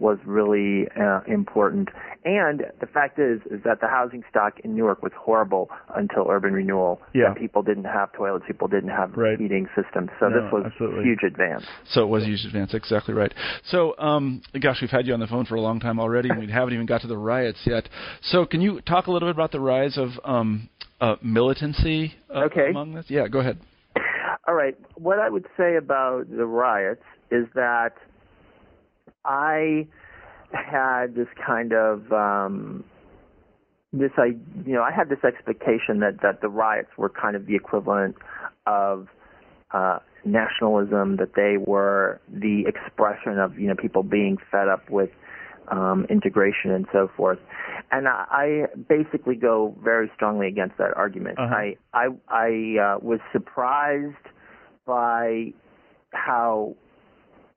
was 0.00 0.18
really 0.24 0.86
uh, 0.96 1.20
important. 1.26 1.88
And 2.24 2.66
the 2.80 2.86
fact 2.86 3.18
is, 3.18 3.40
is 3.50 3.64
that 3.64 3.80
the 3.80 3.88
housing 3.88 4.22
stock 4.30 4.60
in 4.62 4.76
Newark 4.76 5.02
was 5.02 5.10
horrible 5.18 5.70
until 5.96 6.28
urban 6.30 6.52
renewal. 6.52 7.00
Yeah. 7.14 7.34
people 7.34 7.62
didn't 7.64 7.84
have 7.86 8.12
toilets, 8.12 8.44
people 8.46 8.68
didn't 8.68 8.90
have 8.90 9.16
Right. 9.16 9.36
heating 9.40 9.66
systems. 9.74 10.10
So 10.20 10.28
No, 10.28 10.40
this 10.40 10.52
was 10.52 10.62
absolutely. 10.66 11.00
a 11.00 11.02
huge 11.02 11.22
advance. 11.26 11.64
So 11.90 12.02
it 12.02 12.08
was 12.08 12.22
a 12.22 12.26
huge 12.26 12.44
advance. 12.44 12.74
Exactly 12.74 13.12
right. 13.12 13.32
So, 13.64 13.96
um, 13.98 14.40
gosh, 14.60 14.80
we've 14.80 14.90
had 14.90 15.04
you 15.06 15.14
on 15.14 15.20
the 15.20 15.26
phone 15.26 15.46
for 15.46 15.56
a 15.56 15.60
long 15.60 15.80
time 15.80 15.98
already, 15.98 16.28
and 16.28 16.38
we 16.38 16.46
haven't 16.46 16.74
even 16.74 16.86
got 16.86 17.00
to 17.00 17.08
the 17.08 17.18
riots 17.18 17.58
yet. 17.66 17.88
So, 18.22 18.46
can 18.46 18.60
you 18.60 18.80
talk 18.82 19.08
a 19.08 19.10
little 19.10 19.26
bit 19.28 19.34
about 19.34 19.50
the 19.50 19.60
rise 19.60 19.98
of 19.98 20.10
um, 20.24 20.68
uh, 21.00 21.16
militancy 21.22 22.14
uh, 22.32 22.44
Okay. 22.44 22.70
among 22.70 22.94
this? 22.94 23.06
Yeah, 23.08 23.26
go 23.26 23.40
ahead. 23.40 23.58
All 24.46 24.54
right. 24.54 24.76
What 24.94 25.18
I 25.18 25.28
would 25.28 25.46
say 25.56 25.76
about 25.76 26.30
the 26.30 26.46
riots 26.46 27.04
is 27.30 27.46
that 27.54 27.94
I 29.24 29.86
had 30.52 31.14
this 31.14 31.28
kind 31.44 31.72
of 31.72 32.10
um, 32.12 32.84
this 33.92 34.10
I 34.16 34.36
you 34.66 34.74
know 34.74 34.82
I 34.82 34.92
had 34.92 35.08
this 35.08 35.24
expectation 35.24 36.00
that 36.00 36.20
that 36.22 36.40
the 36.40 36.48
riots 36.48 36.90
were 36.96 37.08
kind 37.08 37.36
of 37.36 37.46
the 37.46 37.54
equivalent 37.54 38.16
of 38.66 39.08
uh, 39.70 39.98
nationalism, 40.24 41.16
that 41.16 41.34
they 41.36 41.56
were 41.58 42.20
the 42.28 42.64
expression 42.66 43.38
of 43.38 43.58
you 43.58 43.68
know 43.68 43.74
people 43.74 44.02
being 44.02 44.38
fed 44.50 44.68
up 44.68 44.88
with 44.90 45.10
um, 45.70 46.06
integration 46.10 46.70
and 46.70 46.86
so 46.92 47.10
forth. 47.16 47.38
And 47.90 48.08
I, 48.08 48.24
I 48.30 48.66
basically 48.88 49.34
go 49.34 49.74
very 49.82 50.10
strongly 50.14 50.46
against 50.48 50.78
that 50.78 50.96
argument. 50.96 51.38
Uh-huh. 51.38 51.54
I 51.54 51.76
I 51.92 52.08
I 52.28 52.94
uh, 52.94 52.98
was 53.00 53.20
surprised 53.32 54.16
by 54.86 55.52
how 56.12 56.74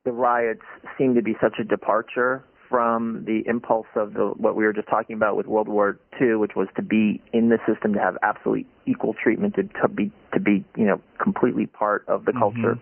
the 0.03 0.11
riots 0.11 0.61
seemed 0.97 1.15
to 1.15 1.21
be 1.21 1.35
such 1.41 1.55
a 1.59 1.63
departure 1.63 2.43
from 2.71 3.25
the 3.25 3.43
impulse 3.47 3.87
of 3.95 4.13
the 4.13 4.33
what 4.37 4.55
we 4.55 4.63
were 4.63 4.73
just 4.73 4.87
talking 4.87 5.15
about 5.15 5.35
with 5.35 5.45
World 5.45 5.67
War 5.67 5.99
II, 6.19 6.35
which 6.35 6.53
was 6.55 6.69
to 6.77 6.81
be 6.81 7.21
in 7.33 7.49
the 7.49 7.57
system, 7.67 7.93
to 7.93 7.99
have 7.99 8.17
absolutely 8.23 8.65
equal 8.85 9.13
treatment, 9.13 9.55
to, 9.55 9.63
to 9.63 9.89
be 9.89 10.11
to 10.33 10.39
be 10.39 10.63
you 10.77 10.85
know 10.85 11.01
completely 11.21 11.65
part 11.65 12.05
of 12.07 12.25
the 12.25 12.31
culture, 12.31 12.79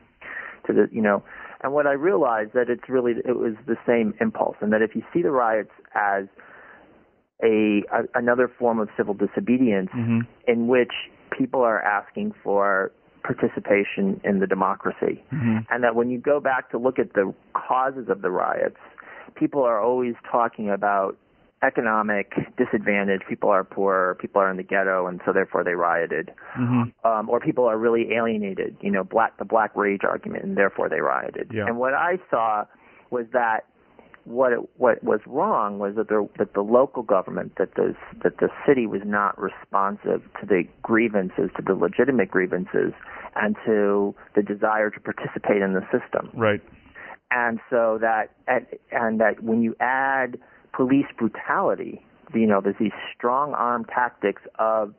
to 0.68 0.74
the 0.74 0.88
you 0.92 1.02
know. 1.02 1.24
And 1.62 1.74
what 1.74 1.88
I 1.88 1.94
realized 1.94 2.54
that 2.54 2.70
it's 2.70 2.88
really 2.88 3.14
it 3.26 3.38
was 3.38 3.54
the 3.66 3.78
same 3.86 4.14
impulse, 4.22 4.56
and 4.62 4.72
that 4.72 4.82
if 4.82 4.96
you 4.96 5.04
see 5.14 5.22
the 5.22 5.32
riots 5.32 5.72
as 5.94 6.26
a, 7.44 7.84
a 7.92 8.04
another 8.16 8.48
form 8.48 8.80
of 8.80 8.90
civil 8.98 9.14
disobedience 9.14 9.90
Mhm. 9.94 10.28
in 10.48 10.68
which 10.68 10.92
people 11.32 11.62
are 11.62 11.82
asking 11.82 12.34
for 12.44 12.92
participation 13.24 14.20
in 14.24 14.40
the 14.40 14.48
democracy. 14.48 15.24
Mhm. 15.32 15.66
And 15.70 15.84
that 15.84 15.96
when 15.96 16.10
you 16.10 16.18
go 16.18 16.40
back 16.40 16.70
to 16.72 16.78
look 16.78 17.00
at 17.00 17.14
the 17.14 17.34
causes 17.54 18.10
of 18.10 18.22
the 18.22 18.32
riots, 18.32 18.80
people 19.36 19.64
are 19.64 19.80
always 19.80 20.16
talking 20.32 20.70
about 20.70 21.18
economic 21.62 22.34
disadvantage. 22.58 23.22
People 23.28 23.50
are 23.50 23.64
poor, 23.64 24.16
people 24.20 24.42
are 24.42 24.50
in 24.50 24.58
the 24.58 24.64
ghetto, 24.64 25.08
and 25.08 25.20
so 25.26 25.34
therefore 25.34 25.64
they 25.64 25.74
rioted. 25.76 26.32
Mhm. 26.58 26.94
Um, 27.04 27.30
or 27.30 27.40
people 27.40 27.66
are 27.66 27.78
really 27.78 28.14
alienated, 28.14 28.78
you 28.82 28.92
know, 28.92 29.04
black 29.04 29.38
the 29.38 29.46
black 29.46 29.72
rage 29.76 30.04
argument, 30.04 30.44
and 30.44 30.56
therefore 30.58 30.88
they 30.90 31.02
rioted. 31.02 31.52
Yeah. 31.54 31.66
And 31.68 31.78
what 31.78 31.94
I 31.94 32.20
saw 32.30 32.66
was 33.10 33.26
that 33.34 33.66
what 34.26 34.54
it, 34.54 34.60
what 34.78 35.04
was 35.04 35.22
wrong 35.26 35.80
was 35.80 35.96
that 35.96 36.08
there, 36.08 36.24
that 36.38 36.54
the 36.54 36.62
local 36.62 37.02
government 37.04 37.54
that 37.58 37.74
the 37.76 37.96
that 38.24 38.38
the 38.38 38.50
city 38.66 38.86
was 38.86 39.02
not 39.04 39.40
responsive 39.42 40.22
to 40.40 40.46
the 40.46 40.64
grievances 40.84 41.50
to 41.56 41.62
the 41.64 41.74
legitimate 41.74 42.30
grievances 42.30 42.94
and 43.36 43.56
to 43.66 44.14
the 44.36 44.44
desire 44.44 44.90
to 44.92 45.00
participate 45.00 45.62
in 45.62 45.74
the 45.74 45.82
system 45.92 46.30
Right. 46.34 46.62
and 47.32 47.60
so 47.70 47.98
that 48.02 48.30
and, 48.48 48.68
and 48.92 49.20
that 49.20 49.42
when 49.42 49.62
you 49.64 49.76
add 49.80 50.38
police 50.74 51.06
brutality 51.18 52.02
you 52.34 52.46
know 52.46 52.62
there's 52.62 52.76
these 52.80 52.92
strong 53.16 53.54
arm 53.54 53.86
tactics 53.86 54.42
of 54.60 54.94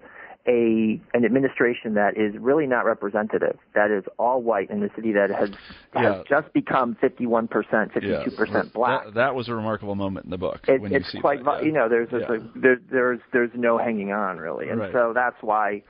a 0.49 0.99
an 1.13 1.25
administration 1.25 1.95
that 1.95 2.17
is 2.17 2.35
really 2.41 2.67
not 2.67 2.85
representative 2.87 3.59
that 3.75 3.91
is 3.91 4.05
all 4.19 4.43
white 4.43 4.71
in 4.71 4.83
a 4.83 4.89
city 4.95 5.13
that 5.13 5.31
has 5.31 5.51
Yeah. 5.95 6.17
has 6.17 6.25
just 6.29 6.53
become 6.55 6.97
51% 7.03 7.49
52% 7.93 8.73
black 8.73 9.05
That, 9.05 9.15
that 9.15 9.35
was 9.35 9.49
a 9.49 9.55
remarkable 9.55 9.95
moment 9.95 10.25
in 10.25 10.31
the 10.31 10.39
book 10.39 10.61
it, 10.67 10.81
when 10.81 10.93
it's 10.95 11.07
you 11.13 11.19
see 11.19 11.21
quite 11.21 11.45
that, 11.45 11.61
vi- 11.61 11.67
you 11.67 11.73
know 11.73 11.89
there's 11.89 12.09
yeah. 12.11 12.39
there, 12.57 12.79
there's 12.91 13.21
there's 13.33 13.51
no 13.55 13.77
hanging 13.79 14.13
on 14.13 14.39
really 14.39 14.69
and 14.71 14.81
Right. 14.81 14.93
so 14.93 15.13
that's 15.15 15.37
why 15.43 15.83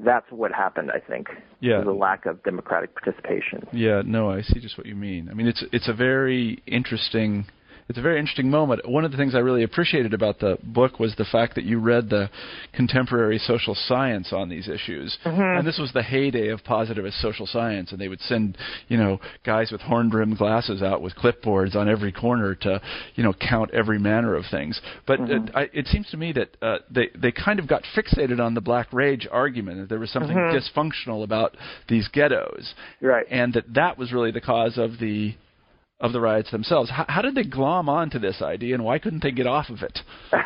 that's 0.00 0.26
what 0.30 0.50
happened 0.52 0.90
i 0.92 0.98
think 0.98 1.28
Yeah. 1.60 1.80
the 1.82 1.92
lack 1.92 2.26
of 2.26 2.42
democratic 2.42 2.94
participation 2.94 3.66
Yeah, 3.72 4.02
no, 4.04 4.28
I 4.28 4.42
see 4.42 4.58
just 4.60 4.76
what 4.76 4.86
you 4.88 4.96
mean. 4.96 5.28
I 5.30 5.34
mean, 5.34 5.46
it's 5.46 5.62
it's 5.72 5.88
a 5.88 5.94
very 5.94 6.62
interesting 6.66 7.46
it's 7.88 7.98
a 7.98 8.02
very 8.02 8.18
interesting 8.18 8.50
moment. 8.50 8.88
One 8.88 9.04
of 9.04 9.10
the 9.10 9.16
things 9.16 9.34
I 9.34 9.38
really 9.38 9.62
appreciated 9.62 10.14
about 10.14 10.38
the 10.38 10.56
book 10.62 10.98
was 10.98 11.14
the 11.16 11.24
fact 11.24 11.54
that 11.56 11.64
you 11.64 11.78
read 11.78 12.08
the 12.08 12.30
contemporary 12.72 13.38
social 13.38 13.74
science 13.74 14.32
on 14.32 14.48
these 14.48 14.68
issues. 14.68 15.16
And 15.58 15.66
this 15.66 15.78
was 15.78 15.92
the 15.92 16.02
heyday 16.02 16.48
of 16.48 16.64
positivist 16.64 17.20
social 17.20 17.46
science, 17.46 17.92
and 17.92 18.00
they 18.00 18.08
would 18.08 18.20
send, 18.20 18.56
you 18.88 18.96
know, 18.96 19.20
guys 19.44 19.70
with 19.70 19.82
horn-rimmed 19.82 20.38
glasses 20.38 20.82
out 20.82 21.02
with 21.02 21.14
clipboards 21.14 21.74
on 21.74 21.88
every 21.88 22.12
corner 22.12 22.54
to, 22.54 22.80
you 23.16 23.22
know, 23.22 23.34
count 23.34 23.70
every 23.72 23.98
manner 23.98 24.34
of 24.34 24.44
things. 24.50 24.80
But 25.06 25.20
uh, 25.20 25.40
I, 25.54 25.68
it 25.72 25.86
seems 25.88 26.08
to 26.10 26.16
me 26.16 26.32
that 26.32 26.56
uh, 26.62 26.78
they 26.90 27.10
they 27.14 27.32
kind 27.32 27.58
of 27.58 27.68
got 27.68 27.82
fixated 27.96 28.40
on 28.40 28.54
the 28.54 28.60
black 28.60 28.92
rage 28.92 29.28
argument 29.30 29.78
that 29.80 29.88
there 29.88 29.98
was 29.98 30.10
something 30.10 30.36
dysfunctional 30.36 31.24
about 31.24 31.56
these 31.88 32.08
ghettos 32.08 32.74
right 33.00 33.26
and 33.30 33.52
that 33.54 33.64
that 33.74 33.98
was 33.98 34.12
really 34.12 34.30
the 34.30 34.40
cause 34.40 34.78
of 34.78 34.98
the 34.98 35.34
of 36.00 36.12
the 36.12 36.20
riots 36.20 36.50
themselves. 36.50 36.90
How, 36.90 37.04
how 37.08 37.22
did 37.22 37.34
they 37.34 37.44
glom 37.44 37.88
onto 37.88 38.18
this 38.18 38.42
idea, 38.42 38.74
and 38.74 38.84
why 38.84 38.98
couldn't 38.98 39.22
they 39.22 39.30
get 39.30 39.46
off 39.46 39.70
of 39.70 39.82
it? 39.82 40.00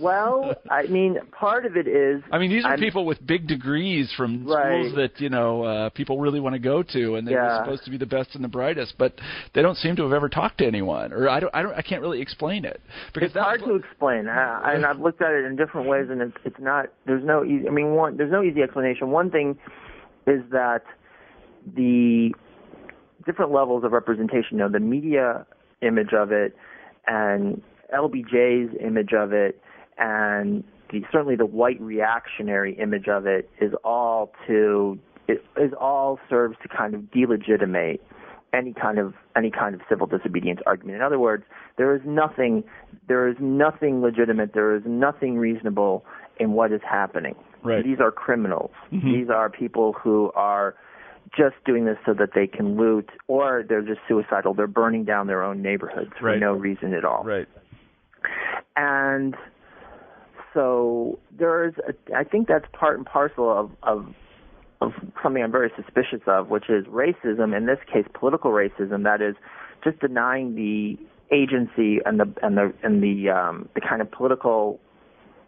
well 0.00 0.54
i 0.70 0.84
mean 0.84 1.16
part 1.32 1.66
of 1.66 1.76
it 1.76 1.88
is 1.88 2.22
I 2.30 2.38
mean, 2.38 2.50
these 2.50 2.64
are 2.64 2.70
I'm- 2.70 2.78
people 2.78 3.04
with 3.04 3.24
big 3.26 3.46
degrees 3.48 4.12
from 4.16 4.46
Right. 4.46 4.84
schools 4.84 4.94
that 4.96 5.20
you 5.20 5.28
know 5.28 5.62
uh, 5.64 5.88
people 5.90 6.18
really 6.20 6.40
want 6.40 6.54
to 6.54 6.58
go 6.60 6.82
to, 6.82 7.16
and 7.16 7.26
they're 7.26 7.42
Yeah. 7.42 7.58
supposed 7.64 7.84
to 7.84 7.90
be 7.90 7.96
the 7.96 8.06
best 8.06 8.34
and 8.34 8.44
the 8.44 8.48
brightest, 8.48 8.94
but 8.98 9.14
they 9.54 9.62
don't 9.62 9.76
seem 9.76 9.96
to 9.96 10.02
have 10.04 10.12
ever 10.12 10.28
talked 10.28 10.58
to 10.58 10.66
anyone, 10.66 11.12
or 11.12 11.28
I 11.28 11.40
don't, 11.40 11.54
I 11.54 11.62
don't, 11.62 11.74
I 11.74 11.82
can't 11.82 12.02
really 12.02 12.20
explain 12.20 12.64
it 12.64 12.80
because 13.12 13.30
it's 13.30 13.38
hard 13.38 13.62
to 13.64 13.74
explain, 13.74 14.28
uh, 14.28 14.60
and 14.64 14.86
I've 14.86 15.00
looked 15.00 15.20
at 15.22 15.32
it 15.32 15.44
in 15.44 15.56
different 15.56 15.88
ways, 15.88 16.06
and 16.10 16.20
it's 16.22 16.36
it's 16.44 16.58
not. 16.60 16.86
There's 17.06 17.24
no 17.24 17.44
easy. 17.44 17.66
I 17.66 17.70
mean, 17.70 17.94
one 17.94 18.16
there's 18.16 18.30
no 18.32 18.42
easy 18.42 18.62
explanation. 18.62 19.10
One 19.10 19.30
thing 19.30 19.58
is 20.26 20.42
that 20.52 20.82
the 21.74 22.32
different 23.26 23.52
levels 23.52 23.84
of 23.84 23.92
representation. 23.92 24.52
You 24.52 24.58
know, 24.58 24.68
the 24.68 24.80
media 24.80 25.46
image 25.82 26.12
of 26.12 26.32
it, 26.32 26.56
and 27.06 27.62
LBJ's 27.94 28.74
image 28.80 29.12
of 29.12 29.32
it, 29.32 29.60
and 29.98 30.64
the, 30.90 31.02
certainly 31.12 31.36
the 31.36 31.46
white 31.46 31.80
reactionary 31.80 32.74
image 32.78 33.08
of 33.08 33.26
it 33.26 33.48
is 33.60 33.72
all 33.84 34.32
to 34.46 34.98
it 35.26 35.44
is 35.56 35.72
all 35.78 36.18
serves 36.28 36.56
to 36.62 36.68
kind 36.68 36.94
of 36.94 37.10
delegitimate 37.10 38.02
any 38.54 38.72
kind 38.72 38.98
of 38.98 39.14
any 39.36 39.50
kind 39.50 39.74
of 39.74 39.80
civil 39.88 40.06
disobedience 40.06 40.60
argument. 40.66 40.96
In 40.96 41.02
other 41.02 41.18
words, 41.18 41.44
there 41.76 41.94
is 41.94 42.00
nothing 42.04 42.64
there 43.08 43.28
is 43.28 43.36
nothing 43.40 44.00
legitimate, 44.00 44.54
there 44.54 44.74
is 44.74 44.82
nothing 44.86 45.36
reasonable 45.36 46.04
in 46.40 46.52
what 46.52 46.72
is 46.72 46.80
happening. 46.88 47.34
Right. 47.62 47.84
These 47.84 48.00
are 48.00 48.10
criminals. 48.10 48.70
Mhm. 48.92 49.02
These 49.02 49.30
are 49.30 49.50
people 49.50 49.92
who 49.92 50.30
are 50.34 50.74
just 51.36 51.56
doing 51.64 51.84
this 51.84 51.96
so 52.06 52.14
that 52.14 52.30
they 52.34 52.46
can 52.46 52.76
loot 52.76 53.08
or 53.26 53.64
they're 53.68 53.82
just 53.82 54.00
suicidal. 54.08 54.54
They're 54.54 54.66
burning 54.66 55.04
down 55.04 55.26
their 55.26 55.42
own 55.42 55.62
neighborhoods 55.62 56.10
for 56.18 56.26
Right. 56.26 56.40
no 56.40 56.52
reason 56.52 56.94
at 56.94 57.04
all 57.04 57.24
right. 57.24 57.48
and 58.76 59.34
so 60.54 61.18
there's 61.36 61.74
a, 61.86 61.94
I 62.16 62.24
think 62.24 62.48
that's 62.48 62.64
part 62.72 62.96
and 62.96 63.06
parcel 63.06 63.50
of, 63.50 63.70
of 63.82 64.14
of 64.80 64.92
something 65.22 65.42
I'm 65.42 65.50
very 65.50 65.72
suspicious 65.76 66.20
of, 66.28 66.48
which 66.50 66.70
is 66.70 66.84
racism. 66.86 67.56
In 67.56 67.66
this 67.66 67.78
case, 67.92 68.04
political 68.14 68.52
racism. 68.52 69.02
That 69.02 69.20
is 69.20 69.34
just 69.82 69.98
denying 69.98 70.54
the 70.54 70.96
agency 71.34 71.98
and 72.06 72.20
the 72.20 72.32
and 72.42 72.56
the 72.56 72.72
and 72.82 73.02
the 73.02 73.28
um, 73.30 73.68
the 73.74 73.80
kind 73.80 74.00
of 74.00 74.10
political 74.10 74.80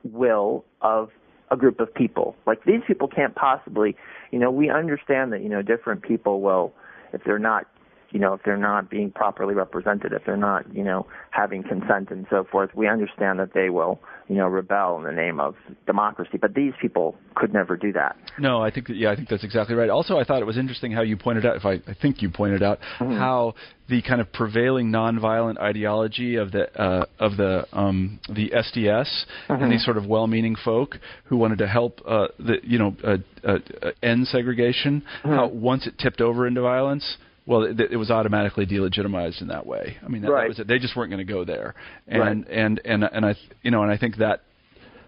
will 0.04 0.64
of 0.82 1.10
a 1.50 1.56
group 1.56 1.80
of 1.80 1.92
people. 1.94 2.36
Like 2.46 2.64
these 2.64 2.80
people 2.86 3.08
can't 3.08 3.34
possibly, 3.34 3.96
you 4.30 4.38
know, 4.38 4.50
we 4.50 4.70
understand 4.70 5.32
that 5.32 5.42
you 5.42 5.48
know 5.48 5.62
different 5.62 6.02
people 6.02 6.40
will, 6.40 6.72
if 7.12 7.24
they're 7.24 7.38
not 7.38 7.66
you 8.10 8.18
know, 8.18 8.34
if 8.34 8.42
they're 8.44 8.56
not 8.56 8.90
being 8.90 9.10
properly 9.10 9.54
represented, 9.54 10.12
if 10.12 10.24
they're 10.24 10.36
not, 10.36 10.72
you 10.74 10.82
know, 10.82 11.06
having 11.30 11.62
consent 11.62 12.10
and 12.10 12.26
so 12.30 12.44
forth, 12.50 12.70
we 12.74 12.88
understand 12.88 13.38
that 13.38 13.54
they 13.54 13.70
will, 13.70 14.00
you 14.28 14.36
know, 14.36 14.46
rebel 14.46 14.98
in 14.98 15.04
the 15.04 15.12
name 15.12 15.40
of 15.40 15.54
democracy. 15.86 16.38
But 16.40 16.54
these 16.54 16.72
people 16.80 17.16
could 17.34 17.52
never 17.52 17.76
do 17.76 17.92
that. 17.92 18.16
No, 18.38 18.62
I 18.62 18.70
think 18.70 18.88
that, 18.88 18.96
yeah, 18.96 19.10
I 19.10 19.16
think 19.16 19.28
that's 19.28 19.44
exactly 19.44 19.74
right. 19.74 19.90
Also, 19.90 20.18
I 20.18 20.24
thought 20.24 20.42
it 20.42 20.46
was 20.46 20.58
interesting 20.58 20.92
how 20.92 21.02
you 21.02 21.16
pointed 21.16 21.46
out, 21.46 21.56
if 21.56 21.64
I, 21.64 21.74
I 21.88 21.94
think 22.00 22.22
you 22.22 22.30
pointed 22.30 22.62
out, 22.62 22.78
how 22.98 23.54
the 23.88 24.00
kind 24.02 24.20
of 24.20 24.32
prevailing 24.32 24.90
nonviolent 24.90 25.58
ideology 25.58 26.36
of 26.36 26.52
the 26.52 26.80
uh, 26.80 27.04
of 27.18 27.36
the 27.36 27.66
um, 27.72 28.20
the 28.28 28.50
SDS 28.50 29.24
and 29.48 29.70
these 29.70 29.84
sort 29.84 29.96
of 29.96 30.06
well-meaning 30.06 30.56
folk 30.64 30.96
who 31.24 31.36
wanted 31.36 31.58
to 31.58 31.66
help 31.66 32.00
uh, 32.06 32.28
the 32.38 32.58
you 32.62 32.78
know 32.78 32.96
uh, 33.04 33.16
uh, 33.44 33.58
uh, 33.82 33.90
end 34.02 34.26
segregation, 34.28 35.02
how 35.22 35.48
once 35.48 35.86
it 35.86 35.98
tipped 35.98 36.20
over 36.20 36.46
into 36.46 36.62
violence. 36.62 37.16
Well, 37.46 37.64
it, 37.64 37.80
it 37.80 37.96
was 37.96 38.10
automatically 38.10 38.66
delegitimized 38.66 39.40
in 39.40 39.48
that 39.48 39.66
way. 39.66 39.96
I 40.04 40.08
mean, 40.08 40.22
that, 40.22 40.28
that 40.30 40.48
was 40.48 40.58
it. 40.58 40.68
They 40.68 40.78
just 40.78 40.96
weren't 40.96 41.10
going 41.10 41.26
to 41.26 41.32
go 41.32 41.44
there, 41.44 41.74
and 42.06 42.20
Right. 42.20 42.30
and 42.56 42.78
and 42.80 43.04
and 43.04 43.26
I, 43.26 43.34
you 43.62 43.70
know, 43.70 43.82
and 43.82 43.90
I 43.90 43.96
think 43.96 44.16
that 44.18 44.42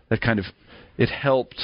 that 0.09 0.21
kind 0.21 0.39
of 0.39 0.47
it 0.99 1.09
helped 1.09 1.61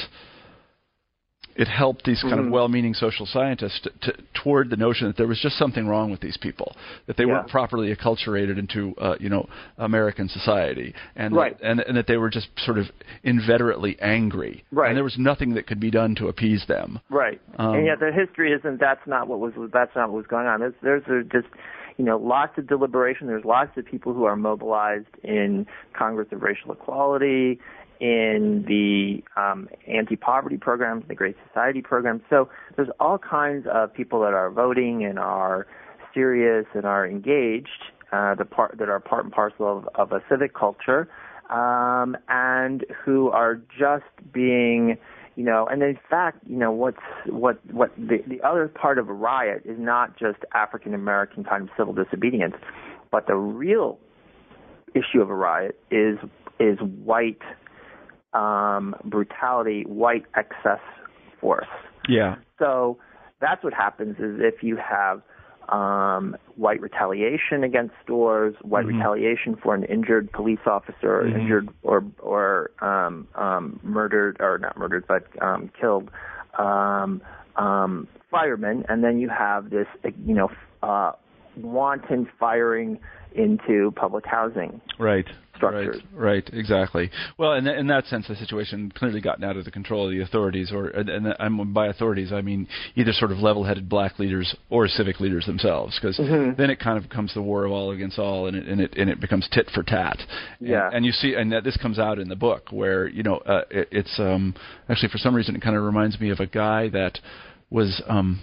it 1.58 1.68
helped 1.68 2.04
these 2.04 2.22
kind 2.22 2.36
Mhm. 2.40 2.46
of 2.46 2.50
well-meaning 2.52 2.94
social 2.94 3.26
scientists 3.26 3.80
to, 3.80 3.90
to, 4.00 4.12
toward 4.32 4.70
the 4.70 4.76
notion 4.76 5.08
that 5.08 5.16
there 5.16 5.26
was 5.26 5.40
just 5.40 5.58
something 5.58 5.86
wrong 5.88 6.10
with 6.10 6.20
these 6.20 6.36
people, 6.36 6.74
that 7.06 7.16
they 7.16 7.24
Yeah. 7.24 7.32
weren't 7.32 7.48
properly 7.48 7.94
acculturated 7.94 8.56
into 8.58 8.94
uh, 8.98 9.16
you 9.18 9.28
know 9.28 9.46
American 9.76 10.28
society, 10.28 10.94
and 11.16 11.34
Right. 11.34 11.58
that, 11.58 11.66
and 11.70 11.80
and 11.80 11.96
that 11.96 12.06
they 12.06 12.16
were 12.16 12.30
just 12.30 12.48
sort 12.60 12.78
of 12.78 12.86
inveterately 13.24 13.96
angry, 14.00 14.64
Right. 14.72 14.88
and 14.88 14.96
there 14.96 15.04
was 15.04 15.18
nothing 15.18 15.54
that 15.54 15.66
could 15.66 15.80
be 15.80 15.90
done 15.90 16.14
to 16.14 16.28
appease 16.28 16.64
them. 16.66 17.00
Right. 17.10 17.40
Um, 17.58 17.74
and 17.74 17.86
yet 17.86 17.98
the 18.00 18.12
history 18.12 18.52
isn't. 18.52 18.78
That's 18.78 19.06
not 19.06 19.28
what 19.28 19.40
was. 19.40 19.52
That's 19.72 19.94
not 19.96 20.08
what 20.10 20.16
was 20.18 20.26
going 20.26 20.46
on. 20.46 20.60
There's, 20.60 20.74
there's 20.80 21.06
a, 21.08 21.24
just, 21.24 21.48
you 21.96 22.04
know, 22.04 22.16
lots 22.16 22.56
of 22.58 22.68
deliberation. 22.68 23.26
There's 23.26 23.44
lots 23.44 23.76
of 23.76 23.84
people 23.84 24.14
who 24.14 24.24
are 24.24 24.36
mobilized 24.36 25.08
in 25.24 25.66
Congress 25.92 26.28
of 26.30 26.42
Racial 26.42 26.70
Equality, 26.72 27.58
in 28.00 28.64
the 28.66 29.22
um, 29.40 29.68
anti-poverty 29.86 30.56
programs, 30.58 31.04
the 31.08 31.14
Great 31.14 31.36
Society 31.48 31.82
programs. 31.82 32.22
So 32.30 32.48
there's 32.76 32.90
all 33.00 33.18
kinds 33.18 33.66
of 33.72 33.92
people 33.92 34.20
that 34.20 34.34
are 34.34 34.50
voting 34.50 35.04
and 35.04 35.18
are 35.18 35.66
serious 36.14 36.66
and 36.74 36.84
are 36.84 37.06
engaged. 37.06 37.84
Uh, 38.10 38.34
the 38.34 38.44
part 38.44 38.78
that 38.78 38.88
are 38.88 39.00
part 39.00 39.24
and 39.24 39.32
parcel 39.32 39.78
of, 39.78 39.88
of 39.94 40.12
a 40.12 40.22
civic 40.30 40.54
culture, 40.54 41.10
um, 41.50 42.16
and 42.28 42.86
who 43.04 43.28
are 43.28 43.60
just 43.78 44.04
being 44.32 44.96
you 45.38 45.44
know, 45.44 45.68
and 45.70 45.84
in 45.84 45.96
fact, 46.10 46.38
you 46.48 46.56
know, 46.56 46.72
what's 46.72 46.98
what 47.26 47.64
what 47.70 47.94
the 47.96 48.18
the 48.26 48.42
other 48.42 48.66
part 48.66 48.98
of 48.98 49.08
a 49.08 49.12
riot 49.12 49.62
is 49.64 49.78
not 49.78 50.18
just 50.18 50.38
African 50.52 50.94
American 50.94 51.44
kind 51.44 51.62
of 51.62 51.68
civil 51.76 51.94
disobedience. 51.94 52.56
But 53.12 53.28
the 53.28 53.36
real 53.36 54.00
issue 54.96 55.22
of 55.22 55.30
a 55.30 55.34
riot 55.34 55.78
is 55.92 56.18
is 56.58 56.80
white 56.80 57.40
um, 58.32 58.94
brutality, 59.04 59.84
white 59.86 60.24
excess 60.36 60.80
force. 61.40 61.66
Yeah. 62.08 62.36
So 62.58 62.98
that's 63.40 63.62
what 63.62 63.72
happens 63.72 64.16
is 64.18 64.40
if 64.40 64.62
you 64.62 64.76
have 64.76 65.22
um, 65.68 66.36
white 66.56 66.80
retaliation 66.80 67.62
against 67.62 67.94
stores, 68.02 68.54
white 68.62 68.86
Mhm. 68.86 68.98
retaliation 68.98 69.56
for 69.56 69.74
an 69.74 69.84
injured 69.84 70.32
police 70.32 70.66
officer, 70.66 71.20
or 71.20 71.24
Mhm. 71.24 71.34
injured 71.40 71.68
or 71.82 72.04
or 72.20 72.70
um, 72.80 73.28
um, 73.34 73.78
murdered 73.82 74.38
or 74.40 74.58
not 74.58 74.76
murdered 74.78 75.06
but 75.06 75.26
um, 75.42 75.68
killed 75.78 76.10
um, 76.56 77.20
um, 77.56 78.08
firemen, 78.30 78.84
and 78.88 79.04
then 79.04 79.18
you 79.18 79.28
have 79.28 79.68
this 79.70 79.86
you 80.24 80.34
know 80.34 80.50
uh, 80.82 81.12
wanton 81.56 82.26
firing 82.38 82.98
into 83.32 83.90
public 83.92 84.24
housing 84.24 84.80
Right. 84.98 85.28
Structures. 85.58 86.00
Right, 86.14 86.44
right, 86.44 86.50
exactly. 86.52 87.10
Well, 87.36 87.52
in, 87.52 87.66
in 87.66 87.86
that 87.88 88.06
sense, 88.06 88.26
the 88.28 88.36
situation 88.36 88.90
clearly 88.96 89.20
gotten 89.20 89.44
out 89.44 89.56
of 89.58 89.64
the 89.64 89.70
control 89.70 90.06
of 90.06 90.10
the 90.12 90.22
authorities, 90.22 90.72
or 90.72 90.86
and, 90.88 91.08
and 91.10 91.34
I'm, 91.38 91.72
by 91.74 91.88
authorities 91.88 92.32
I 92.32 92.40
mean 92.40 92.66
either 92.96 93.12
sort 93.12 93.32
of 93.32 93.38
level-headed 93.38 93.88
black 93.88 94.18
leaders 94.18 94.54
or 94.70 94.88
civic 94.88 95.20
leaders 95.20 95.44
themselves, 95.44 95.98
because 96.00 96.16
Mhm. 96.18 96.56
then 96.56 96.70
it 96.70 96.78
kind 96.80 96.96
of 96.96 97.02
becomes 97.08 97.34
the 97.34 97.42
war 97.42 97.64
of 97.66 97.72
all 97.72 97.90
against 97.90 98.18
all, 98.18 98.46
and 98.46 98.56
it 98.56 98.66
and 98.66 98.80
it 98.80 98.94
and 98.96 99.10
it 99.10 99.20
becomes 99.20 99.46
tit 99.52 99.68
for 99.74 99.82
tat. 99.82 100.18
And, 100.60 100.68
Yeah. 100.68 100.90
and 100.92 101.04
you 101.04 101.12
see, 101.12 101.34
and 101.34 101.52
that 101.52 101.64
this 101.64 101.76
comes 101.76 101.98
out 101.98 102.18
in 102.18 102.28
the 102.28 102.36
book 102.36 102.62
where 102.70 103.06
you 103.08 103.22
know 103.22 103.36
uh, 103.38 103.64
it, 103.70 103.88
it's 103.90 104.18
um 104.18 104.54
actually 104.88 105.10
for 105.10 105.18
some 105.18 105.34
reason 105.34 105.54
it 105.56 105.62
kind 105.62 105.76
of 105.76 105.82
reminds 105.82 106.18
me 106.20 106.30
of 106.30 106.40
a 106.40 106.46
guy 106.46 106.88
that 106.90 107.18
was 107.70 108.00
um 108.08 108.40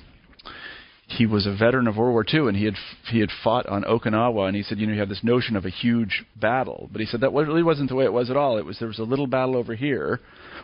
he 1.08 1.26
was 1.26 1.46
a 1.46 1.56
veteran 1.56 1.88
of 1.88 1.98
World 1.98 2.14
War 2.14 2.26
II, 2.32 2.48
and 2.48 2.58
he 2.58 2.66
had 2.66 2.76
he 3.12 3.20
had 3.20 3.30
fought 3.44 3.68
on 3.68 3.84
Okinawa, 3.84 4.48
and 4.48 4.56
he 4.56 4.64
said, 4.64 4.80
you 4.80 4.88
know, 4.88 4.94
you 4.94 5.00
have 5.00 5.10
this 5.10 5.24
notion 5.24 5.56
of 5.56 5.66
a 5.66 5.70
huge 5.70 6.26
battle, 6.36 6.90
but 6.92 7.00
he 7.00 7.06
said 7.08 7.22
that 7.22 7.32
really 7.32 7.62
wasn't 7.64 7.90
the 7.90 7.96
way 7.96 8.06
it 8.06 8.14
was 8.14 8.30
at 8.32 8.38
all. 8.38 8.58
It 8.58 8.66
was 8.66 8.80
there 8.80 8.88
was 8.88 9.00
a 9.00 9.04
little 9.04 9.28
battle 9.28 9.56
over 9.56 9.76
here, 9.76 10.20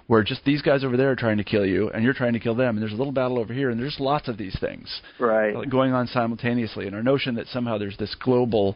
where 0.07 0.23
just 0.23 0.43
these 0.43 0.61
guys 0.63 0.83
over 0.83 0.97
there 0.97 1.11
are 1.11 1.15
trying 1.15 1.37
to 1.37 1.43
kill 1.43 1.65
you, 1.65 1.89
and 1.91 2.03
you're 2.03 2.13
trying 2.13 2.33
to 2.33 2.39
kill 2.39 2.55
them, 2.55 2.75
and 2.75 2.81
there's 2.81 2.93
a 2.93 2.95
little 2.97 3.13
battle 3.13 3.37
over 3.39 3.53
here, 3.53 3.69
and 3.69 3.79
there's 3.79 3.99
lots 3.99 4.27
of 4.27 4.37
these 4.37 4.57
things 4.59 5.01
Right. 5.19 5.55
uh, 5.55 5.61
going 5.65 5.93
on 5.93 6.07
simultaneously, 6.07 6.87
and 6.87 6.95
our 6.95 7.03
notion 7.03 7.35
that 7.35 7.47
somehow 7.47 7.77
there's 7.77 7.97
this 7.97 8.15
global 8.15 8.75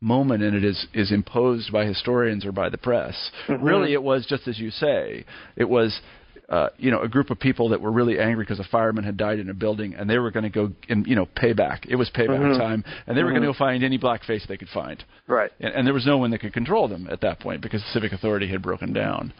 moment 0.00 0.42
and 0.42 0.54
it 0.54 0.62
is 0.62 0.86
is 0.92 1.10
imposed 1.10 1.72
by 1.72 1.84
historians 1.86 2.44
or 2.44 2.52
by 2.52 2.68
the 2.68 2.76
press. 2.78 3.30
Mhm. 3.48 3.58
Really, 3.62 3.92
it 3.94 4.02
was 4.02 4.26
just 4.26 4.46
as 4.46 4.58
you 4.58 4.70
say. 4.70 5.24
It 5.56 5.68
was. 5.68 6.00
Uh, 6.48 6.68
you 6.78 6.92
know, 6.92 7.00
a 7.00 7.08
group 7.08 7.30
of 7.30 7.40
people 7.40 7.70
that 7.70 7.80
were 7.80 7.90
really 7.90 8.20
angry 8.20 8.44
because 8.44 8.60
a 8.60 8.68
fireman 8.70 9.02
had 9.02 9.16
died 9.16 9.40
in 9.40 9.50
a 9.50 9.54
building, 9.54 9.94
and 9.94 10.08
they 10.08 10.16
were 10.16 10.30
going 10.30 10.44
to 10.44 10.48
go 10.48 10.70
and 10.88 11.04
you 11.04 11.16
know 11.16 11.26
pay 11.34 11.52
back. 11.52 11.84
It 11.88 11.96
was 11.96 12.08
payback 12.10 12.38
Mhm. 12.38 12.56
time, 12.56 12.84
and 13.08 13.16
they 13.16 13.24
were 13.24 13.30
Mhm. 13.30 13.32
going 13.32 13.42
to 13.42 13.48
go 13.48 13.52
find 13.52 13.82
any 13.82 13.96
black 13.98 14.22
face 14.22 14.46
they 14.46 14.56
could 14.56 14.68
find. 14.68 15.02
Right. 15.26 15.50
And, 15.58 15.74
and 15.74 15.86
there 15.86 15.94
was 15.94 16.06
no 16.06 16.18
one 16.18 16.30
that 16.30 16.38
could 16.38 16.52
control 16.52 16.86
them 16.86 17.08
at 17.10 17.20
that 17.22 17.40
point 17.40 17.62
because 17.62 17.82
the 17.82 17.88
civic 17.88 18.12
authority 18.12 18.46
had 18.46 18.62
broken 18.62 18.92
down. 18.92 19.32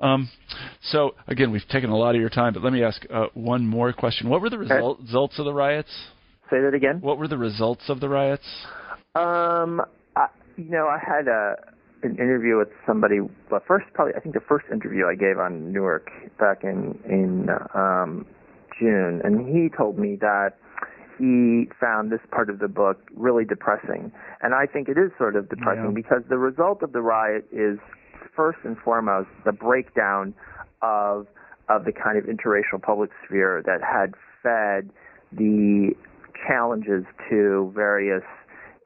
Um, 0.00 0.28
so 0.82 1.14
again, 1.28 1.52
we've 1.52 1.66
taken 1.68 1.90
a 1.90 1.96
lot 1.96 2.16
of 2.16 2.20
your 2.20 2.30
time, 2.30 2.54
but 2.54 2.64
let 2.64 2.72
me 2.72 2.82
ask 2.82 3.04
uh, 3.08 3.26
one 3.34 3.64
more 3.64 3.92
question. 3.92 4.28
What 4.28 4.40
were 4.40 4.50
the 4.50 4.58
result, 4.58 4.98
results 5.00 5.38
of 5.38 5.44
the 5.44 5.54
riots? 5.54 6.08
Say 6.50 6.60
that 6.60 6.74
again. 6.74 7.00
What 7.00 7.18
were 7.18 7.28
the 7.28 7.38
results 7.38 7.88
of 7.88 8.00
the 8.00 8.08
riots? 8.08 8.46
Um, 9.14 9.80
I, 10.16 10.26
you 10.56 10.70
know, 10.70 10.88
I 10.88 10.98
had 10.98 11.28
a 11.28 11.54
an 12.02 12.16
interview 12.16 12.56
with 12.58 12.68
somebody. 12.86 13.18
But 13.50 13.66
first, 13.66 13.86
probably 13.94 14.14
I 14.14 14.20
think 14.20 14.34
the 14.34 14.40
first 14.40 14.66
interview 14.72 15.06
I 15.06 15.14
gave 15.14 15.38
on 15.38 15.72
Newark 15.72 16.10
back 16.38 16.62
in 16.64 16.98
in 17.04 17.48
um, 17.74 18.26
June, 18.78 19.20
and 19.24 19.46
he 19.48 19.68
told 19.76 19.98
me 19.98 20.16
that 20.20 20.54
he 21.18 21.68
found 21.80 22.12
this 22.12 22.20
part 22.30 22.48
of 22.48 22.60
the 22.60 22.68
book 22.68 22.98
really 23.14 23.44
depressing, 23.44 24.12
and 24.40 24.54
I 24.54 24.66
think 24.66 24.88
it 24.88 24.96
is 24.96 25.10
sort 25.18 25.34
of 25.34 25.48
depressing 25.48 25.86
Yeah. 25.86 25.90
because 25.90 26.22
the 26.28 26.38
result 26.38 26.82
of 26.82 26.92
the 26.92 27.02
riot 27.02 27.46
is 27.50 27.78
first 28.36 28.58
and 28.64 28.78
foremost 28.78 29.28
the 29.44 29.52
breakdown 29.52 30.34
of 30.82 31.26
of 31.68 31.84
the 31.84 31.92
kind 31.92 32.16
of 32.16 32.24
interracial 32.24 32.80
public 32.80 33.10
sphere 33.26 33.62
that 33.66 33.82
had 33.82 34.14
fed 34.42 34.90
the 35.32 35.90
challenges 36.46 37.04
to 37.28 37.70
various 37.74 38.22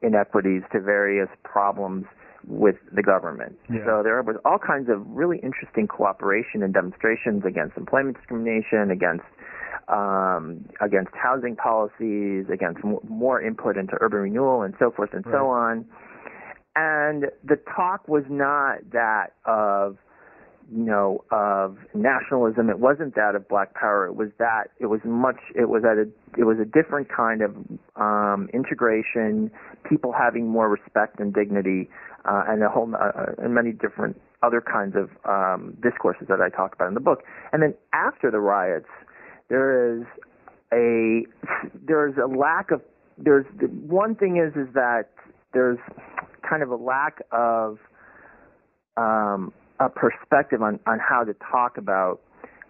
inequities, 0.01 0.63
to 0.71 0.81
various 0.81 1.29
problems 1.43 2.05
with 2.47 2.75
the 2.91 3.01
government. 3.03 3.57
Yeah. 3.69 3.85
So 3.85 4.01
there 4.03 4.21
was 4.21 4.35
all 4.45 4.59
kinds 4.59 4.89
of 4.89 5.05
really 5.07 5.39
interesting 5.39 5.87
cooperation 5.87 6.63
and 6.63 6.73
demonstrations 6.73 7.43
against 7.45 7.77
employment 7.77 8.17
discrimination, 8.17 8.91
against 8.91 9.25
um, 9.87 10.65
against 10.81 11.11
housing 11.13 11.55
policies, 11.55 12.45
against 12.51 12.79
m- 12.85 12.99
more 13.07 13.41
input 13.41 13.77
into 13.77 13.97
urban 13.99 14.19
renewal, 14.21 14.61
and 14.61 14.73
so 14.79 14.91
forth 14.91 15.13
and 15.13 15.25
Right. 15.25 15.33
so 15.33 15.47
on. 15.47 15.85
And 16.75 17.25
the 17.43 17.57
talk 17.75 18.07
was 18.07 18.23
not 18.29 18.79
that 18.91 19.33
of 19.45 19.97
you 20.71 20.83
know, 20.85 21.23
of 21.29 21.77
nationalism. 21.93 22.69
It 22.69 22.79
wasn't 22.79 23.15
that 23.15 23.35
of 23.35 23.47
black 23.47 23.73
power. 23.73 24.05
It 24.05 24.15
was 24.15 24.29
that 24.39 24.69
it 24.79 24.85
was 24.87 25.01
much. 25.03 25.39
It 25.55 25.69
was 25.69 25.83
at 25.83 25.97
a. 25.97 26.07
It 26.39 26.45
was 26.45 26.57
a 26.59 26.65
different 26.65 27.09
kind 27.09 27.41
of 27.41 27.55
um, 27.95 28.49
integration. 28.53 29.51
People 29.87 30.13
having 30.13 30.47
more 30.47 30.69
respect 30.69 31.19
and 31.19 31.33
dignity, 31.33 31.89
uh, 32.25 32.43
and 32.47 32.63
a 32.63 32.69
whole 32.69 32.89
uh, 32.95 33.33
and 33.43 33.53
many 33.53 33.71
different 33.71 34.19
other 34.41 34.61
kinds 34.61 34.95
of 34.95 35.09
um, 35.25 35.77
discourses 35.81 36.27
that 36.27 36.41
I 36.41 36.49
talk 36.49 36.73
about 36.75 36.87
in 36.87 36.93
the 36.93 36.99
book. 36.99 37.23
And 37.51 37.61
then 37.63 37.73
after 37.93 38.29
the 38.31 38.39
riots, 38.39 38.87
there 39.49 39.95
is 39.97 40.03
a 40.73 41.25
there 41.87 42.07
is 42.07 42.15
a 42.17 42.27
lack 42.27 42.71
of 42.71 42.81
there's 43.17 43.45
the 43.59 43.67
one 43.67 44.15
thing 44.15 44.37
is 44.37 44.53
is 44.55 44.73
that 44.73 45.09
there's 45.53 45.77
kind 46.47 46.63
of 46.63 46.69
a 46.71 46.75
lack 46.75 47.21
of 47.31 47.77
um, 48.97 49.53
a 49.79 49.89
perspective 49.89 50.61
on, 50.61 50.79
on 50.87 50.99
how 50.99 51.23
to 51.23 51.33
talk 51.51 51.77
about 51.77 52.21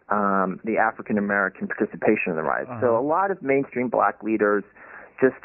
um, 0.10 0.60
the 0.64 0.78
African 0.78 1.18
American 1.18 1.68
participation 1.68 2.28
in 2.32 2.36
the 2.36 2.44
riots. 2.44 2.70
So 2.82 2.96
Uh-huh. 2.96 3.00
a 3.00 3.06
lot 3.08 3.32
of 3.32 3.42
mainstream 3.42 3.88
black 3.90 4.22
leaders 4.24 4.64
just 5.22 5.36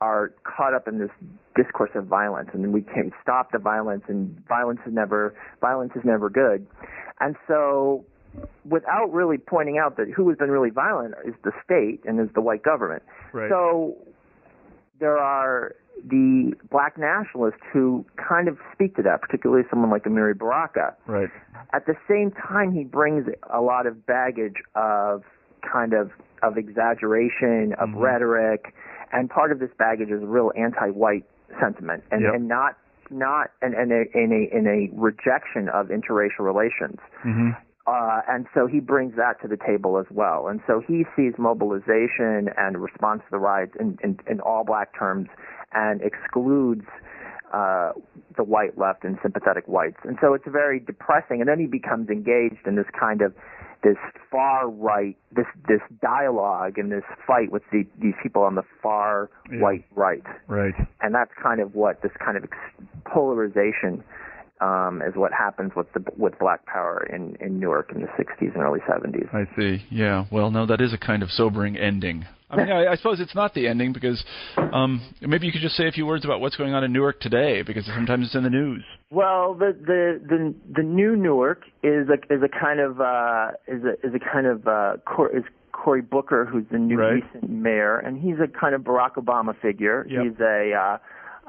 are 0.00 0.32
caught 0.44 0.72
up 0.74 0.88
in 0.88 0.98
this 0.98 1.10
discourse 1.54 1.90
of 1.94 2.06
violence, 2.06 2.48
and 2.54 2.72
we 2.72 2.80
can't 2.82 3.12
stop 3.22 3.52
the 3.52 3.58
violence, 3.58 4.02
and 4.08 4.42
violence 4.48 4.80
is 4.86 4.92
never 4.92 5.34
violence 5.60 5.92
is 5.94 6.02
never 6.04 6.30
good, 6.30 6.66
and 7.20 7.36
so 7.46 8.04
without 8.68 9.12
really 9.12 9.36
pointing 9.38 9.76
out 9.78 9.96
that 9.96 10.08
who 10.08 10.28
has 10.28 10.38
been 10.38 10.50
really 10.50 10.70
violent 10.70 11.14
is 11.26 11.34
the 11.42 11.50
state 11.64 12.00
and 12.04 12.20
is 12.20 12.28
the 12.34 12.40
white 12.40 12.62
government. 12.62 13.02
Right. 13.32 13.50
So 13.50 13.96
there 15.00 15.18
are 15.18 15.74
the 16.08 16.52
black 16.70 16.96
nationalists 16.96 17.60
who 17.72 18.06
kind 18.16 18.46
of 18.48 18.56
speak 18.72 18.94
to 18.96 19.02
that, 19.02 19.20
particularly 19.20 19.64
someone 19.68 19.90
like 19.90 20.04
Amiri 20.04 20.38
Baraka. 20.38 20.94
right. 21.06 21.28
At 21.72 21.86
the 21.86 21.96
same 22.08 22.30
time, 22.30 22.72
he 22.72 22.84
brings 22.84 23.26
a 23.52 23.60
lot 23.60 23.86
of 23.86 24.06
baggage 24.06 24.62
of 24.74 25.24
kind 25.60 25.92
of 25.92 26.10
of 26.42 26.56
exaggeration, 26.56 27.74
of 27.74 27.90
Mhm. 27.90 28.00
rhetoric, 28.00 28.74
and 29.12 29.28
part 29.30 29.52
of 29.52 29.58
this 29.58 29.70
baggage 29.78 30.10
is 30.10 30.22
a 30.22 30.26
real 30.26 30.52
anti-white 30.56 31.24
sentiment, 31.60 32.04
and, 32.10 32.22
Yep. 32.22 32.34
and 32.34 32.48
not 32.48 32.76
not 33.10 33.50
and 33.60 33.74
and 33.74 33.90
a, 33.92 34.02
in 34.16 34.32
a 34.32 34.56
in 34.56 34.66
a 34.66 34.88
rejection 34.94 35.68
of 35.68 35.88
interracial 35.88 36.40
relations. 36.40 36.98
hmm 37.22 37.50
Uh, 37.86 38.20
and 38.28 38.46
so 38.54 38.66
he 38.68 38.78
brings 38.78 39.16
that 39.16 39.40
to 39.42 39.48
the 39.48 39.56
table 39.56 39.98
as 39.98 40.06
well. 40.10 40.46
And 40.46 40.60
so 40.66 40.80
he 40.86 41.06
sees 41.16 41.32
mobilization 41.38 42.50
and 42.56 42.76
response 42.80 43.22
to 43.24 43.30
the 43.32 43.38
riots 43.38 43.74
in, 43.80 43.98
in, 44.04 44.18
in 44.28 44.38
all 44.40 44.64
black 44.64 44.96
terms 44.96 45.28
and 45.72 46.00
excludes 46.02 46.84
uh, 47.52 47.92
the 48.36 48.44
white 48.44 48.78
left 48.78 49.02
and 49.02 49.18
sympathetic 49.22 49.66
whites. 49.66 49.96
And 50.04 50.18
so 50.20 50.34
it's 50.34 50.46
very 50.46 50.78
depressing. 50.78 51.40
And 51.40 51.48
then 51.48 51.58
he 51.58 51.66
becomes 51.66 52.10
engaged 52.10 52.64
in 52.64 52.76
this 52.76 52.86
kind 52.98 53.22
of 53.22 53.34
this 53.82 53.96
far 54.30 54.68
right, 54.68 55.16
this 55.32 55.46
this 55.68 55.80
dialogue 56.02 56.76
and 56.78 56.92
this 56.92 57.04
fight 57.26 57.50
with 57.50 57.62
the, 57.72 57.86
these 58.00 58.14
people 58.22 58.42
on 58.42 58.54
the 58.54 58.62
far 58.82 59.30
Yeah. 59.50 59.60
white 59.60 59.84
right. 59.94 60.22
Right. 60.48 60.74
And 61.00 61.14
that's 61.14 61.30
kind 61.42 61.60
of 61.60 61.74
what 61.74 62.02
this 62.02 62.12
kind 62.24 62.36
of 62.36 62.44
ex- 62.44 62.86
polarization 63.06 64.04
um, 64.60 65.02
is 65.06 65.14
what 65.16 65.32
happens 65.32 65.72
with 65.74 65.92
the 65.92 66.02
with 66.16 66.38
Black 66.38 66.64
Power 66.66 67.06
in 67.12 67.36
in 67.40 67.58
Newark 67.60 67.92
in 67.94 68.00
the 68.02 68.08
60s 68.08 68.54
and 68.54 68.62
early 68.62 68.80
70s. 68.80 69.32
I 69.34 69.44
see. 69.56 69.82
Yeah. 69.90 70.26
Well, 70.30 70.50
no, 70.50 70.66
that 70.66 70.80
is 70.80 70.92
a 70.92 70.98
kind 70.98 71.22
of 71.22 71.30
sobering 71.30 71.76
ending. 71.76 72.26
I 72.50 72.56
mean, 72.56 72.70
I, 72.72 72.92
I 72.92 72.96
suppose 72.96 73.20
it's 73.20 73.34
not 73.34 73.54
the 73.54 73.68
ending 73.68 73.92
because 73.92 74.22
um, 74.72 75.00
maybe 75.20 75.46
you 75.46 75.52
could 75.52 75.60
just 75.62 75.76
say 75.76 75.86
a 75.86 75.92
few 75.92 76.04
words 76.06 76.24
about 76.24 76.40
what's 76.40 76.56
going 76.56 76.74
on 76.74 76.84
in 76.84 76.92
Newark 76.92 77.20
today 77.20 77.62
because 77.62 77.86
sometimes 77.86 78.26
it's 78.26 78.34
in 78.34 78.42
the 78.42 78.50
news. 78.50 78.84
Well, 79.10 79.54
the 79.54 79.72
the 79.72 80.20
the, 80.28 80.54
the 80.76 80.82
new 80.82 81.16
Newark 81.16 81.62
is 81.82 82.08
a 82.08 82.14
is 82.32 82.42
a 82.42 82.48
kind 82.48 82.80
of 82.80 83.00
uh, 83.00 83.52
is 83.68 83.82
a 83.84 83.92
is 84.06 84.14
a 84.14 84.18
kind 84.20 84.46
of 84.46 84.66
uh, 84.66 84.96
Cor- 85.06 85.34
is 85.36 85.44
Cory 85.72 86.02
Booker, 86.02 86.44
who's 86.44 86.64
the 86.70 86.78
new 86.78 86.98
Right. 86.98 87.22
recent 87.24 87.48
mayor, 87.48 87.96
and 87.98 88.20
he's 88.20 88.36
a 88.42 88.46
kind 88.48 88.74
of 88.74 88.82
Barack 88.82 89.14
Obama 89.14 89.58
figure. 89.58 90.06
Yep. 90.10 90.22
He's 90.24 90.40
a 90.40 90.72
uh, 90.74 90.98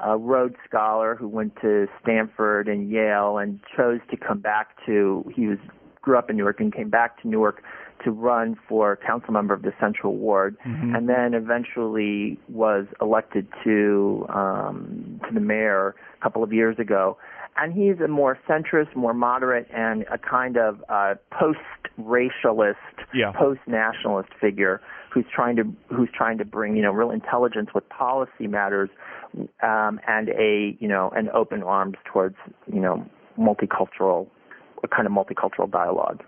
a 0.02 0.16
Rhodes 0.18 0.56
Scholar 0.68 1.14
who 1.14 1.28
went 1.28 1.54
to 1.62 1.86
Stanford 2.02 2.68
and 2.68 2.90
Yale 2.90 3.38
and 3.38 3.60
chose 3.76 4.00
to 4.10 4.16
come 4.16 4.40
back 4.40 4.68
to. 4.86 5.24
He 5.34 5.46
was 5.46 5.58
grew 6.02 6.18
up 6.18 6.28
in 6.28 6.36
Newark 6.36 6.58
and 6.60 6.74
came 6.74 6.90
back 6.90 7.20
to 7.22 7.28
Newark 7.28 7.62
to 8.04 8.10
run 8.10 8.56
for 8.68 8.96
council 8.96 9.32
member 9.32 9.54
of 9.54 9.62
the 9.62 9.72
Central 9.78 10.16
Ward, 10.16 10.56
Mhm. 10.66 10.96
and 10.96 11.08
then 11.08 11.34
eventually 11.34 12.36
was 12.48 12.86
elected 13.00 13.46
to 13.62 14.26
um, 14.28 15.20
to 15.28 15.32
the 15.34 15.40
mayor 15.40 15.94
a 16.18 16.22
couple 16.22 16.42
of 16.42 16.52
years 16.52 16.78
ago. 16.80 17.16
And 17.56 17.72
he's 17.72 18.00
a 18.00 18.08
more 18.08 18.36
centrist, 18.48 18.96
more 18.96 19.12
moderate, 19.14 19.68
and 19.72 20.04
a 20.10 20.16
kind 20.18 20.56
of 20.56 20.82
uh, 20.88 21.14
post-racialist, 21.30 22.76
Yeah. 23.14 23.32
post-nationalist 23.32 24.32
figure 24.40 24.80
who's 25.10 25.26
trying 25.32 25.56
to 25.56 25.64
who's 25.94 26.10
trying 26.10 26.38
to 26.38 26.44
bring 26.44 26.74
you 26.76 26.82
know 26.82 26.92
real 26.92 27.10
intelligence 27.10 27.70
with 27.74 27.88
policy 27.90 28.46
matters, 28.48 28.90
um, 29.62 30.00
and 30.06 30.28
a 30.28 30.76
you 30.80 30.88
know 30.88 31.10
an 31.14 31.28
open 31.34 31.62
arms 31.62 31.96
towards 32.04 32.36
you 32.72 32.80
know 32.80 33.04
multicultural, 33.38 34.28
a 34.82 34.88
kind 34.88 35.06
of 35.06 35.12
multicultural 35.12 35.70
dialogue. 35.70 36.22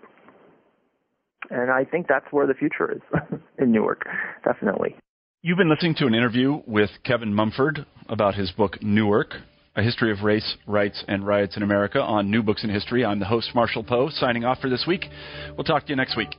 And 1.50 1.70
I 1.70 1.84
think 1.84 2.07
that's 2.09 2.26
where 2.30 2.46
the 2.46 2.55
future 2.55 2.90
is 2.90 3.02
in 3.59 3.70
Newark, 3.70 4.07
definitely. 4.44 4.96
You've 5.42 5.59
been 5.59 5.68
listening 5.68 5.94
to 5.96 6.07
an 6.07 6.14
interview 6.14 6.62
with 6.66 6.88
Kevin 7.05 7.34
Mumford 7.34 7.84
about 8.09 8.34
his 8.34 8.50
book 8.52 8.82
Newark, 8.82 9.34
A 9.76 9.82
History 9.82 10.11
of 10.11 10.22
Race, 10.22 10.57
Rights, 10.66 11.05
and 11.07 11.26
Riots 11.26 11.57
in 11.57 11.62
America 11.62 12.00
on 12.00 12.30
New 12.30 12.42
Books 12.42 12.64
in 12.64 12.70
History. 12.70 13.05
I'm 13.05 13.18
the 13.18 13.26
host, 13.26 13.50
Marshall 13.55 13.84
Poe, 13.84 14.09
signing 14.09 14.46
off 14.46 14.61
for 14.61 14.70
this 14.70 14.86
week. 14.86 15.05
We'll 15.55 15.64
talk 15.64 15.84
to 15.84 15.90
you 15.90 15.96
next 15.96 16.16
week. 16.16 16.30